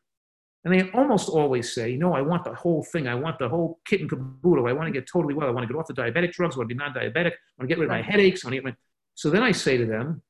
And 0.65 0.75
they 0.75 0.91
almost 0.91 1.29
always 1.29 1.73
say, 1.73 1.97
no, 1.97 2.13
I 2.15 2.21
want 2.21 2.45
the 2.45 2.55
whole 2.55 2.83
thing. 2.83 3.07
I 3.07 3.15
want 3.15 3.39
the 3.39 3.49
whole 3.49 3.79
kit 3.85 4.01
and 4.01 4.11
caboodle. 4.11 4.67
I 4.67 4.73
want 4.73 4.87
to 4.87 4.93
get 4.93 5.09
totally 5.09 5.35
well. 5.35 5.49
I 5.49 5.51
want 5.51 5.67
to 5.67 5.73
get 5.73 5.79
off 5.79 5.87
the 5.87 5.95
diabetic 5.95 6.33
drugs. 6.33 6.57
I 6.57 6.59
want 6.59 6.69
to 6.69 6.75
be 6.75 6.79
non-diabetic. 6.79 7.33
I 7.33 7.59
want 7.59 7.63
to 7.63 7.67
get 7.67 7.79
rid 7.79 7.85
of 7.85 7.91
my 7.91 8.03
headaches. 8.03 8.45
I 8.45 8.49
want 8.49 8.53
to 8.53 8.57
get 8.57 8.65
my... 8.65 8.77
So 9.15 9.31
then 9.31 9.43
I 9.43 9.53
say 9.53 9.77
to 9.77 9.87
them, 9.87 10.21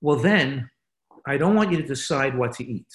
well, 0.00 0.16
then 0.16 0.70
I 1.26 1.38
don't 1.38 1.54
want 1.54 1.72
you 1.72 1.78
to 1.78 1.86
decide 1.86 2.36
what 2.36 2.52
to 2.52 2.64
eat. 2.64 2.86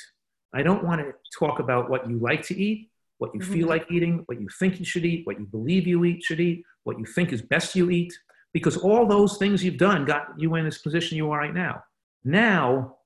I 0.54 0.64
don't 0.64 0.84
want 0.84 1.02
to 1.02 1.14
talk 1.38 1.60
about 1.60 1.90
what 1.90 2.10
you 2.10 2.18
like 2.20 2.44
to 2.48 2.60
eat, 2.60 2.90
what 3.20 3.34
you 3.34 3.40
mm-hmm. 3.40 3.54
feel 3.54 3.68
like 3.68 3.86
eating, 3.90 4.24
what 4.26 4.42
you 4.42 4.48
think 4.60 4.80
you 4.80 4.86
should 4.86 5.06
eat, 5.06 5.26
what 5.26 5.40
you 5.40 5.46
believe 5.46 5.88
you 5.88 6.04
eat 6.06 6.24
should 6.24 6.40
eat, 6.40 6.64
what 6.84 7.00
you 7.00 7.06
think 7.06 7.32
is 7.32 7.42
best 7.42 7.76
you 7.76 7.90
eat, 7.90 8.14
because 8.54 8.78
all 8.78 9.06
those 9.06 9.38
things 9.38 9.64
you've 9.64 9.78
done 9.78 10.06
got 10.06 10.28
you 10.38 10.56
in 10.56 10.66
this 10.66 10.80
position 10.80 11.18
you 11.18 11.32
are 11.32 11.40
right 11.40 11.54
now. 11.54 11.84
Now 12.24 12.98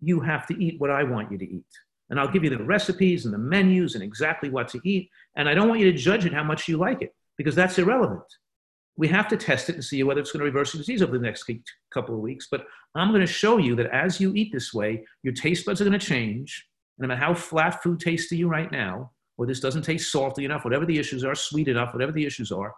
you 0.00 0.20
have 0.20 0.46
to 0.46 0.64
eat 0.64 0.80
what 0.80 0.90
I 0.90 1.02
want 1.02 1.30
you 1.30 1.38
to 1.38 1.44
eat. 1.44 1.66
And 2.10 2.20
I'll 2.20 2.30
give 2.30 2.44
you 2.44 2.50
the 2.50 2.62
recipes 2.62 3.24
and 3.24 3.34
the 3.34 3.38
menus 3.38 3.94
and 3.94 4.04
exactly 4.04 4.50
what 4.50 4.68
to 4.68 4.80
eat. 4.84 5.10
And 5.36 5.48
I 5.48 5.54
don't 5.54 5.68
want 5.68 5.80
you 5.80 5.90
to 5.90 5.98
judge 5.98 6.26
it 6.26 6.32
how 6.32 6.44
much 6.44 6.68
you 6.68 6.76
like 6.76 7.02
it, 7.02 7.14
because 7.36 7.54
that's 7.54 7.78
irrelevant. 7.78 8.22
We 8.96 9.08
have 9.08 9.26
to 9.28 9.36
test 9.36 9.68
it 9.70 9.74
and 9.74 9.84
see 9.84 10.02
whether 10.04 10.20
it's 10.20 10.30
going 10.30 10.40
to 10.40 10.44
reverse 10.44 10.72
the 10.72 10.78
disease 10.78 11.02
over 11.02 11.18
the 11.18 11.24
next 11.24 11.50
couple 11.92 12.14
of 12.14 12.20
weeks. 12.20 12.46
But 12.50 12.66
I'm 12.94 13.08
going 13.08 13.22
to 13.22 13.26
show 13.26 13.58
you 13.58 13.74
that 13.76 13.86
as 13.86 14.20
you 14.20 14.32
eat 14.34 14.52
this 14.52 14.72
way, 14.72 15.04
your 15.22 15.34
taste 15.34 15.66
buds 15.66 15.80
are 15.80 15.84
going 15.84 15.98
to 15.98 16.06
change. 16.06 16.66
No 16.98 17.08
matter 17.08 17.20
how 17.20 17.34
flat 17.34 17.82
food 17.82 18.00
tastes 18.00 18.28
to 18.28 18.36
you 18.36 18.48
right 18.48 18.70
now, 18.70 19.10
or 19.36 19.46
this 19.46 19.60
doesn't 19.60 19.82
taste 19.82 20.12
salty 20.12 20.44
enough, 20.44 20.64
whatever 20.64 20.86
the 20.86 20.98
issues 20.98 21.24
are, 21.24 21.34
sweet 21.34 21.68
enough, 21.68 21.92
whatever 21.92 22.12
the 22.12 22.24
issues 22.24 22.52
are, 22.52 22.74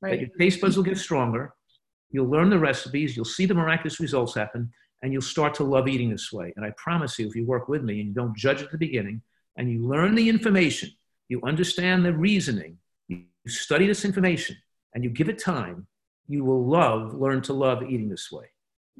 right. 0.00 0.10
that 0.10 0.20
your 0.20 0.28
taste 0.38 0.60
buds 0.60 0.76
will 0.76 0.84
get 0.84 0.98
stronger. 0.98 1.54
You'll 2.10 2.28
learn 2.28 2.50
the 2.50 2.58
recipes, 2.58 3.16
you'll 3.16 3.24
see 3.24 3.46
the 3.46 3.54
miraculous 3.54 4.00
results 4.00 4.34
happen, 4.34 4.72
and 5.02 5.12
you'll 5.12 5.22
start 5.22 5.54
to 5.54 5.64
love 5.64 5.86
eating 5.86 6.10
this 6.10 6.32
way. 6.32 6.52
And 6.56 6.64
I 6.64 6.72
promise 6.76 7.18
you, 7.18 7.28
if 7.28 7.36
you 7.36 7.46
work 7.46 7.68
with 7.68 7.82
me 7.82 8.00
and 8.00 8.08
you 8.08 8.14
don't 8.14 8.36
judge 8.36 8.62
at 8.62 8.72
the 8.72 8.78
beginning, 8.78 9.22
and 9.56 9.70
you 9.70 9.86
learn 9.86 10.14
the 10.14 10.28
information, 10.28 10.90
you 11.28 11.40
understand 11.44 12.04
the 12.04 12.12
reasoning, 12.12 12.76
you 13.08 13.24
study 13.46 13.86
this 13.86 14.04
information, 14.04 14.56
and 14.94 15.04
you 15.04 15.10
give 15.10 15.28
it 15.28 15.38
time, 15.38 15.86
you 16.26 16.44
will 16.44 16.66
love, 16.66 17.14
learn 17.14 17.40
to 17.42 17.52
love 17.52 17.82
eating 17.84 18.08
this 18.08 18.32
way. 18.32 18.46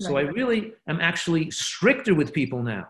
Right. 0.00 0.06
So 0.09 0.16
I 0.16 0.22
really 0.22 0.74
am 0.88 1.00
actually 1.00 1.50
stricter 1.50 2.14
with 2.14 2.33
people 2.33 2.62
now 2.62 2.87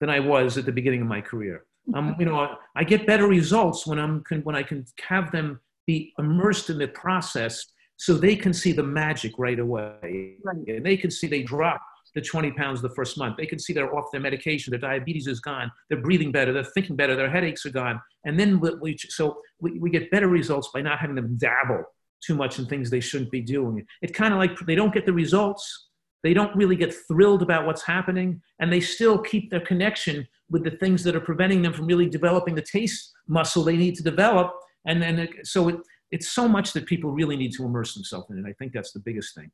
than 0.00 0.10
I 0.10 0.20
was 0.20 0.58
at 0.58 0.64
the 0.64 0.72
beginning 0.72 1.02
of 1.02 1.06
my 1.06 1.20
career. 1.20 1.64
Um, 1.94 2.16
you 2.18 2.26
know, 2.26 2.56
I 2.76 2.84
get 2.84 3.06
better 3.06 3.26
results 3.26 3.86
when 3.86 3.98
I'm 3.98 4.22
when 4.42 4.54
I 4.54 4.62
can 4.62 4.84
have 5.08 5.32
them 5.32 5.60
be 5.86 6.12
immersed 6.18 6.70
in 6.70 6.78
the 6.78 6.88
process, 6.88 7.66
so 7.96 8.14
they 8.14 8.36
can 8.36 8.52
see 8.52 8.72
the 8.72 8.82
magic 8.82 9.32
right 9.38 9.58
away, 9.58 10.36
right. 10.44 10.56
and 10.68 10.86
they 10.86 10.96
can 10.96 11.10
see 11.10 11.26
they 11.26 11.42
drop 11.42 11.80
the 12.14 12.20
20 12.20 12.52
pounds 12.52 12.82
the 12.82 12.90
first 12.90 13.18
month. 13.18 13.36
They 13.36 13.46
can 13.46 13.58
see 13.58 13.72
they're 13.72 13.94
off 13.94 14.06
their 14.12 14.20
medication, 14.20 14.70
their 14.70 14.80
diabetes 14.80 15.26
is 15.26 15.40
gone, 15.40 15.70
they're 15.88 16.00
breathing 16.00 16.32
better, 16.32 16.52
they're 16.52 16.64
thinking 16.64 16.96
better, 16.96 17.14
their 17.16 17.30
headaches 17.30 17.64
are 17.66 17.70
gone, 17.70 18.00
and 18.24 18.38
then 18.38 18.60
we, 18.60 18.96
so 18.98 19.40
we, 19.60 19.78
we 19.78 19.90
get 19.90 20.10
better 20.10 20.28
results 20.28 20.70
by 20.74 20.80
not 20.80 20.98
having 20.98 21.16
them 21.16 21.36
dabble 21.38 21.84
too 22.22 22.34
much 22.34 22.58
in 22.58 22.66
things 22.66 22.90
they 22.90 23.00
shouldn't 23.00 23.30
be 23.30 23.40
doing. 23.40 23.84
It's 24.02 24.12
kind 24.12 24.32
of 24.32 24.38
like 24.38 24.58
they 24.66 24.74
don't 24.74 24.92
get 24.92 25.06
the 25.06 25.12
results 25.12 25.89
they 26.22 26.34
don't 26.34 26.54
really 26.54 26.76
get 26.76 26.94
thrilled 27.08 27.42
about 27.42 27.66
what's 27.66 27.82
happening, 27.82 28.40
and 28.58 28.72
they 28.72 28.80
still 28.80 29.18
keep 29.18 29.50
their 29.50 29.60
connection 29.60 30.26
with 30.50 30.64
the 30.64 30.72
things 30.72 31.02
that 31.04 31.16
are 31.16 31.20
preventing 31.20 31.62
them 31.62 31.72
from 31.72 31.86
really 31.86 32.08
developing 32.08 32.54
the 32.54 32.62
taste 32.62 33.12
muscle 33.28 33.62
they 33.62 33.76
need 33.76 33.94
to 33.96 34.02
develop. 34.02 34.52
And 34.86 35.00
then, 35.00 35.28
so 35.44 35.68
it, 35.68 35.76
it's 36.10 36.28
so 36.28 36.48
much 36.48 36.72
that 36.72 36.86
people 36.86 37.10
really 37.12 37.36
need 37.36 37.52
to 37.52 37.64
immerse 37.64 37.94
themselves 37.94 38.30
in 38.30 38.38
it. 38.38 38.48
I 38.48 38.52
think 38.54 38.72
that's 38.72 38.92
the 38.92 39.00
biggest 39.00 39.34
thing. 39.34 39.50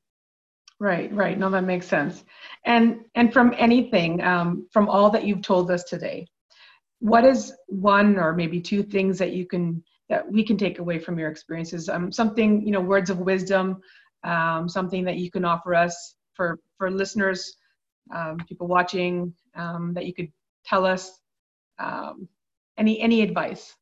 Right, 0.79 1.13
right. 1.13 1.39
No, 1.39 1.49
that 1.51 1.65
makes 1.65 1.87
sense. 1.87 2.25
And 2.65 3.01
and 3.15 3.33
from 3.33 3.55
anything, 3.57 4.23
um, 4.23 4.67
from 4.73 4.89
all 4.89 5.11
that 5.11 5.25
you've 5.25 5.43
told 5.43 5.71
us 5.71 5.85
today, 5.85 6.27
what 6.99 7.25
is 7.25 7.53
one 7.69 8.19
or 8.19 8.35
maybe 8.35 8.61
two 8.61 8.83
things 8.83 9.19
that 9.19 9.33
you 9.33 9.47
can 9.47 9.83
that 10.09 10.31
we 10.31 10.45
can 10.45 10.59
take 10.59 10.79
away 10.79 10.99
from 10.99 11.19
your 11.19 11.31
experiences? 11.31 11.89
Um, 11.89 12.13
something 12.13 12.61
you 12.67 12.73
know, 12.73 12.81
words 12.81 13.09
of 13.09 13.19
wisdom, 13.19 13.81
um, 14.25 14.69
something 14.69 15.05
that 15.05 15.17
you 15.17 15.31
can 15.31 15.45
offer 15.45 15.75
us 15.75 16.16
for 16.37 16.61
for 16.79 16.91
listeners, 16.91 17.57
um, 18.15 18.39
people 18.49 18.67
watching, 18.67 19.33
um, 19.55 19.95
that 19.95 20.07
you 20.07 20.15
could 20.15 20.31
tell 20.65 20.85
us? 20.85 21.21
Um, 21.79 22.29
any 22.79 23.01
any 23.01 23.23
advice? 23.23 23.75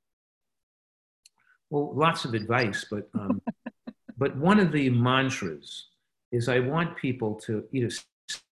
Well, 1.70 1.92
lots 1.94 2.24
of 2.24 2.34
advice, 2.34 2.86
but 2.90 3.08
um, 3.14 3.42
but 4.16 4.36
one 4.36 4.60
of 4.60 4.72
the 4.72 4.90
mantras 4.90 5.88
is 6.32 6.48
I 6.48 6.60
want 6.60 6.96
people 6.96 7.34
to 7.46 7.64
eat 7.72 7.84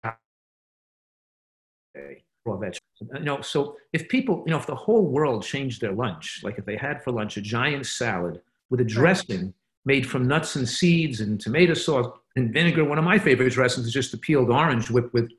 a 0.05 0.13
raw 2.47 2.57
vegetables. 2.57 2.83
You 3.15 3.21
know, 3.21 3.41
so 3.41 3.77
if 3.93 4.09
people, 4.09 4.43
you 4.47 4.53
know, 4.53 4.59
if 4.59 4.67
the 4.67 4.75
whole 4.75 5.07
world 5.07 5.45
changed 5.45 5.81
their 5.81 5.93
lunch, 5.93 6.41
like 6.43 6.59
if 6.59 6.65
they 6.65 6.77
had 6.77 7.03
for 7.03 7.11
lunch 7.11 7.37
a 7.37 7.43
giant 7.43 7.87
salad 7.87 8.41
with 8.71 8.81
a 8.81 8.85
dressing 8.85 9.53
made 9.85 10.09
from 10.09 10.27
nuts 10.27 10.57
and 10.57 10.69
seeds 10.69 11.21
and 11.21 11.41
tomato 11.41 11.75
sauce, 11.75 12.07
and 12.37 12.53
vinegar, 12.53 12.85
one 12.85 12.99
of 12.99 13.05
my 13.05 13.19
favorite 13.19 13.53
dressings 13.53 13.87
is 13.87 13.93
just 13.93 14.15
a 14.15 14.19
peeled 14.19 14.51
orange 14.51 14.91
whipped 14.91 15.15
with 15.15 15.31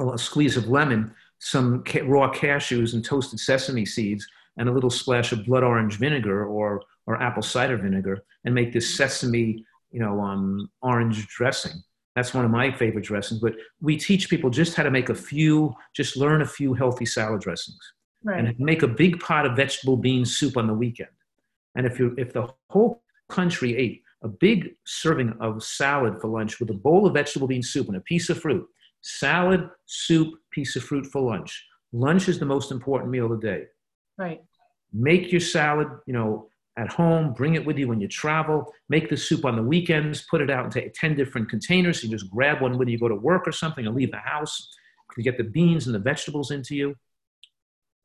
a 0.00 0.18
squeeze 0.18 0.56
of 0.56 0.68
lemon, 0.68 1.14
some 1.38 1.84
ca- 1.84 2.02
raw 2.02 2.32
cashews 2.32 2.94
and 2.94 3.04
toasted 3.04 3.38
sesame 3.38 3.84
seeds, 3.84 4.26
and 4.56 4.68
a 4.68 4.72
little 4.72 4.90
splash 4.90 5.32
of 5.32 5.44
blood 5.44 5.62
orange 5.62 5.98
vinegar 5.98 6.46
or, 6.46 6.82
or 7.06 7.22
apple 7.22 7.42
cider 7.42 7.76
vinegar, 7.76 8.24
and 8.44 8.54
make 8.54 8.72
this 8.72 8.96
sesame, 8.96 9.64
you 9.90 10.00
know, 10.00 10.18
um, 10.20 10.70
orange 10.80 11.26
dressing. 11.28 11.82
That's 12.14 12.32
one 12.32 12.46
of 12.46 12.50
my 12.50 12.72
favorite 12.72 13.04
dressings. 13.04 13.40
But 13.40 13.54
we 13.82 13.98
teach 13.98 14.30
people 14.30 14.48
just 14.48 14.74
how 14.74 14.84
to 14.84 14.90
make 14.90 15.10
a 15.10 15.14
few, 15.14 15.74
just 15.94 16.16
learn 16.16 16.40
a 16.40 16.46
few 16.46 16.72
healthy 16.72 17.04
salad 17.04 17.42
dressings, 17.42 17.78
right. 18.24 18.42
and 18.42 18.58
make 18.58 18.82
a 18.82 18.88
big 18.88 19.20
pot 19.20 19.44
of 19.44 19.54
vegetable 19.54 19.98
bean 19.98 20.24
soup 20.24 20.56
on 20.56 20.66
the 20.66 20.72
weekend. 20.72 21.10
And 21.74 21.86
if 21.86 21.98
you 21.98 22.14
if 22.16 22.32
the 22.32 22.48
whole 22.70 23.02
country 23.28 23.76
ate 23.76 24.02
a 24.22 24.28
big 24.28 24.70
serving 24.84 25.34
of 25.40 25.62
salad 25.62 26.20
for 26.20 26.28
lunch 26.28 26.58
with 26.58 26.70
a 26.70 26.74
bowl 26.74 27.06
of 27.06 27.14
vegetable 27.14 27.46
bean 27.46 27.62
soup 27.62 27.88
and 27.88 27.96
a 27.96 28.00
piece 28.00 28.30
of 28.30 28.40
fruit. 28.40 28.66
Salad, 29.02 29.68
soup, 29.86 30.34
piece 30.50 30.74
of 30.76 30.82
fruit 30.82 31.06
for 31.06 31.22
lunch. 31.22 31.64
Lunch 31.92 32.28
is 32.28 32.38
the 32.38 32.46
most 32.46 32.70
important 32.70 33.10
meal 33.10 33.32
of 33.32 33.40
the 33.40 33.46
day. 33.46 33.64
Right. 34.18 34.42
Make 34.92 35.30
your 35.30 35.40
salad, 35.40 35.88
you 36.06 36.12
know, 36.12 36.48
at 36.78 36.88
home, 36.88 37.32
bring 37.32 37.54
it 37.54 37.64
with 37.64 37.78
you 37.78 37.88
when 37.88 38.00
you 38.00 38.08
travel. 38.08 38.72
Make 38.88 39.08
the 39.08 39.16
soup 39.16 39.44
on 39.44 39.56
the 39.56 39.62
weekends, 39.62 40.22
put 40.22 40.40
it 40.40 40.50
out 40.50 40.64
into 40.64 40.88
10 40.90 41.14
different 41.14 41.48
containers. 41.48 42.02
You 42.02 42.10
just 42.10 42.30
grab 42.30 42.60
one 42.60 42.76
whether 42.76 42.90
you 42.90 42.98
go 42.98 43.08
to 43.08 43.14
work 43.14 43.46
or 43.46 43.52
something 43.52 43.86
or 43.86 43.92
leave 43.92 44.10
the 44.10 44.18
house. 44.18 44.68
You 45.16 45.22
get 45.22 45.38
the 45.38 45.44
beans 45.44 45.86
and 45.86 45.94
the 45.94 46.00
vegetables 46.00 46.50
into 46.50 46.74
you. 46.74 46.94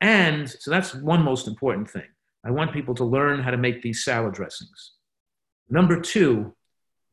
And 0.00 0.48
so 0.48 0.70
that's 0.70 0.94
one 0.94 1.22
most 1.22 1.46
important 1.46 1.90
thing. 1.90 2.08
I 2.44 2.50
want 2.50 2.72
people 2.72 2.94
to 2.96 3.04
learn 3.04 3.40
how 3.40 3.50
to 3.50 3.56
make 3.56 3.82
these 3.82 4.04
salad 4.04 4.34
dressings. 4.34 4.92
Number 5.72 5.98
two, 5.98 6.54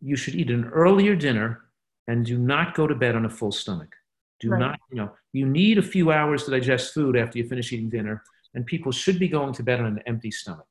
you 0.01 0.17
should 0.17 0.35
eat 0.35 0.51
an 0.51 0.65
earlier 0.65 1.15
dinner 1.15 1.61
and 2.09 2.25
do 2.25 2.37
not 2.37 2.75
go 2.75 2.87
to 2.87 2.93
bed 2.93 3.15
on 3.15 3.25
a 3.25 3.29
full 3.29 3.53
stomach. 3.53 3.95
Do 4.41 4.49
right. 4.49 4.59
not, 4.59 4.79
you 4.91 4.97
know, 4.97 5.11
you 5.31 5.45
need 5.45 5.77
a 5.77 5.81
few 5.81 6.11
hours 6.11 6.43
to 6.43 6.51
digest 6.51 6.93
food 6.93 7.15
after 7.15 7.37
you 7.37 7.47
finish 7.47 7.71
eating 7.71 7.89
dinner, 7.89 8.21
and 8.53 8.65
people 8.65 8.91
should 8.91 9.17
be 9.17 9.29
going 9.29 9.53
to 9.53 9.63
bed 9.63 9.79
on 9.79 9.85
an 9.85 9.99
empty 10.05 10.29
stomach. 10.29 10.67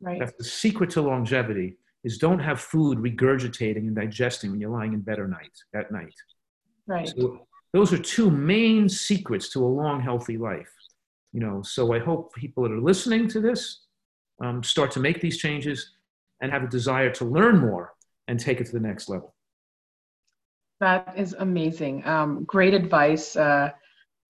Right. 0.00 0.18
That's 0.18 0.32
the 0.38 0.44
secret 0.44 0.90
to 0.90 1.02
longevity 1.02 1.76
is 2.02 2.18
don't 2.18 2.40
have 2.40 2.60
food 2.60 2.98
regurgitating 2.98 3.86
and 3.86 3.94
digesting 3.94 4.50
when 4.50 4.60
you're 4.60 4.70
lying 4.70 4.92
in 4.92 5.00
bed 5.00 5.20
or 5.20 5.28
night 5.28 5.56
at 5.72 5.92
night. 5.92 6.14
Right. 6.88 7.08
So 7.08 7.46
those 7.72 7.92
are 7.92 7.98
two 7.98 8.28
main 8.28 8.88
secrets 8.88 9.50
to 9.50 9.64
a 9.64 9.70
long, 9.80 10.00
healthy 10.00 10.36
life. 10.36 10.72
You 11.32 11.40
know, 11.40 11.62
so 11.62 11.92
I 11.92 12.00
hope 12.00 12.34
people 12.34 12.64
that 12.64 12.72
are 12.72 12.80
listening 12.80 13.28
to 13.28 13.40
this 13.40 13.82
um, 14.42 14.64
start 14.64 14.90
to 14.92 15.00
make 15.00 15.20
these 15.20 15.38
changes 15.38 15.92
and 16.40 16.52
have 16.52 16.62
a 16.62 16.68
desire 16.68 17.10
to 17.10 17.24
learn 17.24 17.58
more 17.58 17.94
and 18.28 18.38
take 18.38 18.60
it 18.60 18.66
to 18.66 18.72
the 18.72 18.80
next 18.80 19.08
level. 19.08 19.34
That 20.80 21.14
is 21.16 21.34
amazing. 21.38 22.06
Um, 22.06 22.44
great 22.44 22.72
advice, 22.72 23.36
uh, 23.36 23.70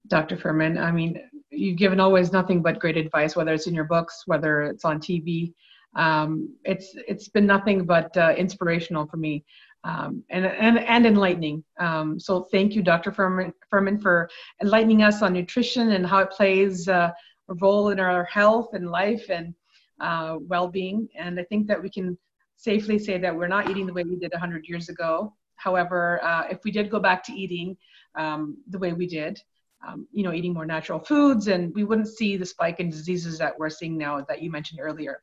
Dr. 0.09 0.37
Fuhrman. 0.37 0.81
I 0.83 0.91
mean, 0.91 1.21
you've 1.51 1.79
given 1.79 2.01
always 2.01 2.33
nothing 2.33 2.63
but 2.63 2.81
great 2.81 2.97
advice, 2.97 3.37
whether 3.37 3.53
it's 3.53 3.69
in 3.69 3.75
your 3.75 3.85
books, 3.85 4.25
whether 4.27 4.63
it's 4.63 4.85
on 4.85 5.01
TV. 5.01 5.53
Um, 5.97 6.55
it's 6.65 6.95
it's 7.09 7.29
been 7.29 7.47
nothing 7.47 7.85
but 7.85 8.17
uh, 8.17 8.35
inspirational 8.37 9.07
for 9.07 9.17
me 9.17 9.45
um, 9.85 10.23
and, 10.31 10.47
and 10.47 10.79
and 10.79 11.07
enlightening. 11.07 11.65
Um, 11.79 12.19
so 12.19 12.43
thank 12.45 12.75
you, 12.75 12.83
Dr. 12.83 13.13
Furman, 13.13 13.53
Fuhrman, 13.73 14.01
for 14.01 14.29
enlightening 14.63 15.03
us 15.03 15.23
on 15.23 15.33
nutrition 15.33 15.93
and 15.93 16.07
how 16.07 16.19
it 16.19 16.31
plays 16.31 16.89
uh, 16.89 17.11
a 17.49 17.55
role 17.55 17.91
in 17.91 17.99
our 17.99 18.25
health 18.25 18.75
and 18.75 18.91
life 18.91 19.31
and 19.31 19.55
uh, 20.01 20.39
well-being. 20.41 21.09
And 21.17 21.39
I 21.39 21.45
think 21.45 21.67
that 21.69 21.83
we 21.83 21.91
can 21.91 22.17
safely 22.57 22.99
say 22.99 23.19
that 23.19 23.35
we're 23.35 23.49
not 23.49 23.71
eating 23.71 23.87
the 23.87 23.93
way 23.93 24.05
we 24.05 24.17
did 24.17 24.33
100 24.33 24.67
years 24.69 24.89
ago. 24.89 25.35
However, 25.57 26.23
uh, 26.23 26.45
if 26.51 26.65
we 26.65 26.71
did 26.71 26.91
go 26.91 27.01
back 27.01 27.23
to 27.25 27.33
eating 27.33 27.77
um, 28.15 28.57
the 28.69 28.79
way 28.79 28.93
we 28.93 29.07
did, 29.07 29.41
um, 29.87 30.07
you 30.13 30.23
know, 30.23 30.33
eating 30.33 30.53
more 30.53 30.67
natural 30.67 30.99
foods, 30.99 31.49
and 31.49 31.75
we 31.75 31.85
wouldn't 31.85 32.09
see 32.09 32.37
the 32.37 32.45
spike 32.45 32.81
in 32.81 32.91
diseases 32.91 33.39
that 33.39 33.59
we're 33.59 33.71
seeing 33.71 33.97
now 33.97 34.25
that 34.29 34.43
you 34.43 34.51
mentioned 34.51 34.81
earlier. 34.83 35.23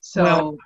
So, 0.00 0.22
well, 0.22 0.56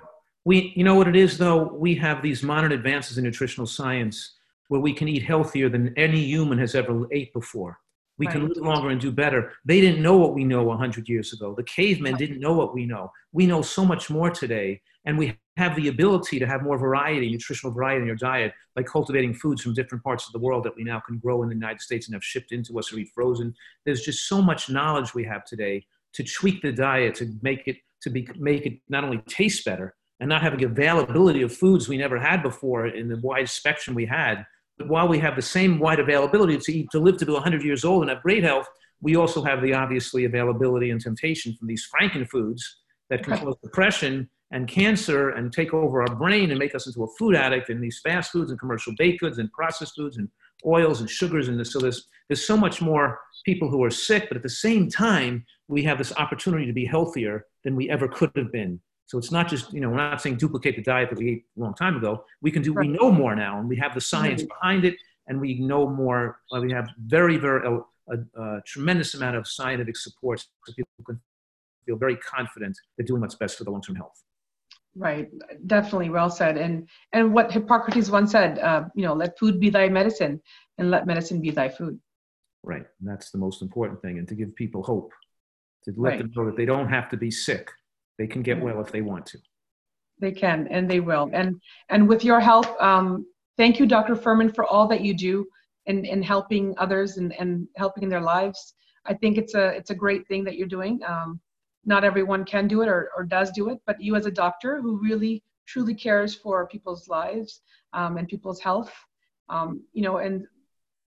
we, 0.45 0.73
you 0.75 0.83
know 0.83 0.95
what 0.95 1.07
it 1.07 1.15
is 1.15 1.37
though, 1.37 1.63
we 1.63 1.95
have 1.95 2.21
these 2.21 2.43
modern 2.43 2.71
advances 2.71 3.17
in 3.17 3.23
nutritional 3.23 3.67
science 3.67 4.35
where 4.67 4.81
we 4.81 4.93
can 4.93 5.07
eat 5.07 5.23
healthier 5.23 5.69
than 5.69 5.93
any 5.97 6.21
human 6.21 6.57
has 6.59 6.75
ever 6.75 7.07
ate 7.11 7.33
before. 7.33 7.79
We 8.19 8.27
can 8.27 8.49
live 8.49 8.57
longer 8.57 8.89
and 8.89 8.99
do 8.99 9.11
better. 9.11 9.53
They 9.65 9.79
didn't 9.79 10.01
know 10.03 10.17
what 10.17 10.33
we 10.33 10.43
know 10.43 10.63
100 10.63 11.07
years 11.07 11.33
ago. 11.33 11.55
The 11.55 11.63
cavemen 11.63 12.17
didn't 12.17 12.39
know 12.39 12.53
what 12.53 12.73
we 12.73 12.85
know. 12.85 13.11
We 13.31 13.47
know 13.47 13.61
so 13.61 13.85
much 13.85 14.09
more 14.09 14.29
today, 14.29 14.81
and 15.05 15.17
we 15.17 15.37
have 15.55 15.75
the 15.75 15.87
ability 15.87 16.37
to 16.39 16.45
have 16.45 16.61
more 16.61 16.77
variety, 16.77 17.31
nutritional 17.31 17.73
variety 17.73 18.01
in 18.01 18.07
your 18.07 18.15
diet 18.17 18.53
by 18.75 18.83
cultivating 18.83 19.33
foods 19.33 19.61
from 19.61 19.73
different 19.73 20.03
parts 20.03 20.27
of 20.27 20.33
the 20.33 20.39
world 20.39 20.65
that 20.65 20.75
we 20.75 20.83
now 20.83 21.01
can 21.05 21.17
grow 21.17 21.43
in 21.43 21.49
the 21.49 21.55
United 21.55 21.81
States 21.81 22.07
and 22.07 22.13
have 22.13 22.23
shipped 22.23 22.51
into 22.51 22.77
us 22.77 22.91
or 22.91 22.99
eat 22.99 23.09
frozen. 23.15 23.53
There's 23.85 24.01
just 24.01 24.27
so 24.27 24.41
much 24.41 24.69
knowledge 24.69 25.13
we 25.13 25.23
have 25.23 25.45
today 25.45 25.85
to 26.13 26.23
tweak 26.23 26.61
the 26.61 26.71
diet 26.71 27.15
to 27.15 27.33
make 27.41 27.67
it 27.67 27.77
to 28.01 28.09
be 28.09 28.27
make 28.37 28.65
it 28.65 28.79
not 28.89 29.03
only 29.03 29.17
taste 29.27 29.65
better 29.65 29.95
and 30.19 30.29
not 30.29 30.41
having 30.41 30.63
availability 30.63 31.41
of 31.41 31.55
foods 31.55 31.87
we 31.87 31.97
never 31.97 32.19
had 32.19 32.43
before 32.43 32.87
in 32.87 33.07
the 33.07 33.17
wide 33.19 33.49
spectrum 33.49 33.95
we 33.95 34.05
had. 34.05 34.45
While 34.85 35.07
we 35.07 35.19
have 35.19 35.35
the 35.35 35.41
same 35.41 35.79
wide 35.79 35.99
availability 35.99 36.57
to 36.57 36.73
eat, 36.73 36.89
to 36.91 36.99
live 36.99 37.17
to 37.17 37.25
be 37.25 37.33
100 37.33 37.63
years 37.63 37.83
old 37.83 38.03
and 38.03 38.09
have 38.09 38.23
great 38.23 38.43
health, 38.43 38.67
we 39.01 39.15
also 39.15 39.43
have 39.43 39.61
the 39.61 39.73
obviously 39.73 40.25
availability 40.25 40.91
and 40.91 41.01
temptation 41.01 41.55
from 41.57 41.67
these 41.67 41.87
frankenfoods 41.93 42.61
that 43.09 43.23
can 43.23 43.37
cause 43.37 43.55
depression 43.63 44.29
and 44.51 44.67
cancer 44.67 45.29
and 45.29 45.53
take 45.53 45.73
over 45.73 46.01
our 46.01 46.15
brain 46.15 46.49
and 46.49 46.59
make 46.59 46.73
us 46.75 46.87
into 46.87 47.03
a 47.03 47.07
food 47.17 47.35
addict 47.35 47.69
and 47.69 47.83
these 47.83 47.99
fast 48.03 48.31
foods 48.31 48.51
and 48.51 48.59
commercial 48.59 48.93
baked 48.97 49.19
goods 49.19 49.37
and 49.37 49.51
processed 49.51 49.95
foods 49.95 50.17
and 50.17 50.27
oils 50.65 51.01
and 51.01 51.09
sugars 51.09 51.47
and 51.47 51.59
this, 51.59 51.71
so 51.71 51.79
there's, 51.79 52.07
there's 52.27 52.45
so 52.45 52.57
much 52.57 52.81
more 52.81 53.19
people 53.45 53.69
who 53.69 53.83
are 53.83 53.91
sick 53.91 54.27
but 54.27 54.35
at 54.35 54.43
the 54.43 54.49
same 54.49 54.89
time 54.89 55.45
we 55.67 55.83
have 55.83 55.97
this 55.97 56.13
opportunity 56.17 56.65
to 56.65 56.73
be 56.73 56.85
healthier 56.85 57.45
than 57.63 57.75
we 57.75 57.89
ever 57.89 58.07
could 58.07 58.31
have 58.35 58.51
been 58.51 58.79
so 59.09 59.17
it's 59.17 59.31
not 59.31 59.47
just 59.49 59.73
you 59.73 59.81
know 59.81 59.89
we're 59.89 59.97
not 59.97 60.21
saying 60.21 60.35
duplicate 60.37 60.75
the 60.75 60.83
diet 60.83 61.09
that 61.09 61.17
we 61.17 61.27
ate 61.31 61.45
a 61.57 61.59
long 61.59 61.73
time 61.73 61.95
ago 61.97 62.23
we 62.41 62.51
can 62.51 62.61
do 62.61 62.71
we 62.73 62.87
know 62.87 63.11
more 63.11 63.35
now 63.35 63.59
and 63.59 63.67
we 63.67 63.75
have 63.75 63.93
the 63.93 64.01
science 64.13 64.41
Right. 64.41 64.49
behind 64.55 64.85
it 64.85 64.95
and 65.27 65.41
we 65.41 65.59
know 65.59 65.89
more 65.89 66.39
uh, 66.53 66.61
we 66.61 66.71
have 66.71 66.87
very 67.17 67.37
very 67.37 67.61
a, 67.67 67.73
a, 68.13 68.41
a 68.43 68.61
tremendous 68.73 69.13
amount 69.15 69.35
of 69.35 69.47
scientific 69.47 69.97
support 69.97 70.39
so 70.39 70.73
people 70.73 71.03
can 71.05 71.19
feel 71.85 71.97
very 71.97 72.17
confident 72.17 72.77
they're 72.95 73.05
doing 73.11 73.21
what's 73.21 73.35
best 73.43 73.57
for 73.57 73.63
the 73.65 73.71
long-term 73.71 73.95
health 73.95 74.19
Right, 74.95 75.29
definitely 75.67 76.09
well 76.09 76.31
said. 76.31 76.57
And 76.57 76.89
and 77.13 77.31
what 77.35 77.51
Hippocrates 77.51 78.09
once 78.09 78.31
said, 78.31 78.57
uh, 78.59 78.85
you 78.95 79.03
know, 79.05 79.13
let 79.13 79.37
food 79.39 79.59
be 79.59 79.69
thy 79.69 79.87
medicine, 79.87 80.41
and 80.79 80.89
let 80.89 81.05
medicine 81.05 81.39
be 81.39 81.51
thy 81.51 81.69
food. 81.69 81.95
Right. 82.63 82.85
And 82.99 83.07
that's 83.11 83.29
the 83.29 83.37
most 83.37 83.61
important 83.61 84.01
thing. 84.01 84.17
And 84.17 84.27
to 84.27 84.35
give 84.35 84.53
people 84.55 84.81
hope, 84.83 85.13
to 85.85 85.93
let 85.95 86.09
Right. 86.09 86.17
them 86.17 86.31
know 86.35 86.45
that 86.47 86.57
they 86.57 86.65
don't 86.65 86.89
have 86.89 87.07
to 87.13 87.17
be 87.17 87.29
sick. 87.31 87.69
They 88.19 88.27
can 88.27 88.43
get 88.43 88.61
well 88.61 88.81
if 88.81 88.91
they 88.91 89.01
want 89.01 89.25
to. 89.27 89.39
They 90.19 90.33
can, 90.33 90.67
and 90.67 90.91
they 90.91 90.99
will. 90.99 91.29
And 91.33 91.59
and 91.87 92.07
with 92.07 92.25
your 92.25 92.41
help, 92.41 92.67
um, 92.81 93.25
thank 93.55 93.79
you, 93.79 93.85
Dr. 93.87 94.15
Fuhrman, 94.15 94.53
for 94.53 94.65
all 94.65 94.87
that 94.89 95.01
you 95.01 95.13
do 95.13 95.47
in 95.85 96.03
in 96.03 96.21
helping 96.21 96.75
others 96.77 97.15
and 97.17 97.33
and 97.39 97.65
helping 97.77 98.03
in 98.03 98.09
their 98.09 98.21
lives. 98.35 98.75
I 99.05 99.13
think 99.13 99.37
it's 99.37 99.55
a 99.55 99.67
it's 99.69 99.89
a 99.89 99.95
great 99.95 100.27
thing 100.27 100.43
that 100.43 100.57
you're 100.57 100.67
doing. 100.67 100.99
Um, 101.07 101.39
not 101.85 102.03
everyone 102.03 102.43
can 102.43 102.67
do 102.67 102.81
it 102.81 102.89
or, 102.89 103.09
or 103.15 103.23
does 103.23 103.51
do 103.51 103.69
it, 103.69 103.79
but 103.87 104.01
you 104.01 104.17
as 104.17 104.25
a 104.25 104.31
doctor 104.31 104.81
who 104.81 104.99
really 105.01 105.41
truly 105.65 105.95
cares 105.95 106.35
for 106.35 106.67
people's 106.67 107.07
lives 107.07 107.61
um, 107.93 108.17
and 108.17 108.27
people's 108.27 108.59
health, 108.59 108.93
um, 109.47 109.81
you 109.93 110.01
know, 110.01 110.17
and 110.17 110.45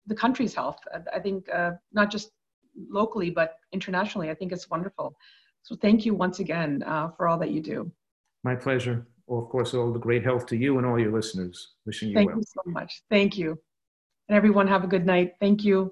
the 0.07 0.15
country's 0.15 0.55
health. 0.55 0.79
I- 0.91 1.17
I 1.17 1.19
think 1.19 1.47
uh, 1.53 1.73
not 1.93 2.09
just 2.09 2.31
locally 2.99 3.29
but 3.29 3.49
internationally. 3.71 4.31
I 4.31 4.33
think 4.33 4.51
it's 4.51 4.69
wonderful. 4.71 5.15
So 5.65 5.75
thank 5.75 6.05
you 6.05 6.13
once 6.13 6.39
again 6.39 6.83
uh, 6.85 7.09
for 7.17 7.27
all 7.27 7.39
that 7.39 7.49
you 7.49 7.59
do. 7.59 7.91
My 8.43 8.53
pleasure. 8.53 9.07
Well, 9.25 9.41
of 9.41 9.49
course, 9.49 9.73
all 9.73 9.91
the 9.91 9.97
great 9.97 10.23
health 10.23 10.45
to 10.47 10.55
you 10.55 10.77
and 10.77 10.85
all 10.85 10.99
your 10.99 11.11
listeners. 11.11 11.73
Wishing 11.87 12.09
you 12.09 12.13
Thank 12.13 12.29
well. 12.29 12.37
you 12.37 12.43
so 12.45 12.61
much. 12.67 13.01
Thank 13.09 13.35
you. 13.35 13.59
And 14.29 14.37
everyone 14.37 14.67
have 14.67 14.83
a 14.83 14.87
good 14.87 15.07
night. 15.07 15.33
Thank 15.39 15.63
you. 15.63 15.91